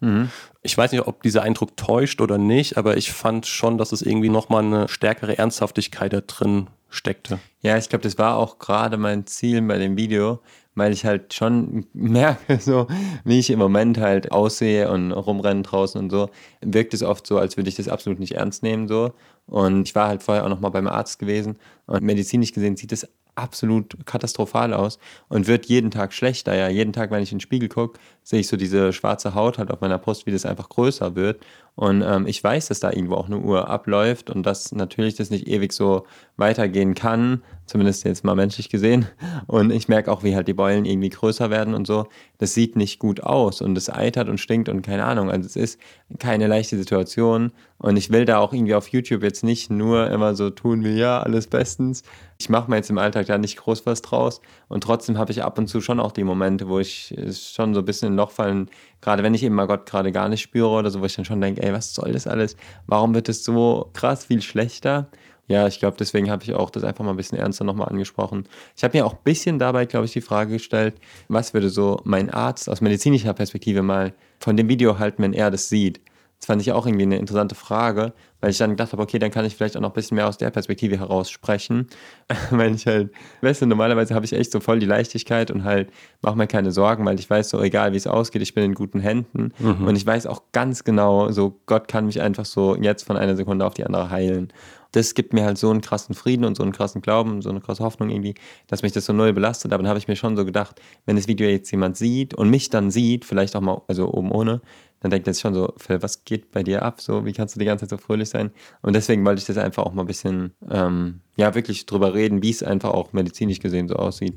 Ich 0.64 0.78
weiß 0.78 0.92
nicht, 0.92 1.08
ob 1.08 1.22
dieser 1.24 1.44
Eindruck 1.44 1.78
täuscht 1.78 2.20
oder 2.20 2.38
nicht, 2.38 2.76
aber 2.78 2.98
ich 2.98 3.12
fand 3.12 3.46
schon, 3.46 3.78
dass 3.78 3.92
es 3.92 4.02
irgendwie 4.02 4.30
nochmal 4.30 4.64
eine 4.64 4.88
stärkere 4.88 5.38
Ernsthaftigkeit 5.38 6.12
da 6.12 6.22
drin 6.22 6.68
steckte. 6.92 7.40
Ja, 7.62 7.78
ich 7.78 7.90
glaube, 7.90 8.04
das 8.04 8.18
war 8.18 8.38
auch 8.38 8.60
gerade 8.60 8.98
mein 8.98 9.26
Ziel 9.26 9.62
bei 9.62 9.78
dem 9.78 9.98
Video, 9.98 10.40
weil 10.76 10.94
ich 10.94 11.06
halt 11.06 11.34
schon 11.34 11.86
merke, 11.94 12.60
so 12.60 12.88
wie 13.24 13.40
ich 13.40 13.50
im 13.50 13.60
Moment 13.60 13.98
halt 13.98 14.32
aussehe 14.32 14.92
und 14.92 15.12
rumrennen 15.12 15.64
draußen 15.64 16.00
und 16.00 16.10
so, 16.10 16.30
wirkt 16.62 16.94
es 16.94 17.02
oft 17.02 17.26
so, 17.26 17.38
als 17.38 17.58
würde 17.58 17.70
ich 17.70 17.76
das 17.76 17.88
absolut 17.88 18.20
nicht 18.20 18.34
ernst 18.34 18.62
nehmen 18.62 18.88
so. 18.88 19.14
Und 19.48 19.88
ich 19.88 19.96
war 19.96 20.08
halt 20.08 20.22
vorher 20.22 20.46
auch 20.46 20.50
noch 20.50 20.60
mal 20.60 20.70
beim 20.70 20.88
Arzt 20.88 21.18
gewesen 21.18 21.58
und 21.88 22.04
medizinisch 22.04 22.54
gesehen 22.54 22.78
sieht 22.78 22.92
es 22.92 23.08
absolut 23.36 24.06
katastrophal 24.06 24.74
aus 24.74 25.00
und 25.30 25.48
wird 25.48 25.66
jeden 25.66 25.92
Tag 25.92 26.14
schlechter. 26.14 26.56
Ja, 26.56 26.68
jeden 26.68 26.94
Tag, 26.94 27.12
wenn 27.12 27.24
ich 27.24 27.32
in 27.32 27.38
den 27.38 27.42
Spiegel 27.42 27.70
gucke, 27.70 28.00
sehe 28.24 28.40
ich 28.40 28.48
so 28.48 28.58
diese 28.58 28.94
schwarze 28.94 29.36
Haut 29.36 29.58
halt 29.58 29.72
auf 29.72 29.82
meiner 29.82 29.98
Brust, 29.98 30.26
wie 30.26 30.32
das 30.32 30.46
einfach 30.46 30.70
größer 30.70 31.16
wird. 31.16 31.42
Und 31.76 32.04
ähm, 32.06 32.28
ich 32.28 32.44
weiß, 32.44 32.68
dass 32.68 32.82
da 32.82 32.92
irgendwo 32.92 33.16
auch 33.16 33.28
eine 33.28 33.40
Uhr 33.40 33.70
abläuft 33.70 34.30
und 34.30 34.46
dass 34.46 34.72
natürlich 34.74 35.16
das 35.16 35.30
nicht 35.30 35.48
ewig 35.48 35.72
so 35.72 36.06
weitergehen 36.36 36.96
kann, 36.96 37.44
zumindest 37.66 38.04
jetzt 38.04 38.26
mal 38.26 38.36
menschlich 38.36 38.70
gesehen. 38.70 39.08
Und 39.48 39.72
ich 39.72 39.88
merke 39.88 40.12
auch, 40.12 40.24
wie 40.24 40.36
halt 40.36 40.48
die 40.48 40.54
Beulen 40.54 40.84
irgendwie 40.84 41.10
größer 41.10 41.50
werden 41.50 41.74
und 41.74 41.88
so. 41.88 42.08
Das 42.40 42.54
sieht 42.54 42.76
nicht 42.76 43.00
gut 43.00 43.24
aus 43.24 43.62
und 43.62 43.78
es 43.78 43.90
eitert 43.90 44.28
und 44.28 44.40
stinkt 44.40 44.68
und 44.68 44.82
keine 44.82 45.06
Ahnung. 45.06 45.32
Also 45.32 45.46
es 45.46 45.56
ist 45.56 45.80
keine 46.20 46.48
leichte 46.48 46.78
Situation 46.78 47.52
und 47.78 47.96
ich 47.96 48.12
will 48.12 48.26
da 48.26 48.40
auch 48.40 48.52
irgendwie 48.54 48.76
auf 48.76 48.90
YouTube 48.90 49.24
jetzt 49.24 49.44
nicht 49.44 49.72
nur 49.72 50.10
immer 50.12 50.36
so 50.36 50.50
tun 50.50 50.84
wie 50.84 50.98
ja, 50.98 51.22
alles 51.22 51.48
bestens. 51.48 52.04
Ich 52.38 52.50
mache 52.50 52.70
mir 52.70 52.78
jetzt 52.78 52.90
im 52.90 52.98
Alltag 52.98 53.28
da 53.28 53.38
nicht 53.38 53.58
groß 53.58 53.86
was 53.86 54.02
draus 54.02 54.42
und 54.68 54.84
trotzdem 54.84 55.18
habe 55.18 55.32
ich 55.32 55.44
ab 55.44 55.58
und 55.58 55.68
zu 55.68 55.80
schon 55.80 56.00
auch 56.00 56.12
die 56.12 56.24
Momente, 56.24 56.68
wo 56.68 56.80
ich 56.80 57.16
schon 57.32 57.74
so 57.74 57.80
ein 57.80 57.86
bisschen 57.86 58.11
in 58.12 58.16
ein 58.16 58.18
Loch 58.18 58.32
fallen, 58.32 58.70
gerade 59.02 59.24
wenn 59.24 59.34
ich 59.34 59.44
eben 59.44 59.56
mal 59.56 59.68
Gott 59.68 59.86
gerade 59.86 60.12
gar 60.12 60.30
nicht 60.30 60.42
spüre 60.42 60.70
oder 60.70 60.92
so, 60.92 61.02
wo 61.02 61.06
ich 61.06 61.16
dann 61.16 61.26
schon 61.26 61.42
denke, 61.42 61.64
ey, 61.64 61.74
was 61.74 61.94
soll 61.94 62.12
das 62.12 62.28
alles? 62.28 62.56
Warum 62.88 63.14
wird 63.14 63.30
es 63.30 63.44
so 63.44 63.90
krass 63.94 64.26
viel 64.26 64.42
schlechter? 64.42 65.08
Ja, 65.48 65.68
ich 65.68 65.80
glaube, 65.80 65.98
deswegen 66.00 66.32
habe 66.32 66.44
ich 66.44 66.54
auch 66.54 66.70
das 66.70 66.84
einfach 66.84 67.04
mal 67.04 67.12
ein 67.12 67.18
bisschen 67.18 67.38
ernster 67.38 67.66
nochmal 67.66 67.90
angesprochen. 67.90 68.48
Ich 68.78 68.84
habe 68.84 68.98
mir 68.98 69.06
auch 69.06 69.14
ein 69.14 69.24
bisschen 69.24 69.60
dabei, 69.60 69.86
glaube 69.86 70.06
ich, 70.06 70.14
die 70.14 70.22
Frage 70.22 70.54
gestellt, 70.54 70.96
was 71.28 71.54
würde 71.54 71.70
so 71.70 72.00
mein 72.06 72.30
Arzt 72.30 72.70
aus 72.70 72.80
medizinischer 72.80 73.34
Perspektive 73.34 73.82
mal 73.82 74.14
von 74.40 74.56
dem 74.56 74.70
Video 74.70 74.98
halten, 74.98 75.24
wenn 75.24 75.34
er 75.34 75.52
das 75.52 75.68
sieht? 75.68 76.00
Das 76.42 76.48
fand 76.48 76.60
ich 76.60 76.72
auch 76.72 76.88
irgendwie 76.88 77.04
eine 77.04 77.20
interessante 77.20 77.54
Frage, 77.54 78.14
weil 78.40 78.50
ich 78.50 78.58
dann 78.58 78.72
gedacht 78.72 78.92
habe, 78.94 79.04
okay, 79.04 79.20
dann 79.20 79.30
kann 79.30 79.46
ich 79.46 79.56
vielleicht 79.56 79.78
auch 79.78 79.82
noch 79.82 79.92
ein 79.92 79.94
bisschen 79.94 80.16
mehr 80.16 80.28
aus 80.28 80.40
der 80.40 80.50
Perspektive 80.50 80.98
heraus 80.98 81.30
sprechen. 81.30 81.88
weil 82.50 82.74
ich 82.74 82.88
halt, 82.88 83.12
weißt 83.42 83.62
du, 83.62 83.68
normalerweise 83.68 84.16
habe 84.16 84.26
ich 84.26 84.34
echt 84.34 84.52
so 84.52 84.60
voll 84.60 84.80
die 84.80 84.88
Leichtigkeit 84.88 85.52
und 85.52 85.64
halt 85.64 85.92
mache 86.24 86.36
mir 86.36 86.48
keine 86.48 86.72
Sorgen, 86.72 87.06
weil 87.06 87.20
ich 87.20 87.30
weiß 87.30 87.50
so, 87.52 87.62
egal 87.62 87.94
wie 87.94 87.98
es 87.98 88.08
ausgeht, 88.08 88.42
ich 88.42 88.56
bin 88.56 88.64
in 88.64 88.74
guten 88.74 89.00
Händen. 89.00 89.54
Und 89.86 89.96
ich 89.96 90.04
weiß 90.04 90.26
auch 90.26 90.42
ganz 90.52 90.84
genau, 90.84 91.30
so 91.30 91.60
Gott 91.68 91.88
kann 91.88 92.08
mich 92.08 92.20
einfach 92.22 92.46
so 92.46 92.76
jetzt 92.76 93.04
von 93.04 93.18
einer 93.18 93.36
Sekunde 93.36 93.64
auf 93.64 93.76
die 93.76 93.86
andere 93.86 94.10
heilen. 94.10 94.52
Das 94.94 95.14
gibt 95.14 95.34
mir 95.34 95.46
halt 95.46 95.60
so 95.60 95.70
einen 95.70 95.82
krassen 95.82 96.16
Frieden 96.16 96.44
und 96.44 96.58
so 96.58 96.64
einen 96.64 96.72
krassen 96.72 97.02
Glauben, 97.04 97.44
so 97.44 97.50
eine 97.50 97.62
krasse 97.62 97.84
Hoffnung 97.84 98.10
irgendwie, 98.10 98.34
dass 98.68 98.82
mich 98.82 98.92
das 98.92 99.06
so 99.06 99.14
null 99.14 99.32
belastet. 99.32 99.72
Aber 99.72 99.84
dann 99.84 99.90
habe 99.90 100.00
ich 100.00 100.08
mir 100.08 100.16
schon 100.16 100.36
so 100.36 100.44
gedacht, 100.44 100.82
wenn 101.06 101.16
das 101.16 101.28
Video 101.28 101.48
jetzt 101.48 101.70
jemand 101.72 101.98
sieht 101.98 102.34
und 102.34 102.50
mich 102.50 102.72
dann 102.72 102.90
sieht, 102.90 103.26
vielleicht 103.26 103.56
auch 103.56 103.62
mal, 103.62 103.84
also 103.88 104.12
oben 104.12 104.32
ohne, 104.32 104.60
dann 105.02 105.12
denkt 105.12 105.28
er 105.28 105.34
sich 105.34 105.42
schon 105.42 105.54
so, 105.54 105.74
Phil, 105.78 106.02
was 106.02 106.24
geht 106.24 106.52
bei 106.52 106.64
dir 106.64 106.84
ab? 106.84 107.02
So, 107.02 107.26
wie 107.26 107.34
kannst 107.34 107.56
du 107.56 107.60
die 107.60 107.66
ganze 107.66 107.88
Zeit 107.88 108.00
so 108.00 108.06
fröhlich 108.06 108.30
sein? 108.30 108.52
Und 108.82 108.96
deswegen 108.96 109.26
wollte 109.26 109.40
ich 109.40 109.46
das 109.46 109.58
einfach 109.58 109.84
auch 109.84 109.94
mal 109.94 110.04
ein 110.04 110.08
bisschen, 110.08 110.54
ähm, 110.70 111.22
ja, 111.36 111.56
wirklich 111.56 111.86
drüber 111.86 112.14
reden, 112.14 112.44
wie 112.44 112.50
es 112.50 112.64
einfach 112.64 112.92
auch 112.92 113.14
medizinisch 113.14 113.60
gesehen 113.60 113.88
so 113.88 113.96
aussieht. 113.96 114.34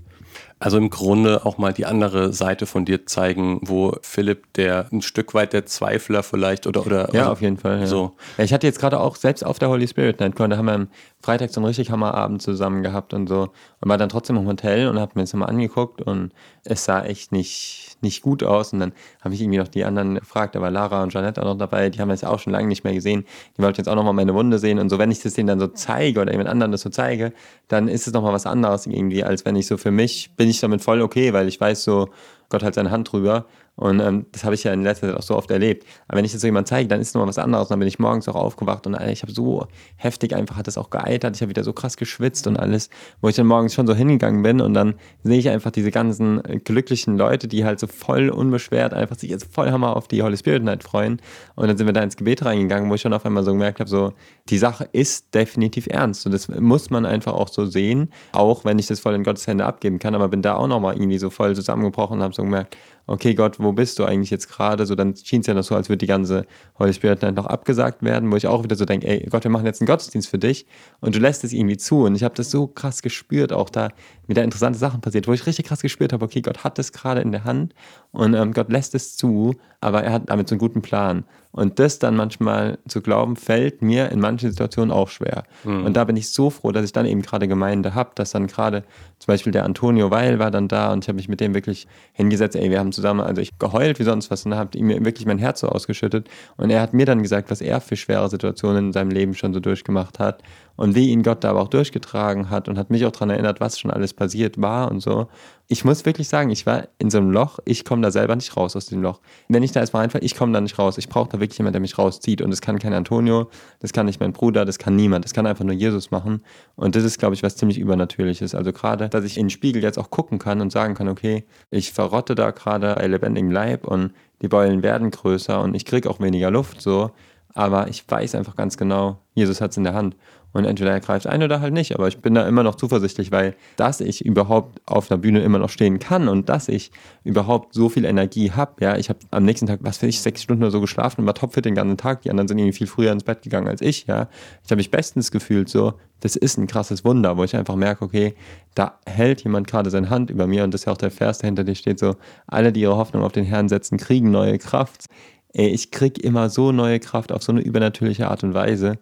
Also 0.58 0.78
im 0.78 0.90
Grunde 0.90 1.44
auch 1.44 1.58
mal 1.58 1.72
die 1.72 1.86
andere 1.86 2.32
Seite 2.32 2.66
von 2.66 2.84
dir 2.84 3.06
zeigen, 3.06 3.60
wo 3.62 3.96
Philipp, 4.02 4.52
der 4.54 4.86
ein 4.92 5.02
Stück 5.02 5.34
weit 5.34 5.52
der 5.52 5.66
Zweifler 5.66 6.22
vielleicht 6.22 6.66
oder 6.66 6.86
oder 6.86 7.12
Ja, 7.12 7.20
also 7.20 7.32
auf 7.32 7.42
jeden 7.42 7.58
Fall. 7.58 7.80
Ja. 7.80 7.86
So. 7.86 8.12
Ja, 8.38 8.44
ich 8.44 8.52
hatte 8.52 8.66
jetzt 8.66 8.78
gerade 8.78 9.00
auch 9.00 9.16
selbst 9.16 9.44
auf 9.44 9.58
der 9.58 9.68
Holy 9.68 9.86
Spirit 9.86 10.20
Night, 10.20 10.38
da 10.38 10.56
haben 10.56 10.66
wir 10.66 10.74
am 10.74 10.88
Freitag 11.20 11.50
so 11.50 11.60
einen 11.60 11.66
richtig 11.66 11.90
Hammerabend 11.90 12.42
zusammen 12.42 12.82
gehabt 12.82 13.14
und 13.14 13.28
so. 13.28 13.50
Und 13.80 13.88
war 13.88 13.98
dann 13.98 14.08
trotzdem 14.08 14.36
im 14.36 14.46
Hotel 14.46 14.88
und 14.88 14.98
habe 14.98 15.12
mir 15.14 15.22
das 15.22 15.34
mal 15.34 15.46
angeguckt 15.46 16.02
und 16.02 16.32
es 16.64 16.84
sah 16.84 17.04
echt 17.04 17.32
nicht, 17.32 17.96
nicht 18.00 18.22
gut 18.22 18.42
aus. 18.42 18.72
Und 18.72 18.80
dann 18.80 18.92
habe 19.22 19.34
ich 19.34 19.40
irgendwie 19.40 19.58
noch 19.58 19.68
die 19.68 19.84
anderen 19.84 20.14
gefragt, 20.16 20.54
da 20.54 20.60
war 20.60 20.70
Lara 20.70 21.02
und 21.02 21.12
Janette 21.12 21.42
auch 21.42 21.46
noch 21.46 21.58
dabei, 21.58 21.90
die 21.90 22.00
haben 22.00 22.08
das 22.08 22.24
auch 22.24 22.38
schon 22.38 22.52
lange 22.52 22.68
nicht 22.68 22.84
mehr 22.84 22.94
gesehen. 22.94 23.24
Die 23.56 23.62
wollten 23.62 23.78
jetzt 23.78 23.88
auch 23.88 23.94
nochmal 23.94 24.12
meine 24.14 24.34
Wunde 24.34 24.58
sehen. 24.58 24.78
Und 24.78 24.88
so, 24.88 24.98
wenn 24.98 25.10
ich 25.10 25.20
das 25.20 25.34
denen 25.34 25.48
dann 25.48 25.60
so 25.60 25.66
zeige 25.66 26.20
oder 26.20 26.32
jemand 26.32 26.48
anderen 26.48 26.72
das 26.72 26.83
so 26.84 26.90
zeige, 26.90 27.32
dann 27.68 27.88
ist 27.88 28.06
es 28.06 28.12
nochmal 28.12 28.32
was 28.32 28.46
anderes 28.46 28.86
irgendwie, 28.86 29.24
als 29.24 29.44
wenn 29.44 29.56
ich 29.56 29.66
so 29.66 29.76
für 29.76 29.90
mich 29.90 30.30
bin 30.36 30.48
ich 30.48 30.60
damit 30.60 30.82
voll 30.82 31.02
okay, 31.02 31.32
weil 31.32 31.48
ich 31.48 31.60
weiß 31.60 31.82
so, 31.82 32.08
Gott 32.48 32.62
hat 32.62 32.74
seine 32.74 32.92
Hand 32.92 33.10
drüber. 33.10 33.46
Und 33.76 34.00
ähm, 34.00 34.26
das 34.32 34.44
habe 34.44 34.54
ich 34.54 34.64
ja 34.64 34.72
in 34.72 34.82
letzter 34.82 35.08
Zeit 35.08 35.16
auch 35.16 35.22
so 35.22 35.36
oft 35.36 35.50
erlebt. 35.50 35.84
Aber 36.06 36.18
wenn 36.18 36.24
ich 36.24 36.32
das 36.32 36.40
so 36.40 36.46
jemand 36.46 36.68
zeige, 36.68 36.88
dann 36.88 37.00
ist 37.00 37.14
nochmal 37.14 37.28
was 37.28 37.38
anderes. 37.38 37.66
Und 37.66 37.70
dann 37.70 37.78
bin 37.80 37.88
ich 37.88 37.98
morgens 37.98 38.28
auch 38.28 38.36
aufgewacht 38.36 38.86
und 38.86 38.98
ich 39.00 39.22
habe 39.22 39.32
so 39.32 39.66
heftig 39.96 40.34
einfach, 40.34 40.56
hat 40.56 40.66
das 40.66 40.78
auch 40.78 40.90
geeitert. 40.90 41.34
Ich 41.34 41.42
habe 41.42 41.50
wieder 41.50 41.64
so 41.64 41.72
krass 41.72 41.96
geschwitzt 41.96 42.46
und 42.46 42.56
alles, 42.56 42.88
wo 43.20 43.28
ich 43.28 43.36
dann 43.36 43.46
morgens 43.46 43.74
schon 43.74 43.86
so 43.86 43.94
hingegangen 43.94 44.42
bin 44.42 44.60
und 44.60 44.74
dann 44.74 44.94
sehe 45.24 45.38
ich 45.38 45.48
einfach 45.48 45.72
diese 45.72 45.90
ganzen 45.90 46.44
äh, 46.44 46.58
glücklichen 46.58 47.18
Leute, 47.18 47.48
die 47.48 47.64
halt 47.64 47.80
so 47.80 47.86
voll 47.86 48.28
unbeschwert 48.28 48.94
einfach 48.94 49.16
sich 49.16 49.30
jetzt 49.30 49.52
voll 49.52 49.70
Hammer 49.70 49.96
auf 49.96 50.08
die 50.08 50.22
Holy 50.22 50.36
Spirit 50.36 50.62
Night 50.62 50.84
freuen. 50.84 51.20
Und 51.56 51.68
dann 51.68 51.76
sind 51.76 51.86
wir 51.86 51.92
da 51.92 52.02
ins 52.02 52.16
Gebet 52.16 52.44
reingegangen, 52.44 52.90
wo 52.90 52.94
ich 52.94 53.00
schon 53.00 53.12
auf 53.12 53.26
einmal 53.26 53.42
so 53.42 53.52
gemerkt 53.52 53.80
habe, 53.80 53.90
so, 53.90 54.12
die 54.48 54.58
Sache 54.58 54.88
ist 54.92 55.34
definitiv 55.34 55.86
ernst. 55.88 56.26
Und 56.26 56.32
das 56.32 56.48
muss 56.48 56.90
man 56.90 57.06
einfach 57.06 57.32
auch 57.32 57.48
so 57.48 57.66
sehen, 57.66 58.10
auch 58.32 58.64
wenn 58.64 58.78
ich 58.78 58.86
das 58.86 59.00
voll 59.00 59.14
in 59.14 59.24
Gottes 59.24 59.46
Hände 59.46 59.64
abgeben 59.64 59.98
kann. 59.98 60.14
Aber 60.14 60.28
bin 60.28 60.42
da 60.42 60.54
auch 60.54 60.68
nochmal 60.68 60.94
irgendwie 60.96 61.18
so 61.18 61.30
voll 61.30 61.54
zusammengebrochen 61.54 62.18
und 62.18 62.22
habe 62.22 62.34
so 62.34 62.42
gemerkt, 62.42 62.76
okay 63.06 63.34
Gott, 63.34 63.60
wo 63.60 63.72
bist 63.72 63.98
du 63.98 64.04
eigentlich 64.04 64.30
jetzt 64.30 64.48
gerade? 64.48 64.86
So, 64.86 64.94
dann 64.94 65.14
schien 65.16 65.40
es 65.40 65.46
ja 65.46 65.54
noch 65.54 65.62
so, 65.62 65.74
als 65.74 65.88
würde 65.88 65.98
die 65.98 66.06
ganze 66.06 66.46
Holy 66.78 66.92
Spirit 66.92 67.22
Night 67.22 67.34
noch 67.34 67.46
abgesagt 67.46 68.02
werden, 68.02 68.30
wo 68.32 68.36
ich 68.36 68.46
auch 68.46 68.62
wieder 68.62 68.76
so 68.76 68.84
denke, 68.84 69.06
ey 69.06 69.26
Gott, 69.28 69.44
wir 69.44 69.50
machen 69.50 69.66
jetzt 69.66 69.80
einen 69.80 69.86
Gottesdienst 69.86 70.28
für 70.28 70.38
dich 70.38 70.66
und 71.00 71.14
du 71.14 71.18
lässt 71.18 71.44
es 71.44 71.52
irgendwie 71.52 71.76
zu. 71.76 72.04
Und 72.04 72.14
ich 72.14 72.22
habe 72.22 72.34
das 72.34 72.50
so 72.50 72.66
krass 72.66 73.02
gespürt, 73.02 73.52
auch 73.52 73.70
da 73.70 73.88
wieder 74.26 74.42
interessante 74.42 74.78
Sachen 74.78 75.00
passiert, 75.00 75.28
wo 75.28 75.32
ich 75.32 75.46
richtig 75.46 75.66
krass 75.66 75.82
gespürt 75.82 76.12
habe, 76.12 76.24
okay, 76.24 76.40
Gott 76.40 76.64
hat 76.64 76.78
das 76.78 76.92
gerade 76.92 77.20
in 77.20 77.32
der 77.32 77.44
Hand 77.44 77.74
und 78.12 78.34
ähm, 78.34 78.52
Gott 78.52 78.70
lässt 78.70 78.94
es 78.94 79.16
zu, 79.16 79.54
aber 79.80 80.02
er 80.02 80.12
hat 80.12 80.30
damit 80.30 80.48
so 80.48 80.54
einen 80.54 80.60
guten 80.60 80.82
Plan. 80.82 81.24
Und 81.54 81.78
das 81.78 82.00
dann 82.00 82.16
manchmal 82.16 82.78
zu 82.88 83.00
glauben, 83.00 83.36
fällt 83.36 83.80
mir 83.80 84.10
in 84.10 84.18
manchen 84.18 84.50
Situationen 84.50 84.90
auch 84.90 85.08
schwer. 85.08 85.44
Und 85.84 85.96
da 85.96 86.02
bin 86.02 86.16
ich 86.16 86.30
so 86.30 86.50
froh, 86.50 86.72
dass 86.72 86.84
ich 86.84 86.90
dann 86.92 87.06
eben 87.06 87.22
gerade 87.22 87.46
Gemeinde 87.46 87.94
habe, 87.94 88.10
dass 88.16 88.32
dann 88.32 88.48
gerade 88.48 88.82
zum 89.20 89.28
Beispiel 89.28 89.52
der 89.52 89.64
Antonio 89.64 90.10
Weil 90.10 90.40
war 90.40 90.50
dann 90.50 90.66
da 90.66 90.92
und 90.92 91.04
ich 91.04 91.08
habe 91.08 91.16
mich 91.16 91.28
mit 91.28 91.40
dem 91.40 91.54
wirklich 91.54 91.86
hingesetzt, 92.12 92.56
ey, 92.56 92.70
wir 92.70 92.80
haben 92.80 92.90
zusammen, 92.90 93.20
also 93.20 93.40
ich 93.40 93.56
geheult 93.56 94.00
wie 94.00 94.04
sonst 94.04 94.32
was 94.32 94.44
und 94.44 94.56
habe 94.56 94.76
ihm 94.76 94.88
wirklich 95.04 95.26
mein 95.26 95.38
Herz 95.38 95.60
so 95.60 95.68
ausgeschüttet. 95.68 96.28
Und 96.56 96.70
er 96.70 96.80
hat 96.80 96.92
mir 96.92 97.06
dann 97.06 97.22
gesagt, 97.22 97.52
was 97.52 97.60
er 97.60 97.80
für 97.80 97.94
schwere 97.94 98.28
Situationen 98.28 98.86
in 98.86 98.92
seinem 98.92 99.10
Leben 99.10 99.34
schon 99.34 99.54
so 99.54 99.60
durchgemacht 99.60 100.18
hat 100.18 100.42
und 100.76 100.94
wie 100.94 101.10
ihn 101.10 101.22
Gott 101.22 101.44
da 101.44 101.50
aber 101.50 101.62
auch 101.62 101.68
durchgetragen 101.68 102.50
hat 102.50 102.68
und 102.68 102.78
hat 102.78 102.90
mich 102.90 103.06
auch 103.06 103.12
daran 103.12 103.30
erinnert, 103.30 103.60
was 103.60 103.78
schon 103.78 103.90
alles 103.90 104.12
passiert 104.12 104.60
war 104.60 104.90
und 104.90 105.00
so. 105.00 105.28
Ich 105.66 105.84
muss 105.84 106.04
wirklich 106.04 106.28
sagen, 106.28 106.50
ich 106.50 106.66
war 106.66 106.88
in 106.98 107.10
so 107.10 107.18
einem 107.18 107.30
Loch, 107.30 107.58
ich 107.64 107.84
komme 107.84 108.02
da 108.02 108.10
selber 108.10 108.36
nicht 108.36 108.54
raus 108.56 108.76
aus 108.76 108.86
dem 108.86 109.00
Loch. 109.00 109.20
Wenn 109.48 109.62
ich 109.62 109.72
da 109.72 109.80
erstmal 109.80 110.02
reinfalle, 110.02 110.24
ich 110.24 110.36
komme 110.36 110.52
da 110.52 110.60
nicht 110.60 110.78
raus. 110.78 110.98
Ich 110.98 111.08
brauche 111.08 111.30
da 111.30 111.40
wirklich 111.40 111.56
jemanden, 111.56 111.74
der 111.74 111.80
mich 111.80 111.96
rauszieht. 111.96 112.42
Und 112.42 112.50
das 112.50 112.60
kann 112.60 112.78
kein 112.78 112.92
Antonio, 112.92 113.48
das 113.80 113.92
kann 113.92 114.04
nicht 114.04 114.20
mein 114.20 114.32
Bruder, 114.32 114.64
das 114.66 114.78
kann 114.78 114.94
niemand. 114.94 115.24
Das 115.24 115.32
kann 115.32 115.46
einfach 115.46 115.64
nur 115.64 115.74
Jesus 115.74 116.10
machen. 116.10 116.42
Und 116.76 116.96
das 116.96 117.04
ist, 117.04 117.18
glaube 117.18 117.34
ich, 117.34 117.42
was 117.42 117.56
ziemlich 117.56 117.78
Übernatürliches. 117.78 118.54
Also 118.54 118.72
gerade, 118.72 119.08
dass 119.08 119.24
ich 119.24 119.38
in 119.38 119.44
den 119.44 119.50
Spiegel 119.50 119.82
jetzt 119.82 119.98
auch 119.98 120.10
gucken 120.10 120.38
kann 120.38 120.60
und 120.60 120.70
sagen 120.70 120.94
kann, 120.94 121.08
okay, 121.08 121.44
ich 121.70 121.92
verrotte 121.92 122.34
da 122.34 122.50
gerade 122.50 122.98
einen 122.98 123.12
lebendigen 123.12 123.50
Leib 123.50 123.86
und 123.86 124.12
die 124.42 124.48
Beulen 124.48 124.82
werden 124.82 125.10
größer 125.10 125.62
und 125.62 125.74
ich 125.74 125.86
kriege 125.86 126.10
auch 126.10 126.20
weniger 126.20 126.50
Luft 126.50 126.82
so. 126.82 127.10
Aber 127.54 127.88
ich 127.88 128.04
weiß 128.06 128.34
einfach 128.34 128.56
ganz 128.56 128.76
genau, 128.76 129.20
Jesus 129.34 129.60
hat 129.60 129.70
es 129.70 129.76
in 129.76 129.84
der 129.84 129.94
Hand. 129.94 130.16
Und 130.54 130.64
entweder 130.64 130.92
er 130.92 131.00
greift 131.00 131.26
ein 131.26 131.42
oder 131.42 131.60
halt 131.60 131.74
nicht. 131.74 131.96
Aber 131.96 132.06
ich 132.06 132.18
bin 132.18 132.32
da 132.32 132.46
immer 132.46 132.62
noch 132.62 132.76
zuversichtlich, 132.76 133.32
weil 133.32 133.56
dass 133.76 134.00
ich 134.00 134.24
überhaupt 134.24 134.80
auf 134.86 135.10
einer 135.10 135.18
Bühne 135.18 135.42
immer 135.42 135.58
noch 135.58 135.68
stehen 135.68 135.98
kann 135.98 136.28
und 136.28 136.48
dass 136.48 136.68
ich 136.68 136.92
überhaupt 137.24 137.74
so 137.74 137.88
viel 137.88 138.04
Energie 138.04 138.52
habe. 138.52 138.72
Ja, 138.78 138.96
ich 138.96 139.08
habe 139.08 139.18
am 139.32 139.44
nächsten 139.44 139.66
Tag, 139.66 139.80
was 139.82 140.00
weiß 140.00 140.08
ich, 140.08 140.20
sechs 140.20 140.42
Stunden 140.42 140.62
oder 140.62 140.70
so 140.70 140.80
geschlafen 140.80 141.22
und 141.22 141.26
war 141.26 141.34
topfit 141.34 141.64
den 141.64 141.74
ganzen 141.74 141.96
Tag. 141.96 142.22
Die 142.22 142.30
anderen 142.30 142.46
sind 142.46 142.58
irgendwie 142.58 142.76
viel 142.76 142.86
früher 142.86 143.10
ins 143.10 143.24
Bett 143.24 143.42
gegangen 143.42 143.66
als 143.66 143.82
ich. 143.82 144.06
Ja, 144.06 144.28
ich 144.62 144.70
habe 144.70 144.76
mich 144.76 144.92
bestens 144.92 145.32
gefühlt. 145.32 145.68
So, 145.68 145.94
das 146.20 146.36
ist 146.36 146.56
ein 146.56 146.68
krasses 146.68 147.04
Wunder, 147.04 147.36
wo 147.36 147.42
ich 147.42 147.56
einfach 147.56 147.74
merke, 147.74 148.04
okay, 148.04 148.34
da 148.76 149.00
hält 149.06 149.42
jemand 149.42 149.66
gerade 149.66 149.90
seine 149.90 150.08
Hand 150.08 150.30
über 150.30 150.46
mir 150.46 150.62
und 150.62 150.72
das 150.72 150.82
ist 150.82 150.84
ja 150.84 150.92
auch 150.92 150.98
der 150.98 151.10
Vers, 151.10 151.38
der 151.38 151.48
hinter 151.48 151.64
dir 151.64 151.74
steht. 151.74 151.98
So, 151.98 152.14
alle, 152.46 152.72
die 152.72 152.80
ihre 152.80 152.96
Hoffnung 152.96 153.24
auf 153.24 153.32
den 153.32 153.44
Herrn 153.44 153.68
setzen, 153.68 153.98
kriegen 153.98 154.30
neue 154.30 154.58
Kraft. 154.58 155.06
Ey, 155.52 155.68
ich 155.68 155.90
krieg 155.90 156.22
immer 156.22 156.48
so 156.48 156.70
neue 156.70 157.00
Kraft 157.00 157.32
auf 157.32 157.42
so 157.42 157.50
eine 157.50 157.60
übernatürliche 157.60 158.28
Art 158.28 158.44
und 158.44 158.54
Weise 158.54 158.98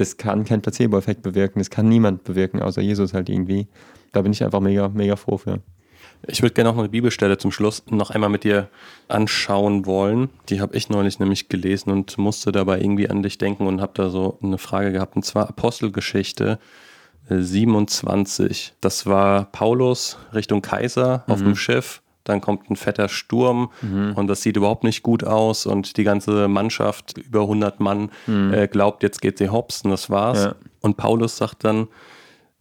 das 0.00 0.16
kann 0.16 0.44
kein 0.44 0.62
Placebo-Effekt 0.62 1.22
bewirken, 1.22 1.58
das 1.58 1.68
kann 1.68 1.88
niemand 1.88 2.24
bewirken, 2.24 2.62
außer 2.62 2.80
Jesus 2.80 3.12
halt 3.12 3.28
irgendwie. 3.28 3.68
Da 4.12 4.22
bin 4.22 4.32
ich 4.32 4.42
einfach 4.42 4.60
mega, 4.60 4.88
mega 4.88 5.14
froh 5.14 5.36
für. 5.36 5.60
Ich 6.26 6.42
würde 6.42 6.54
gerne 6.54 6.70
noch 6.70 6.78
eine 6.78 6.88
Bibelstelle 6.88 7.36
zum 7.36 7.52
Schluss 7.52 7.82
noch 7.90 8.10
einmal 8.10 8.30
mit 8.30 8.44
dir 8.44 8.68
anschauen 9.08 9.84
wollen. 9.84 10.30
Die 10.48 10.60
habe 10.60 10.76
ich 10.76 10.88
neulich 10.88 11.18
nämlich 11.18 11.48
gelesen 11.48 11.90
und 11.90 12.16
musste 12.16 12.50
dabei 12.50 12.80
irgendwie 12.80 13.08
an 13.10 13.22
dich 13.22 13.36
denken 13.36 13.66
und 13.66 13.80
habe 13.80 13.92
da 13.94 14.08
so 14.08 14.38
eine 14.42 14.58
Frage 14.58 14.92
gehabt. 14.92 15.16
Und 15.16 15.24
zwar 15.24 15.48
Apostelgeschichte 15.48 16.58
27. 17.28 18.74
Das 18.80 19.06
war 19.06 19.44
Paulus 19.52 20.18
Richtung 20.34 20.62
Kaiser 20.62 21.24
auf 21.26 21.40
mhm. 21.40 21.44
dem 21.44 21.56
Schiff 21.56 22.02
dann 22.24 22.40
kommt 22.40 22.70
ein 22.70 22.76
fetter 22.76 23.08
Sturm 23.08 23.70
mhm. 23.82 24.12
und 24.14 24.26
das 24.26 24.42
sieht 24.42 24.56
überhaupt 24.56 24.84
nicht 24.84 25.02
gut 25.02 25.24
aus 25.24 25.66
und 25.66 25.96
die 25.96 26.04
ganze 26.04 26.48
Mannschaft, 26.48 27.18
über 27.18 27.42
100 27.42 27.80
Mann, 27.80 28.10
mhm. 28.26 28.52
äh, 28.52 28.68
glaubt, 28.68 29.02
jetzt 29.02 29.20
geht 29.20 29.38
sie 29.38 29.48
hops 29.48 29.82
und 29.82 29.90
das 29.90 30.10
war's. 30.10 30.44
Ja. 30.44 30.54
Und 30.80 30.96
Paulus 30.96 31.36
sagt 31.36 31.64
dann, 31.64 31.88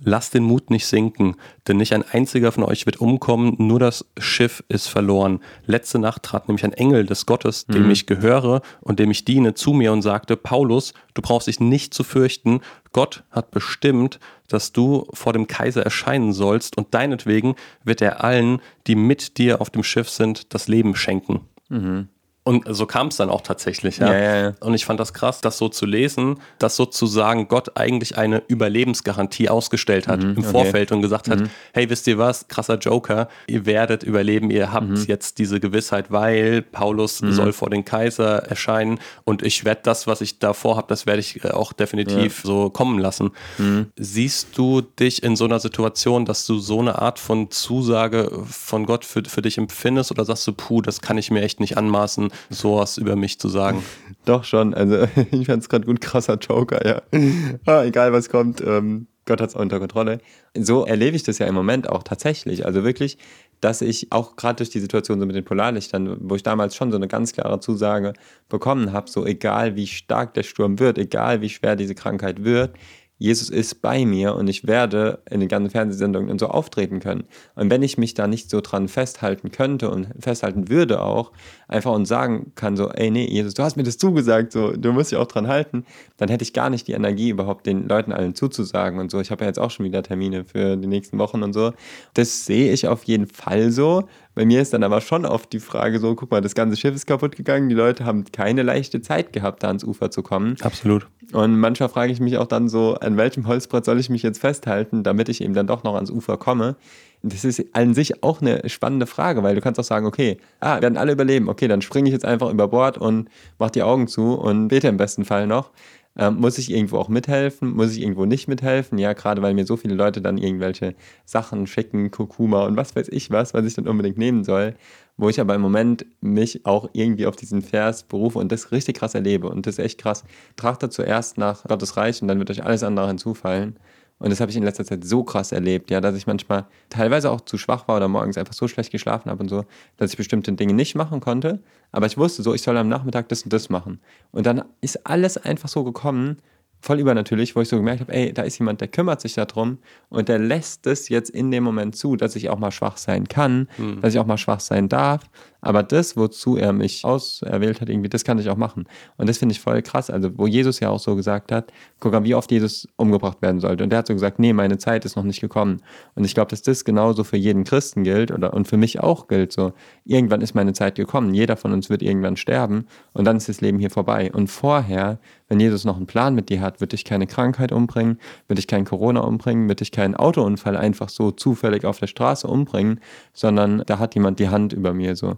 Lasst 0.01 0.33
den 0.33 0.43
Mut 0.43 0.69
nicht 0.69 0.87
sinken, 0.87 1.35
denn 1.67 1.77
nicht 1.77 1.93
ein 1.93 2.03
einziger 2.09 2.53
von 2.53 2.63
euch 2.63 2.85
wird 2.85 3.01
umkommen, 3.01 3.55
nur 3.57 3.79
das 3.79 4.05
Schiff 4.17 4.63
ist 4.69 4.87
verloren. 4.87 5.41
Letzte 5.65 5.99
Nacht 5.99 6.23
trat 6.23 6.47
nämlich 6.47 6.63
ein 6.63 6.73
Engel 6.73 7.05
des 7.05 7.25
Gottes, 7.25 7.65
dem 7.65 7.85
mhm. 7.85 7.91
ich 7.91 8.05
gehöre 8.05 8.61
und 8.79 8.99
dem 8.99 9.11
ich 9.11 9.25
diene, 9.25 9.55
zu 9.55 9.73
mir 9.73 9.91
und 9.91 10.01
sagte, 10.01 10.37
Paulus, 10.37 10.93
du 11.15 11.21
brauchst 11.21 11.47
dich 11.47 11.59
nicht 11.59 11.93
zu 11.93 12.03
fürchten, 12.03 12.61
Gott 12.93 13.23
hat 13.29 13.51
bestimmt, 13.51 14.19
dass 14.47 14.71
du 14.71 15.05
vor 15.13 15.33
dem 15.33 15.47
Kaiser 15.47 15.83
erscheinen 15.83 16.33
sollst 16.33 16.77
und 16.77 16.93
deinetwegen 16.93 17.55
wird 17.83 18.01
er 18.01 18.23
allen, 18.23 18.61
die 18.87 18.95
mit 18.95 19.37
dir 19.37 19.59
auf 19.59 19.69
dem 19.69 19.83
Schiff 19.83 20.09
sind, 20.09 20.53
das 20.53 20.67
Leben 20.67 20.95
schenken. 20.95 21.41
Mhm. 21.67 22.07
Und 22.43 22.63
so 22.67 22.85
kam 22.85 23.07
es 23.07 23.17
dann 23.17 23.29
auch 23.29 23.41
tatsächlich, 23.41 23.97
ja. 23.97 24.11
Ja, 24.13 24.35
ja. 24.41 24.53
Und 24.61 24.73
ich 24.73 24.85
fand 24.85 24.99
das 24.99 25.13
krass, 25.13 25.41
das 25.41 25.57
so 25.57 25.69
zu 25.69 25.85
lesen, 25.85 26.39
dass 26.57 26.75
sozusagen 26.77 27.47
Gott 27.47 27.77
eigentlich 27.77 28.17
eine 28.17 28.41
Überlebensgarantie 28.47 29.49
ausgestellt 29.49 30.07
hat 30.07 30.23
mhm, 30.23 30.31
im 30.31 30.37
okay. 30.39 30.51
Vorfeld 30.51 30.91
und 30.91 31.01
gesagt 31.01 31.29
hat, 31.29 31.41
mhm. 31.41 31.49
hey, 31.73 31.89
wisst 31.89 32.07
ihr 32.07 32.17
was, 32.17 32.47
krasser 32.47 32.79
Joker, 32.79 33.27
ihr 33.45 33.65
werdet 33.65 34.03
überleben, 34.03 34.49
ihr 34.49 34.71
habt 34.71 34.87
mhm. 34.87 35.05
jetzt 35.05 35.37
diese 35.37 35.59
Gewissheit, 35.59 36.11
weil 36.11 36.61
Paulus 36.61 37.21
mhm. 37.21 37.33
soll 37.33 37.53
vor 37.53 37.69
den 37.69 37.85
Kaiser 37.85 38.37
erscheinen 38.37 38.99
und 39.25 39.43
ich 39.43 39.65
werde 39.65 39.81
das, 39.83 40.07
was 40.07 40.21
ich 40.21 40.39
davor 40.39 40.77
habe, 40.77 40.87
das 40.87 41.05
werde 41.05 41.19
ich 41.19 41.43
äh, 41.43 41.51
auch 41.51 41.73
definitiv 41.73 42.41
so 42.43 42.69
kommen 42.69 42.99
lassen. 42.99 43.31
Mhm. 43.57 43.87
Siehst 43.95 44.57
du 44.57 44.81
dich 44.81 45.21
in 45.23 45.35
so 45.35 45.45
einer 45.45 45.59
Situation, 45.59 46.25
dass 46.25 46.47
du 46.47 46.57
so 46.57 46.79
eine 46.79 46.99
Art 46.99 47.19
von 47.19 47.51
Zusage 47.51 48.31
von 48.49 48.85
Gott 48.85 49.05
für, 49.05 49.23
für 49.25 49.41
dich 49.41 49.57
empfindest 49.57 50.09
oder 50.09 50.25
sagst 50.25 50.47
du, 50.47 50.53
puh, 50.53 50.81
das 50.81 51.01
kann 51.01 51.17
ich 51.17 51.29
mir 51.29 51.41
echt 51.41 51.59
nicht 51.59 51.77
anmaßen, 51.77 52.28
sowas 52.49 52.97
über 52.97 53.15
mich 53.15 53.39
zu 53.39 53.49
sagen. 53.49 53.83
Doch 54.25 54.43
schon, 54.43 54.73
also 54.73 55.07
ich 55.31 55.47
fand 55.47 55.63
es 55.63 55.69
gerade 55.69 55.85
gut, 55.85 56.01
krasser 56.01 56.37
Joker, 56.37 56.85
ja. 56.85 57.01
ah, 57.65 57.83
egal 57.83 58.13
was 58.13 58.29
kommt, 58.29 58.61
ähm, 58.61 59.07
Gott 59.25 59.41
hat 59.41 59.49
es 59.49 59.55
unter 59.55 59.79
Kontrolle. 59.79 60.19
So 60.57 60.85
erlebe 60.85 61.15
ich 61.15 61.23
das 61.23 61.37
ja 61.37 61.45
im 61.45 61.53
Moment 61.53 61.87
auch 61.87 62.01
tatsächlich. 62.01 62.65
Also 62.65 62.83
wirklich, 62.83 63.19
dass 63.61 63.81
ich 63.81 64.11
auch 64.11 64.35
gerade 64.35 64.57
durch 64.57 64.71
die 64.71 64.79
Situation 64.79 65.19
so 65.19 65.25
mit 65.25 65.35
den 65.35 65.45
Polarlichtern, 65.45 66.17
wo 66.21 66.35
ich 66.35 66.43
damals 66.43 66.75
schon 66.75 66.91
so 66.91 66.97
eine 66.97 67.07
ganz 67.07 67.33
klare 67.33 67.59
Zusage 67.59 68.13
bekommen 68.47 68.91
habe, 68.91 69.09
so 69.09 69.25
egal 69.25 69.75
wie 69.75 69.85
stark 69.85 70.33
der 70.33 70.43
Sturm 70.43 70.79
wird, 70.79 70.97
egal 70.97 71.41
wie 71.41 71.49
schwer 71.49 71.75
diese 71.75 71.93
Krankheit 71.93 72.43
wird, 72.43 72.71
Jesus 73.19 73.49
ist 73.49 73.81
bei 73.81 74.05
mir 74.05 74.33
und 74.35 74.47
ich 74.47 74.65
werde 74.65 75.19
in 75.29 75.41
den 75.41 75.49
ganzen 75.49 75.69
Fernsehsendungen 75.69 76.31
und 76.31 76.39
so 76.39 76.47
auftreten 76.47 77.01
können. 77.01 77.25
Und 77.53 77.69
wenn 77.69 77.83
ich 77.83 77.97
mich 77.97 78.13
da 78.13 78.27
nicht 78.27 78.49
so 78.49 78.61
dran 78.61 78.87
festhalten 78.87 79.51
könnte 79.51 79.91
und 79.91 80.07
festhalten 80.19 80.69
würde 80.69 81.01
auch, 81.01 81.31
einfach 81.67 81.91
und 81.91 82.05
sagen 82.05 82.53
kann 82.55 82.77
so, 82.77 82.89
ey, 82.89 83.11
nee, 83.11 83.27
Jesus, 83.29 83.53
du 83.53 83.63
hast 83.63 83.75
mir 83.75 83.83
das 83.83 83.97
zugesagt, 83.97 84.53
so, 84.53 84.71
du 84.71 84.93
musst 84.93 85.11
dich 85.11 85.19
auch 85.19 85.27
dran 85.27 85.47
halten, 85.47 85.85
dann 86.17 86.29
hätte 86.29 86.43
ich 86.43 86.53
gar 86.53 86.69
nicht 86.69 86.87
die 86.87 86.93
Energie, 86.93 87.29
überhaupt 87.29 87.65
den 87.65 87.87
Leuten 87.87 88.13
allen 88.13 88.35
zuzusagen 88.35 88.99
und 88.99 89.11
so. 89.11 89.19
Ich 89.19 89.31
habe 89.31 89.43
ja 89.43 89.49
jetzt 89.49 89.59
auch 89.59 89.69
schon 89.69 89.85
wieder 89.85 90.01
Termine 90.01 90.45
für 90.45 90.77
die 90.77 90.87
nächsten 90.87 91.19
Wochen 91.19 91.43
und 91.43 91.53
so. 91.53 91.73
Das 92.13 92.45
sehe 92.45 92.71
ich 92.71 92.87
auf 92.87 93.03
jeden 93.03 93.27
Fall 93.27 93.71
so. 93.71 94.07
Bei 94.35 94.45
mir 94.45 94.61
ist 94.61 94.73
dann 94.73 94.83
aber 94.83 95.01
schon 95.01 95.25
oft 95.25 95.51
die 95.51 95.59
Frage 95.59 95.99
so, 95.99 96.15
guck 96.15 96.31
mal, 96.31 96.41
das 96.41 96.55
ganze 96.55 96.77
Schiff 96.77 96.95
ist 96.95 97.07
kaputt 97.07 97.35
gegangen, 97.35 97.67
die 97.67 97.75
Leute 97.75 98.05
haben 98.05 98.25
keine 98.31 98.63
leichte 98.63 99.01
Zeit 99.01 99.33
gehabt, 99.33 99.63
da 99.63 99.67
ans 99.67 99.83
Ufer 99.83 100.11
zu 100.11 100.21
kommen. 100.21 100.55
Absolut. 100.61 101.07
Und 101.33 101.59
manchmal 101.59 101.89
frage 101.89 102.11
ich 102.11 102.19
mich 102.19 102.37
auch 102.37 102.47
dann 102.47 102.69
so, 102.69 102.95
an 102.95 103.17
welchem 103.17 103.47
Holzbrett 103.47 103.85
soll 103.85 103.99
ich 103.99 104.09
mich 104.09 104.23
jetzt 104.23 104.39
festhalten, 104.39 105.03
damit 105.03 105.29
ich 105.29 105.41
eben 105.41 105.53
dann 105.53 105.67
doch 105.67 105.83
noch 105.83 105.95
ans 105.95 106.09
Ufer 106.09 106.37
komme. 106.37 106.75
Das 107.21 107.43
ist 107.43 107.63
an 107.73 107.93
sich 107.93 108.23
auch 108.23 108.39
eine 108.39 108.67
spannende 108.69 109.05
Frage, 109.05 109.43
weil 109.43 109.53
du 109.53 109.61
kannst 109.61 109.79
auch 109.79 109.83
sagen, 109.83 110.05
okay, 110.05 110.37
ah, 110.61 110.81
werden 110.81 110.97
alle 110.97 111.11
überleben, 111.11 111.49
okay, 111.49 111.67
dann 111.67 111.81
springe 111.81 112.07
ich 112.07 112.13
jetzt 112.13 112.23
einfach 112.23 112.49
über 112.49 112.69
Bord 112.69 112.97
und 112.97 113.29
mach 113.57 113.71
die 113.71 113.83
Augen 113.83 114.07
zu 114.07 114.35
und 114.35 114.69
bete 114.69 114.87
im 114.87 114.97
besten 114.97 115.25
Fall 115.25 115.45
noch. 115.45 115.71
Ähm, 116.19 116.35
muss 116.41 116.57
ich 116.57 116.69
irgendwo 116.69 116.97
auch 116.97 117.07
mithelfen? 117.07 117.71
Muss 117.71 117.93
ich 117.93 118.01
irgendwo 118.01 118.25
nicht 118.25 118.49
mithelfen? 118.49 118.97
Ja, 118.97 119.13
gerade 119.13 119.41
weil 119.41 119.53
mir 119.53 119.65
so 119.65 119.77
viele 119.77 119.95
Leute 119.95 120.21
dann 120.21 120.37
irgendwelche 120.37 120.95
Sachen 121.23 121.65
schicken, 121.65 122.11
Kurkuma 122.11 122.65
und 122.65 122.75
was 122.75 122.93
weiß 122.93 123.07
ich 123.09 123.31
was, 123.31 123.53
was 123.53 123.65
ich 123.65 123.75
dann 123.75 123.87
unbedingt 123.87 124.17
nehmen 124.17 124.43
soll. 124.43 124.75
Wo 125.15 125.29
ich 125.29 125.39
aber 125.39 125.55
im 125.55 125.61
Moment 125.61 126.05
mich 126.19 126.65
auch 126.65 126.89
irgendwie 126.91 127.25
auf 127.25 127.37
diesen 127.37 127.61
Vers 127.61 128.03
berufe 128.03 128.37
und 128.37 128.51
das 128.51 128.73
richtig 128.73 128.97
krass 128.97 129.15
erlebe. 129.15 129.49
Und 129.49 129.65
das 129.65 129.75
ist 129.75 129.85
echt 129.85 130.01
krass. 130.01 130.25
Trachtet 130.57 130.91
zuerst 130.91 131.37
nach 131.37 131.63
Gottes 131.63 131.95
Reich 131.95 132.21
und 132.21 132.27
dann 132.27 132.39
wird 132.39 132.51
euch 132.51 132.63
alles 132.65 132.83
andere 132.83 133.07
hinzufallen. 133.07 133.77
Und 134.19 134.29
das 134.29 134.41
habe 134.41 134.51
ich 134.51 134.57
in 134.57 134.63
letzter 134.63 134.85
Zeit 134.85 135.05
so 135.05 135.23
krass 135.23 135.51
erlebt, 135.51 135.89
ja, 135.89 136.01
dass 136.01 136.15
ich 136.15 136.27
manchmal 136.27 136.65
teilweise 136.89 137.31
auch 137.31 137.41
zu 137.41 137.57
schwach 137.57 137.87
war 137.87 137.97
oder 137.97 138.09
morgens 138.09 138.37
einfach 138.37 138.53
so 138.53 138.67
schlecht 138.67 138.91
geschlafen 138.91 139.31
habe 139.31 139.41
und 139.41 139.49
so, 139.49 139.65
dass 139.97 140.11
ich 140.11 140.17
bestimmte 140.17 140.51
Dinge 140.51 140.73
nicht 140.73 140.95
machen 140.95 141.21
konnte. 141.21 141.59
Aber 141.91 142.05
ich 142.05 142.17
wusste 142.17 142.43
so, 142.43 142.53
ich 142.53 142.61
soll 142.61 142.77
am 142.77 142.89
Nachmittag 142.89 143.29
das 143.29 143.43
und 143.43 143.53
das 143.53 143.69
machen. 143.69 143.99
Und 144.31 144.45
dann 144.45 144.63
ist 144.81 145.07
alles 145.07 145.37
einfach 145.37 145.69
so 145.69 145.83
gekommen, 145.85 146.37
voll 146.81 146.99
übernatürlich, 146.99 147.55
wo 147.55 147.61
ich 147.61 147.69
so 147.69 147.77
gemerkt 147.77 148.01
habe, 148.01 148.13
ey, 148.13 148.33
da 148.33 148.43
ist 148.43 148.57
jemand, 148.57 148.81
der 148.81 148.87
kümmert 148.87 149.21
sich 149.21 149.33
darum 149.33 149.79
und 150.09 150.29
der 150.29 150.39
lässt 150.39 150.87
es 150.87 151.09
jetzt 151.09 151.29
in 151.29 151.51
dem 151.51 151.63
Moment 151.63 151.95
zu, 151.95 152.15
dass 152.15 152.35
ich 152.35 152.49
auch 152.49 152.59
mal 152.59 152.71
schwach 152.71 152.97
sein 152.97 153.27
kann, 153.27 153.67
mhm. 153.77 154.01
dass 154.01 154.13
ich 154.13 154.19
auch 154.19 154.25
mal 154.25 154.37
schwach 154.37 154.61
sein 154.61 154.87
darf. 154.87 155.23
Aber 155.61 155.83
das, 155.83 156.15
wozu 156.15 156.57
er 156.57 156.71
mich 156.71 157.03
auserwählt 157.03 157.81
hat, 157.81 157.89
irgendwie, 157.89 158.09
das 158.09 158.23
kann 158.23 158.39
ich 158.39 158.49
auch 158.49 158.55
machen. 158.55 158.85
Und 159.17 159.27
das 159.27 159.37
finde 159.37 159.53
ich 159.53 159.59
voll 159.59 159.81
krass. 159.81 160.09
Also, 160.09 160.37
wo 160.37 160.47
Jesus 160.47 160.79
ja 160.79 160.89
auch 160.89 160.99
so 160.99 161.15
gesagt 161.15 161.51
hat, 161.51 161.71
guck 161.99 162.13
mal, 162.13 162.23
wie 162.23 162.35
oft 162.35 162.51
Jesus 162.51 162.87
umgebracht 162.95 163.41
werden 163.41 163.59
sollte. 163.59 163.83
Und 163.83 163.89
der 163.89 163.99
hat 163.99 164.07
so 164.07 164.13
gesagt, 164.13 164.39
nee, 164.39 164.53
meine 164.53 164.77
Zeit 164.77 165.03
ist 165.05 165.15
noch 165.15 165.23
nicht 165.23 165.41
gekommen. 165.41 165.81
Und 166.15 166.23
ich 166.23 166.33
glaube, 166.33 166.49
dass 166.49 166.61
das 166.61 166.85
genauso 166.85 167.23
für 167.23 167.37
jeden 167.37 167.65
Christen 167.65 168.03
gilt 168.03 168.31
oder 168.31 168.53
und 168.53 168.67
für 168.67 168.77
mich 168.77 168.99
auch 169.01 169.27
gilt. 169.27 169.51
So, 169.51 169.73
irgendwann 170.05 170.41
ist 170.41 170.55
meine 170.55 170.73
Zeit 170.73 170.95
gekommen. 170.95 171.33
Jeder 171.33 171.57
von 171.57 171.73
uns 171.73 171.89
wird 171.89 172.01
irgendwann 172.01 172.37
sterben 172.37 172.85
und 173.13 173.25
dann 173.25 173.37
ist 173.37 173.49
das 173.49 173.61
Leben 173.61 173.79
hier 173.79 173.89
vorbei. 173.89 174.31
Und 174.31 174.47
vorher, 174.47 175.19
wenn 175.49 175.59
Jesus 175.59 175.83
noch 175.83 175.97
einen 175.97 176.07
Plan 176.07 176.35
mit 176.35 176.49
dir 176.49 176.61
hat, 176.61 176.79
wird 176.79 176.93
dich 176.93 177.03
keine 177.03 177.27
Krankheit 177.27 177.71
umbringen, 177.71 178.19
wird 178.47 178.59
dich 178.59 178.67
kein 178.67 178.85
Corona 178.85 179.21
umbringen, 179.21 179.67
wird 179.67 179.81
dich 179.81 179.91
keinen 179.91 180.15
Autounfall 180.15 180.77
einfach 180.77 181.09
so 181.09 181.31
zufällig 181.31 181.85
auf 181.85 181.99
der 181.99 182.07
Straße 182.07 182.47
umbringen, 182.47 182.99
sondern 183.33 183.83
da 183.85 183.99
hat 183.99 184.15
jemand 184.15 184.39
die 184.39 184.49
Hand 184.49 184.73
über 184.73 184.93
mir 184.93 185.15
so. 185.15 185.37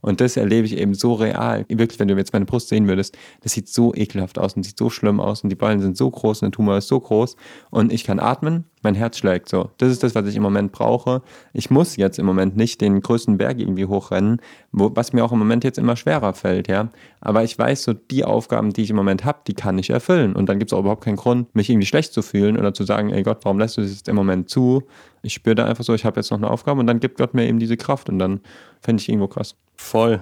Und 0.00 0.20
das 0.20 0.36
erlebe 0.36 0.66
ich 0.66 0.76
eben 0.76 0.94
so 0.94 1.14
real. 1.14 1.64
Wirklich, 1.68 1.98
wenn 1.98 2.08
du 2.08 2.16
jetzt 2.16 2.32
meine 2.32 2.44
Brust 2.44 2.68
sehen 2.68 2.88
würdest, 2.88 3.16
das 3.42 3.52
sieht 3.52 3.68
so 3.68 3.94
ekelhaft 3.94 4.38
aus 4.38 4.54
und 4.54 4.62
sieht 4.62 4.78
so 4.78 4.90
schlimm 4.90 5.20
aus 5.20 5.42
und 5.42 5.50
die 5.50 5.56
Ballen 5.56 5.80
sind 5.80 5.96
so 5.96 6.10
groß 6.10 6.42
und 6.42 6.46
der 6.46 6.52
Tumor 6.52 6.78
ist 6.78 6.88
so 6.88 7.00
groß 7.00 7.36
und 7.70 7.92
ich 7.92 8.04
kann 8.04 8.18
atmen, 8.18 8.64
mein 8.82 8.94
Herz 8.94 9.18
schlägt 9.18 9.48
so. 9.48 9.70
Das 9.78 9.90
ist 9.90 10.02
das, 10.02 10.14
was 10.14 10.26
ich 10.26 10.36
im 10.36 10.42
Moment 10.42 10.72
brauche. 10.72 11.22
Ich 11.52 11.70
muss 11.70 11.96
jetzt 11.96 12.18
im 12.18 12.26
Moment 12.26 12.56
nicht 12.56 12.80
den 12.80 13.00
größten 13.00 13.36
Berg 13.36 13.58
irgendwie 13.58 13.84
hochrennen, 13.84 14.40
wo, 14.72 14.90
was 14.94 15.12
mir 15.12 15.24
auch 15.24 15.32
im 15.32 15.38
Moment 15.38 15.64
jetzt 15.64 15.78
immer 15.78 15.96
schwerer 15.96 16.32
fällt, 16.32 16.68
ja. 16.68 16.88
Aber 17.20 17.44
ich 17.44 17.58
weiß 17.58 17.82
so, 17.82 17.92
die 17.92 18.24
Aufgaben, 18.24 18.72
die 18.72 18.82
ich 18.82 18.90
im 18.90 18.96
Moment 18.96 19.24
habe, 19.24 19.40
die 19.46 19.54
kann 19.54 19.78
ich 19.78 19.90
erfüllen. 19.90 20.34
Und 20.34 20.48
dann 20.48 20.58
gibt 20.58 20.70
es 20.70 20.76
auch 20.76 20.80
überhaupt 20.80 21.04
keinen 21.04 21.16
Grund, 21.16 21.54
mich 21.54 21.68
irgendwie 21.68 21.86
schlecht 21.86 22.14
zu 22.14 22.22
fühlen 22.22 22.56
oder 22.56 22.72
zu 22.72 22.84
sagen, 22.84 23.10
ey 23.10 23.22
Gott, 23.22 23.38
warum 23.42 23.58
lässt 23.58 23.76
du 23.76 23.82
das 23.82 23.90
jetzt 23.90 24.08
im 24.08 24.16
Moment 24.16 24.48
zu? 24.48 24.82
Ich 25.22 25.34
spüre 25.34 25.54
da 25.54 25.66
einfach 25.66 25.84
so, 25.84 25.92
ich 25.92 26.06
habe 26.06 26.18
jetzt 26.18 26.30
noch 26.30 26.38
eine 26.38 26.50
Aufgabe 26.50 26.80
und 26.80 26.86
dann 26.86 27.00
gibt 27.00 27.18
Gott 27.18 27.34
mir 27.34 27.46
eben 27.46 27.58
diese 27.58 27.76
Kraft 27.76 28.08
und 28.08 28.18
dann 28.18 28.40
fände 28.80 29.02
ich 29.02 29.08
irgendwo 29.08 29.28
krass. 29.28 29.56
Voll. 29.90 30.20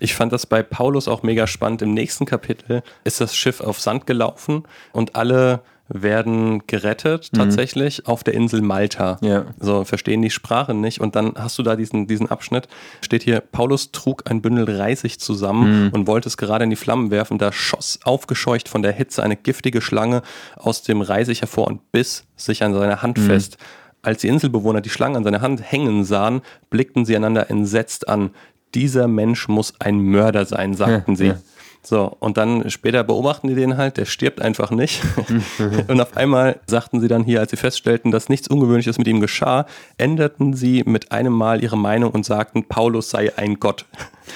Ich 0.00 0.16
fand 0.16 0.32
das 0.32 0.44
bei 0.44 0.64
Paulus 0.64 1.06
auch 1.06 1.22
mega 1.22 1.46
spannend. 1.46 1.82
Im 1.82 1.94
nächsten 1.94 2.26
Kapitel 2.26 2.82
ist 3.04 3.20
das 3.20 3.36
Schiff 3.36 3.60
auf 3.60 3.78
Sand 3.78 4.08
gelaufen 4.08 4.64
und 4.92 5.14
alle 5.14 5.60
werden 5.86 6.66
gerettet 6.66 7.32
tatsächlich 7.32 8.08
auf 8.08 8.24
der 8.24 8.34
Insel 8.34 8.60
Malta. 8.60 9.18
Ja. 9.20 9.46
So, 9.60 9.84
verstehen 9.84 10.20
die 10.20 10.30
Sprache 10.30 10.74
nicht. 10.74 11.00
Und 11.00 11.14
dann 11.14 11.34
hast 11.36 11.56
du 11.60 11.62
da 11.62 11.76
diesen, 11.76 12.08
diesen 12.08 12.28
Abschnitt, 12.28 12.66
steht 13.00 13.22
hier, 13.22 13.40
Paulus 13.40 13.92
trug 13.92 14.28
ein 14.28 14.42
Bündel 14.42 14.68
Reisig 14.68 15.20
zusammen 15.20 15.90
und 15.92 16.08
wollte 16.08 16.28
es 16.28 16.36
gerade 16.36 16.64
in 16.64 16.70
die 16.70 16.76
Flammen 16.76 17.12
werfen. 17.12 17.38
Da 17.38 17.52
schoss 17.52 18.00
aufgescheucht 18.02 18.68
von 18.68 18.82
der 18.82 18.92
Hitze 18.92 19.22
eine 19.22 19.36
giftige 19.36 19.80
Schlange 19.80 20.22
aus 20.56 20.82
dem 20.82 21.02
Reisig 21.02 21.40
hervor 21.40 21.68
und 21.68 21.92
biss 21.92 22.24
sich 22.36 22.64
an 22.64 22.74
seiner 22.74 23.00
Hand 23.00 23.20
fest. 23.20 23.58
Als 24.02 24.20
die 24.20 24.28
Inselbewohner 24.28 24.80
die 24.80 24.90
Schlange 24.90 25.16
an 25.16 25.24
seiner 25.24 25.40
Hand 25.40 25.60
hängen 25.60 26.04
sahen, 26.04 26.42
blickten 26.70 27.04
sie 27.04 27.16
einander 27.16 27.50
entsetzt 27.50 28.08
an. 28.08 28.30
Dieser 28.74 29.08
Mensch 29.08 29.48
muss 29.48 29.74
ein 29.80 29.98
Mörder 30.00 30.44
sein, 30.46 30.74
sagten 30.74 31.12
Ja, 31.12 31.16
sie. 31.16 31.26
ja. 31.26 31.38
So, 31.80 32.14
und 32.18 32.36
dann 32.36 32.68
später 32.70 33.02
beobachten 33.04 33.46
die 33.48 33.54
den 33.54 33.76
halt, 33.78 33.96
der 33.96 34.04
stirbt 34.04 34.42
einfach 34.42 34.70
nicht. 34.70 35.00
und 35.88 36.00
auf 36.00 36.16
einmal 36.16 36.60
sagten 36.66 37.00
sie 37.00 37.08
dann 37.08 37.22
hier, 37.24 37.40
als 37.40 37.50
sie 37.52 37.56
feststellten, 37.56 38.10
dass 38.10 38.28
nichts 38.28 38.48
Ungewöhnliches 38.48 38.98
mit 38.98 39.06
ihm 39.06 39.20
geschah, 39.20 39.64
änderten 39.96 40.52
sie 40.54 40.82
mit 40.84 41.12
einem 41.12 41.32
Mal 41.32 41.62
ihre 41.62 41.78
Meinung 41.78 42.10
und 42.10 42.26
sagten, 42.26 42.64
Paulus 42.64 43.08
sei 43.10 43.32
ein 43.38 43.58
Gott. 43.60 43.86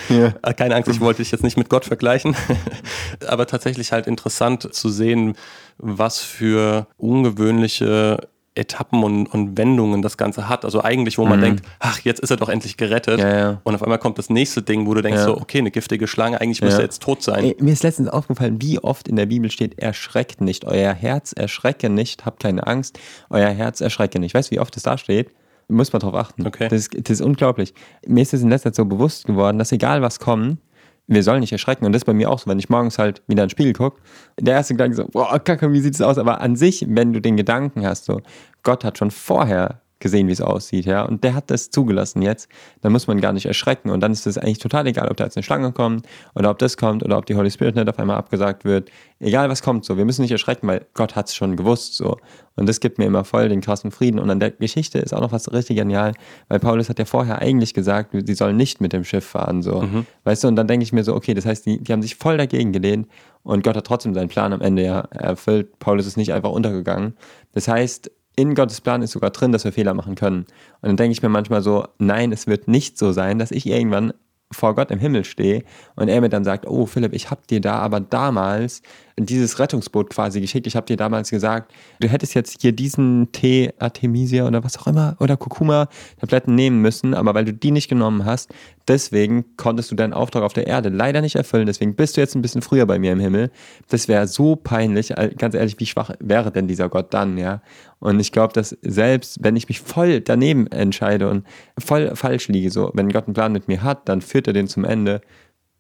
Ja. 0.09 0.33
Äh, 0.43 0.55
Keine 0.55 0.77
Angst, 0.77 0.89
ich 0.89 1.01
wollte 1.01 1.21
dich 1.21 1.33
jetzt 1.33 1.43
nicht 1.45 1.59
mit 1.59 1.69
Gott 1.69 1.85
vergleichen, 1.85 2.35
aber 3.27 3.47
tatsächlich 3.47 3.93
halt 3.93 4.07
interessant 4.07 4.73
zu 4.73 4.89
sehen, 4.89 5.35
was 5.77 6.21
für 6.21 6.87
ungewöhnliche 6.97 8.29
Etappen 8.55 9.03
und, 9.03 9.27
und 9.27 9.57
Wendungen 9.57 10.03
das 10.03 10.19
Ganze 10.19 10.49
hat. 10.49 10.65
Also 10.67 10.83
eigentlich, 10.83 11.17
wo 11.17 11.25
man 11.25 11.41
denkt, 11.41 11.65
ach, 11.79 12.01
jetzt 12.01 12.21
ist 12.21 12.31
er 12.31 12.37
doch 12.37 12.51
endlich 12.51 12.77
gerettet. 12.77 13.19
Mhm. 13.19 13.25
Ja, 13.25 13.39
ja. 13.39 13.61
Und 13.65 13.75
auf 13.75 13.83
einmal 13.83 13.99
kommt 13.99 14.19
das 14.19 14.29
nächste 14.29 14.61
Ding, 14.63 14.87
wo 14.87 14.93
du 14.93 15.01
denkst 15.01 15.21
Ja. 15.21 15.25
so, 15.25 15.37
okay, 15.39 15.59
eine 15.59 15.71
giftige 15.71 16.07
Schlange, 16.07 16.41
eigentlich 16.41 16.61
müsste 16.61 16.81
er 16.81 16.85
jetzt 16.85 17.03
tot 17.03 17.23
sein. 17.23 17.45
Ey, 17.45 17.57
mir 17.61 17.73
ist 17.73 17.83
letztens 17.83 18.09
aufgefallen, 18.09 18.61
wie 18.61 18.79
oft 18.79 19.09
in 19.09 19.17
der 19.17 19.27
Bibel 19.27 19.51
steht, 19.51 19.79
erschreckt 19.79 20.43
nicht, 20.43 20.67
euer 20.67 20.93
Herz 20.93 21.33
erschrecke 21.33 21.89
nicht, 21.89 22.27
habt 22.27 22.43
keine 22.43 22.67
Angst, 22.67 22.99
euer 23.31 23.49
Herz 23.49 23.81
erschrecke 23.81 24.19
nicht. 24.19 24.35
Weißt 24.35 24.51
du, 24.51 24.57
wie 24.57 24.61
oft 24.61 24.77
es 24.77 24.83
da 24.83 24.99
steht? 24.99 25.31
Muss 25.69 25.93
man 25.93 26.01
drauf 26.01 26.15
achten. 26.15 26.47
Okay. 26.47 26.69
Das, 26.69 26.81
ist, 26.81 27.09
das 27.09 27.21
ist 27.21 27.23
unglaublich. 27.23 27.73
Mir 28.07 28.21
ist 28.21 28.35
es 28.35 28.43
in 28.43 28.51
letzter 28.51 28.71
Zeit 28.71 28.77
so 28.77 28.85
bewusst 28.85 29.25
geworden, 29.25 29.59
dass 29.59 29.73
egal 29.73 30.03
was 30.03 30.19
kommt, 30.19 30.59
wir 31.07 31.23
sollen 31.23 31.41
nicht 31.41 31.53
erschrecken. 31.53 31.85
Und 31.85 31.93
das 31.93 32.01
ist 32.01 32.07
bei 32.07 32.15
mir 32.15 32.31
auch 32.31 32.39
so, 32.39 32.49
wenn 32.51 32.59
ich 32.59 32.69
morgens 32.69 32.99
halt 32.99 33.23
wieder 33.27 33.43
in 33.43 33.49
den 33.49 33.51
Spiegel 33.51 33.73
gucke, 33.73 34.01
der 34.41 34.55
erste 34.55 34.75
Gedanke 34.75 34.97
so, 34.97 35.07
boah, 35.07 35.39
kacke, 35.39 35.73
wie 35.73 35.81
sieht 35.81 35.95
es 35.95 36.01
aus? 36.01 36.19
Aber 36.19 36.41
an 36.41 36.57
sich, 36.57 36.87
wenn 36.89 37.13
du 37.13 37.21
den 37.21 37.37
Gedanken 37.37 37.87
hast, 37.87 38.05
so, 38.05 38.21
Gott 38.63 38.85
hat 38.85 38.99
schon 38.99 39.11
vorher 39.11 39.82
gesehen, 40.03 40.29
wie 40.29 40.33
es 40.33 40.43
aussieht, 40.43 40.85
ja, 40.85 41.03
und 41.03 41.25
der 41.25 41.35
hat 41.35 41.51
das 41.51 41.71
zugelassen 41.71 42.21
jetzt, 42.21 42.49
dann 42.83 42.93
muss 42.93 43.07
man 43.07 43.21
gar 43.21 43.33
nicht 43.33 43.47
erschrecken. 43.47 43.91
Und 43.91 44.01
dann 44.01 44.13
ist 44.13 44.27
es 44.27 44.37
eigentlich 44.37 44.59
total 44.59 44.87
egal, 44.87 45.09
ob 45.09 45.17
da 45.17 45.25
jetzt 45.25 45.37
eine 45.37 45.45
Schlange 45.45 45.73
kommt 45.73 46.07
oder 46.35 46.51
ob 46.51 46.59
das 46.59 46.77
kommt 46.77 47.03
oder 47.03 47.17
ob 47.17 47.27
die 47.27 47.35
Holy 47.35 47.51
Spirit 47.51 47.77
nicht 47.77 47.89
auf 47.89 47.99
einmal 47.99 48.17
abgesagt 48.17 48.65
wird, 48.65 48.91
egal 49.21 49.49
was 49.49 49.63
kommt, 49.63 49.85
so, 49.85 49.97
wir 49.97 50.05
müssen 50.05 50.23
nicht 50.23 50.33
erschrecken, 50.33 50.67
weil 50.69 50.85
Gott 50.93 51.17
hat 51.17 51.29
es 51.29 51.35
schon 51.35 51.57
gewusst, 51.57 51.95
so, 51.95 52.19
und 52.57 52.69
das 52.69 52.81
gibt 52.81 52.99
mir 52.99 53.07
immer 53.07 53.25
voll 53.25 53.49
den 53.49 53.63
krassen 53.63 53.91
Frieden. 53.91 54.19
Und 54.19 54.29
an 54.29 54.39
der 54.39 54.51
Geschichte 54.51 54.99
ist 54.99 55.15
auch 55.15 55.21
noch 55.21 55.33
was 55.33 55.51
richtig 55.53 55.77
genial, 55.77 56.13
weil 56.49 56.59
Paulus 56.59 56.91
hat 56.91 56.99
ja 56.99 57.07
vorher 57.07 57.41
eigentlich 57.41 57.73
gesagt, 57.73 58.15
sie 58.27 58.35
sollen 58.35 58.57
nicht 58.57 58.81
mit 58.81 58.93
dem 58.93 59.05
Schiff 59.05 59.25
fahren, 59.25 59.63
so, 59.63 59.85
weißt 60.25 60.45
du, 60.45 60.49
und 60.49 60.57
dann 60.57 60.67
denke 60.67 60.85
ich 60.85 60.93
mir 60.93 61.05
so, 61.05 61.15
okay, 61.15 61.33
das 61.33 61.47
heißt, 61.47 61.65
die, 61.65 61.83
die 61.83 61.93
haben 61.93 62.03
sich 62.03 62.17
voll 62.17 62.37
dagegen 62.37 62.73
gelehnt 62.73 63.09
und 63.43 63.65
Gott 63.65 63.77
hat 63.77 63.87
trotzdem 63.87 64.13
seinen 64.15 64.29
Plan 64.29 64.53
am 64.53 64.61
Ende 64.61 64.85
ja 64.85 65.01
erfüllt, 65.11 65.79
Paulus 65.79 66.07
ist 66.07 66.17
nicht 66.17 66.33
einfach 66.33 66.51
untergegangen, 66.51 67.15
das 67.53 67.69
heißt, 67.69 68.11
in 68.37 68.55
Gottes 68.55 68.81
Plan 68.81 69.03
ist 69.03 69.13
sogar 69.13 69.31
drin, 69.31 69.53
dass 69.53 69.65
wir 69.65 69.73
Fehler 69.73 69.95
machen 69.95 70.15
können. 70.15 70.47
Und 70.81 70.89
dann 70.89 70.97
denke 70.97 71.13
ich 71.13 71.23
mir 71.23 71.29
manchmal 71.29 71.63
so, 71.63 71.87
nein, 71.99 72.33
es 72.33 72.47
wird 72.47 72.69
nicht 72.69 72.99
so 72.99 73.13
sein, 73.13 73.39
dass 73.39 73.51
ich 73.51 73.67
irgendwann 73.67 74.13
vor 74.53 74.75
Gott 74.75 74.91
im 74.91 74.99
Himmel 74.99 75.25
stehe 75.25 75.65
und 75.97 76.09
er 76.09 76.21
mir 76.21 76.29
dann 76.29 76.45
sagt, 76.45 76.67
oh 76.67 76.87
Philipp, 76.87 77.15
ich 77.15 77.31
habe 77.31 77.43
dir 77.49 77.61
da 77.61 77.77
aber 77.77 78.01
damals 78.01 78.83
dieses 79.19 79.59
Rettungsboot 79.59 80.11
quasi 80.11 80.41
geschickt. 80.41 80.67
Ich 80.67 80.77
habe 80.77 80.87
dir 80.87 80.97
damals 80.97 81.31
gesagt, 81.31 81.73
du 82.01 82.09
hättest 82.09 82.35
jetzt 82.35 82.63
hier 82.63 82.73
diesen 82.73 83.31
Tee 83.33 83.73
Artemisia 83.79 84.47
oder 84.47 84.65
was 84.65 84.79
auch 84.79 84.87
immer 84.87 85.17
oder 85.21 85.37
Kurkuma-Tabletten 85.37 86.55
nehmen 86.55 86.81
müssen, 86.81 87.15
aber 87.15 87.35
weil 87.35 87.45
du 87.45 87.53
die 87.53 87.71
nicht 87.71 87.89
genommen 87.89 88.25
hast, 88.25 88.53
deswegen 88.89 89.57
konntest 89.57 89.91
du 89.91 89.95
deinen 89.95 90.13
Auftrag 90.13 90.43
auf 90.43 90.53
der 90.53 90.67
Erde 90.67 90.89
leider 90.89 91.21
nicht 91.21 91.37
erfüllen. 91.37 91.67
Deswegen 91.67 91.95
bist 91.95 92.17
du 92.17 92.21
jetzt 92.21 92.35
ein 92.35 92.43
bisschen 92.43 92.63
früher 92.63 92.87
bei 92.87 92.99
mir 92.99 93.13
im 93.13 93.21
Himmel. 93.21 93.51
Das 93.89 94.09
wäre 94.09 94.27
so 94.27 94.57
peinlich. 94.57 95.13
Ganz 95.39 95.55
ehrlich, 95.55 95.79
wie 95.79 95.87
schwach 95.87 96.11
wäre 96.19 96.51
denn 96.51 96.69
dieser 96.69 96.89
Gott 96.89 97.13
dann, 97.15 97.39
ja? 97.39 97.63
Und 97.99 98.19
ich 98.19 98.33
glaube, 98.33 98.53
dass 98.53 98.77
selbst 98.83 99.39
wenn 99.43 99.55
ich 99.55 99.69
mich 99.69 99.81
voll 99.81 100.21
daneben 100.21 100.67
entscheide 100.67 101.31
und 101.31 101.47
voll 101.79 102.17
falsch 102.17 102.49
liege, 102.49 102.71
so, 102.71 102.91
wenn 102.95 103.11
Gott 103.11 103.27
einen 103.27 103.35
Plan 103.35 103.53
mit 103.53 103.69
mir 103.69 103.83
hat, 103.83 104.09
dann 104.09 104.21
führt 104.21 104.49
er 104.49 104.53
den 104.53 104.67
zum 104.67 104.85
Ende. 104.85 105.21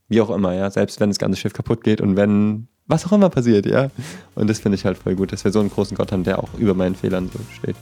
Wie 0.09 0.21
auch 0.21 0.31
immer, 0.31 0.55
ja. 0.55 0.71
Selbst 0.71 1.01
wenn 1.01 1.11
das 1.11 1.19
ganze 1.19 1.39
Schiff 1.39 1.53
kaputt 1.53 1.83
geht 1.83 2.01
und 2.01 2.17
wenn 2.17 2.69
was 2.87 3.07
auch 3.07 3.13
immer 3.13 3.31
passiert, 3.31 3.67
ja. 3.67 3.91
Und 4.35 4.49
das 4.51 4.61
finde 4.61 4.77
ich 4.77 4.85
halt 4.85 4.99
voll 4.99 5.15
gut, 5.15 5.33
dass 5.33 5.45
wir 5.45 5.53
so 5.53 5.61
einen 5.61 5.71
großen 5.71 5.97
Gott 5.97 6.13
haben, 6.13 6.25
der 6.25 6.39
auch 6.39 6.49
über 6.59 6.75
meinen 6.75 6.95
Fehlern 6.95 7.31
so 7.33 7.39
steht. 7.61 7.77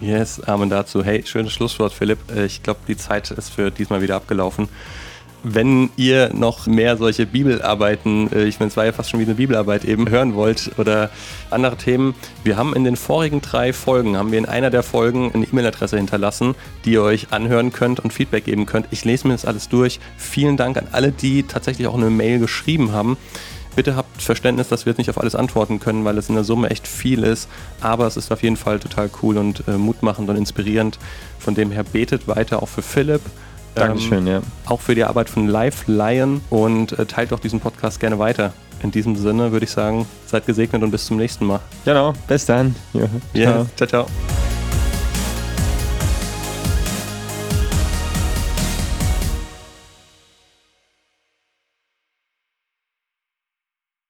Yes, 0.00 0.40
Amen 0.42 0.68
dazu. 0.68 1.02
Hey, 1.02 1.22
schönes 1.24 1.52
Schlusswort, 1.52 1.92
Philipp. 1.92 2.18
Äh, 2.34 2.44
Ich 2.44 2.62
glaube, 2.62 2.80
die 2.86 2.96
Zeit 2.96 3.30
ist 3.30 3.50
für 3.50 3.70
diesmal 3.70 4.02
wieder 4.02 4.16
abgelaufen. 4.16 4.68
Wenn 5.42 5.90
ihr 5.96 6.34
noch 6.34 6.66
mehr 6.66 6.96
solche 6.96 7.24
Bibelarbeiten, 7.24 8.30
äh, 8.32 8.44
ich 8.44 8.58
meine, 8.58 8.68
es 8.68 8.76
war 8.76 8.84
ja 8.84 8.92
fast 8.92 9.10
schon 9.10 9.20
wie 9.20 9.24
eine 9.24 9.36
Bibelarbeit 9.36 9.84
eben, 9.84 10.08
hören 10.10 10.34
wollt 10.34 10.72
oder 10.76 11.08
andere 11.50 11.76
Themen, 11.76 12.14
wir 12.44 12.56
haben 12.56 12.74
in 12.74 12.84
den 12.84 12.96
vorigen 12.96 13.40
drei 13.40 13.72
Folgen, 13.72 14.16
haben 14.16 14.32
wir 14.32 14.38
in 14.38 14.46
einer 14.46 14.70
der 14.70 14.82
Folgen 14.82 15.30
eine 15.32 15.46
E-Mail-Adresse 15.46 15.96
hinterlassen, 15.96 16.54
die 16.84 16.92
ihr 16.92 17.02
euch 17.02 17.28
anhören 17.32 17.72
könnt 17.72 18.00
und 18.00 18.12
Feedback 18.12 18.44
geben 18.44 18.66
könnt. 18.66 18.88
Ich 18.90 19.04
lese 19.04 19.28
mir 19.28 19.34
das 19.34 19.44
alles 19.44 19.68
durch. 19.68 20.00
Vielen 20.18 20.56
Dank 20.56 20.76
an 20.76 20.88
alle, 20.92 21.12
die 21.12 21.44
tatsächlich 21.44 21.86
auch 21.86 21.94
eine 21.94 22.10
Mail 22.10 22.38
geschrieben 22.38 22.92
haben. 22.92 23.16
Bitte 23.76 23.94
habt 23.94 24.22
Verständnis, 24.22 24.68
dass 24.68 24.86
wir 24.86 24.90
jetzt 24.90 24.98
nicht 24.98 25.10
auf 25.10 25.18
alles 25.20 25.34
antworten 25.34 25.78
können, 25.78 26.04
weil 26.04 26.16
es 26.16 26.28
in 26.28 26.34
der 26.34 26.44
Summe 26.44 26.70
echt 26.70 26.88
viel 26.88 27.22
ist. 27.22 27.48
Aber 27.80 28.06
es 28.06 28.16
ist 28.16 28.32
auf 28.32 28.42
jeden 28.42 28.56
Fall 28.56 28.80
total 28.80 29.10
cool 29.22 29.36
und 29.36 29.62
äh, 29.68 29.72
mutmachend 29.72 30.28
und 30.28 30.36
inspirierend. 30.36 30.98
Von 31.38 31.54
dem 31.54 31.70
her 31.70 31.84
betet 31.84 32.26
weiter 32.26 32.62
auch 32.62 32.68
für 32.68 32.82
Philipp. 32.82 33.20
Dankeschön, 33.74 34.26
ja. 34.26 34.40
Auch 34.64 34.80
für 34.80 34.94
die 34.94 35.04
Arbeit 35.04 35.28
von 35.28 35.46
Live 35.46 35.86
Lion 35.86 36.40
und 36.48 36.98
äh, 36.98 37.04
teilt 37.04 37.32
doch 37.32 37.40
diesen 37.40 37.60
Podcast 37.60 38.00
gerne 38.00 38.18
weiter. 38.18 38.54
In 38.82 38.90
diesem 38.90 39.16
Sinne 39.16 39.52
würde 39.52 39.64
ich 39.64 39.70
sagen, 39.70 40.06
seid 40.26 40.46
gesegnet 40.46 40.82
und 40.82 40.90
bis 40.90 41.06
zum 41.06 41.18
nächsten 41.18 41.46
Mal. 41.46 41.60
Genau, 41.84 42.14
bis 42.26 42.46
dann. 42.46 42.74
Ja, 42.94 43.08
Ja, 43.34 43.66
ciao, 43.76 43.86
ciao. 43.86 44.06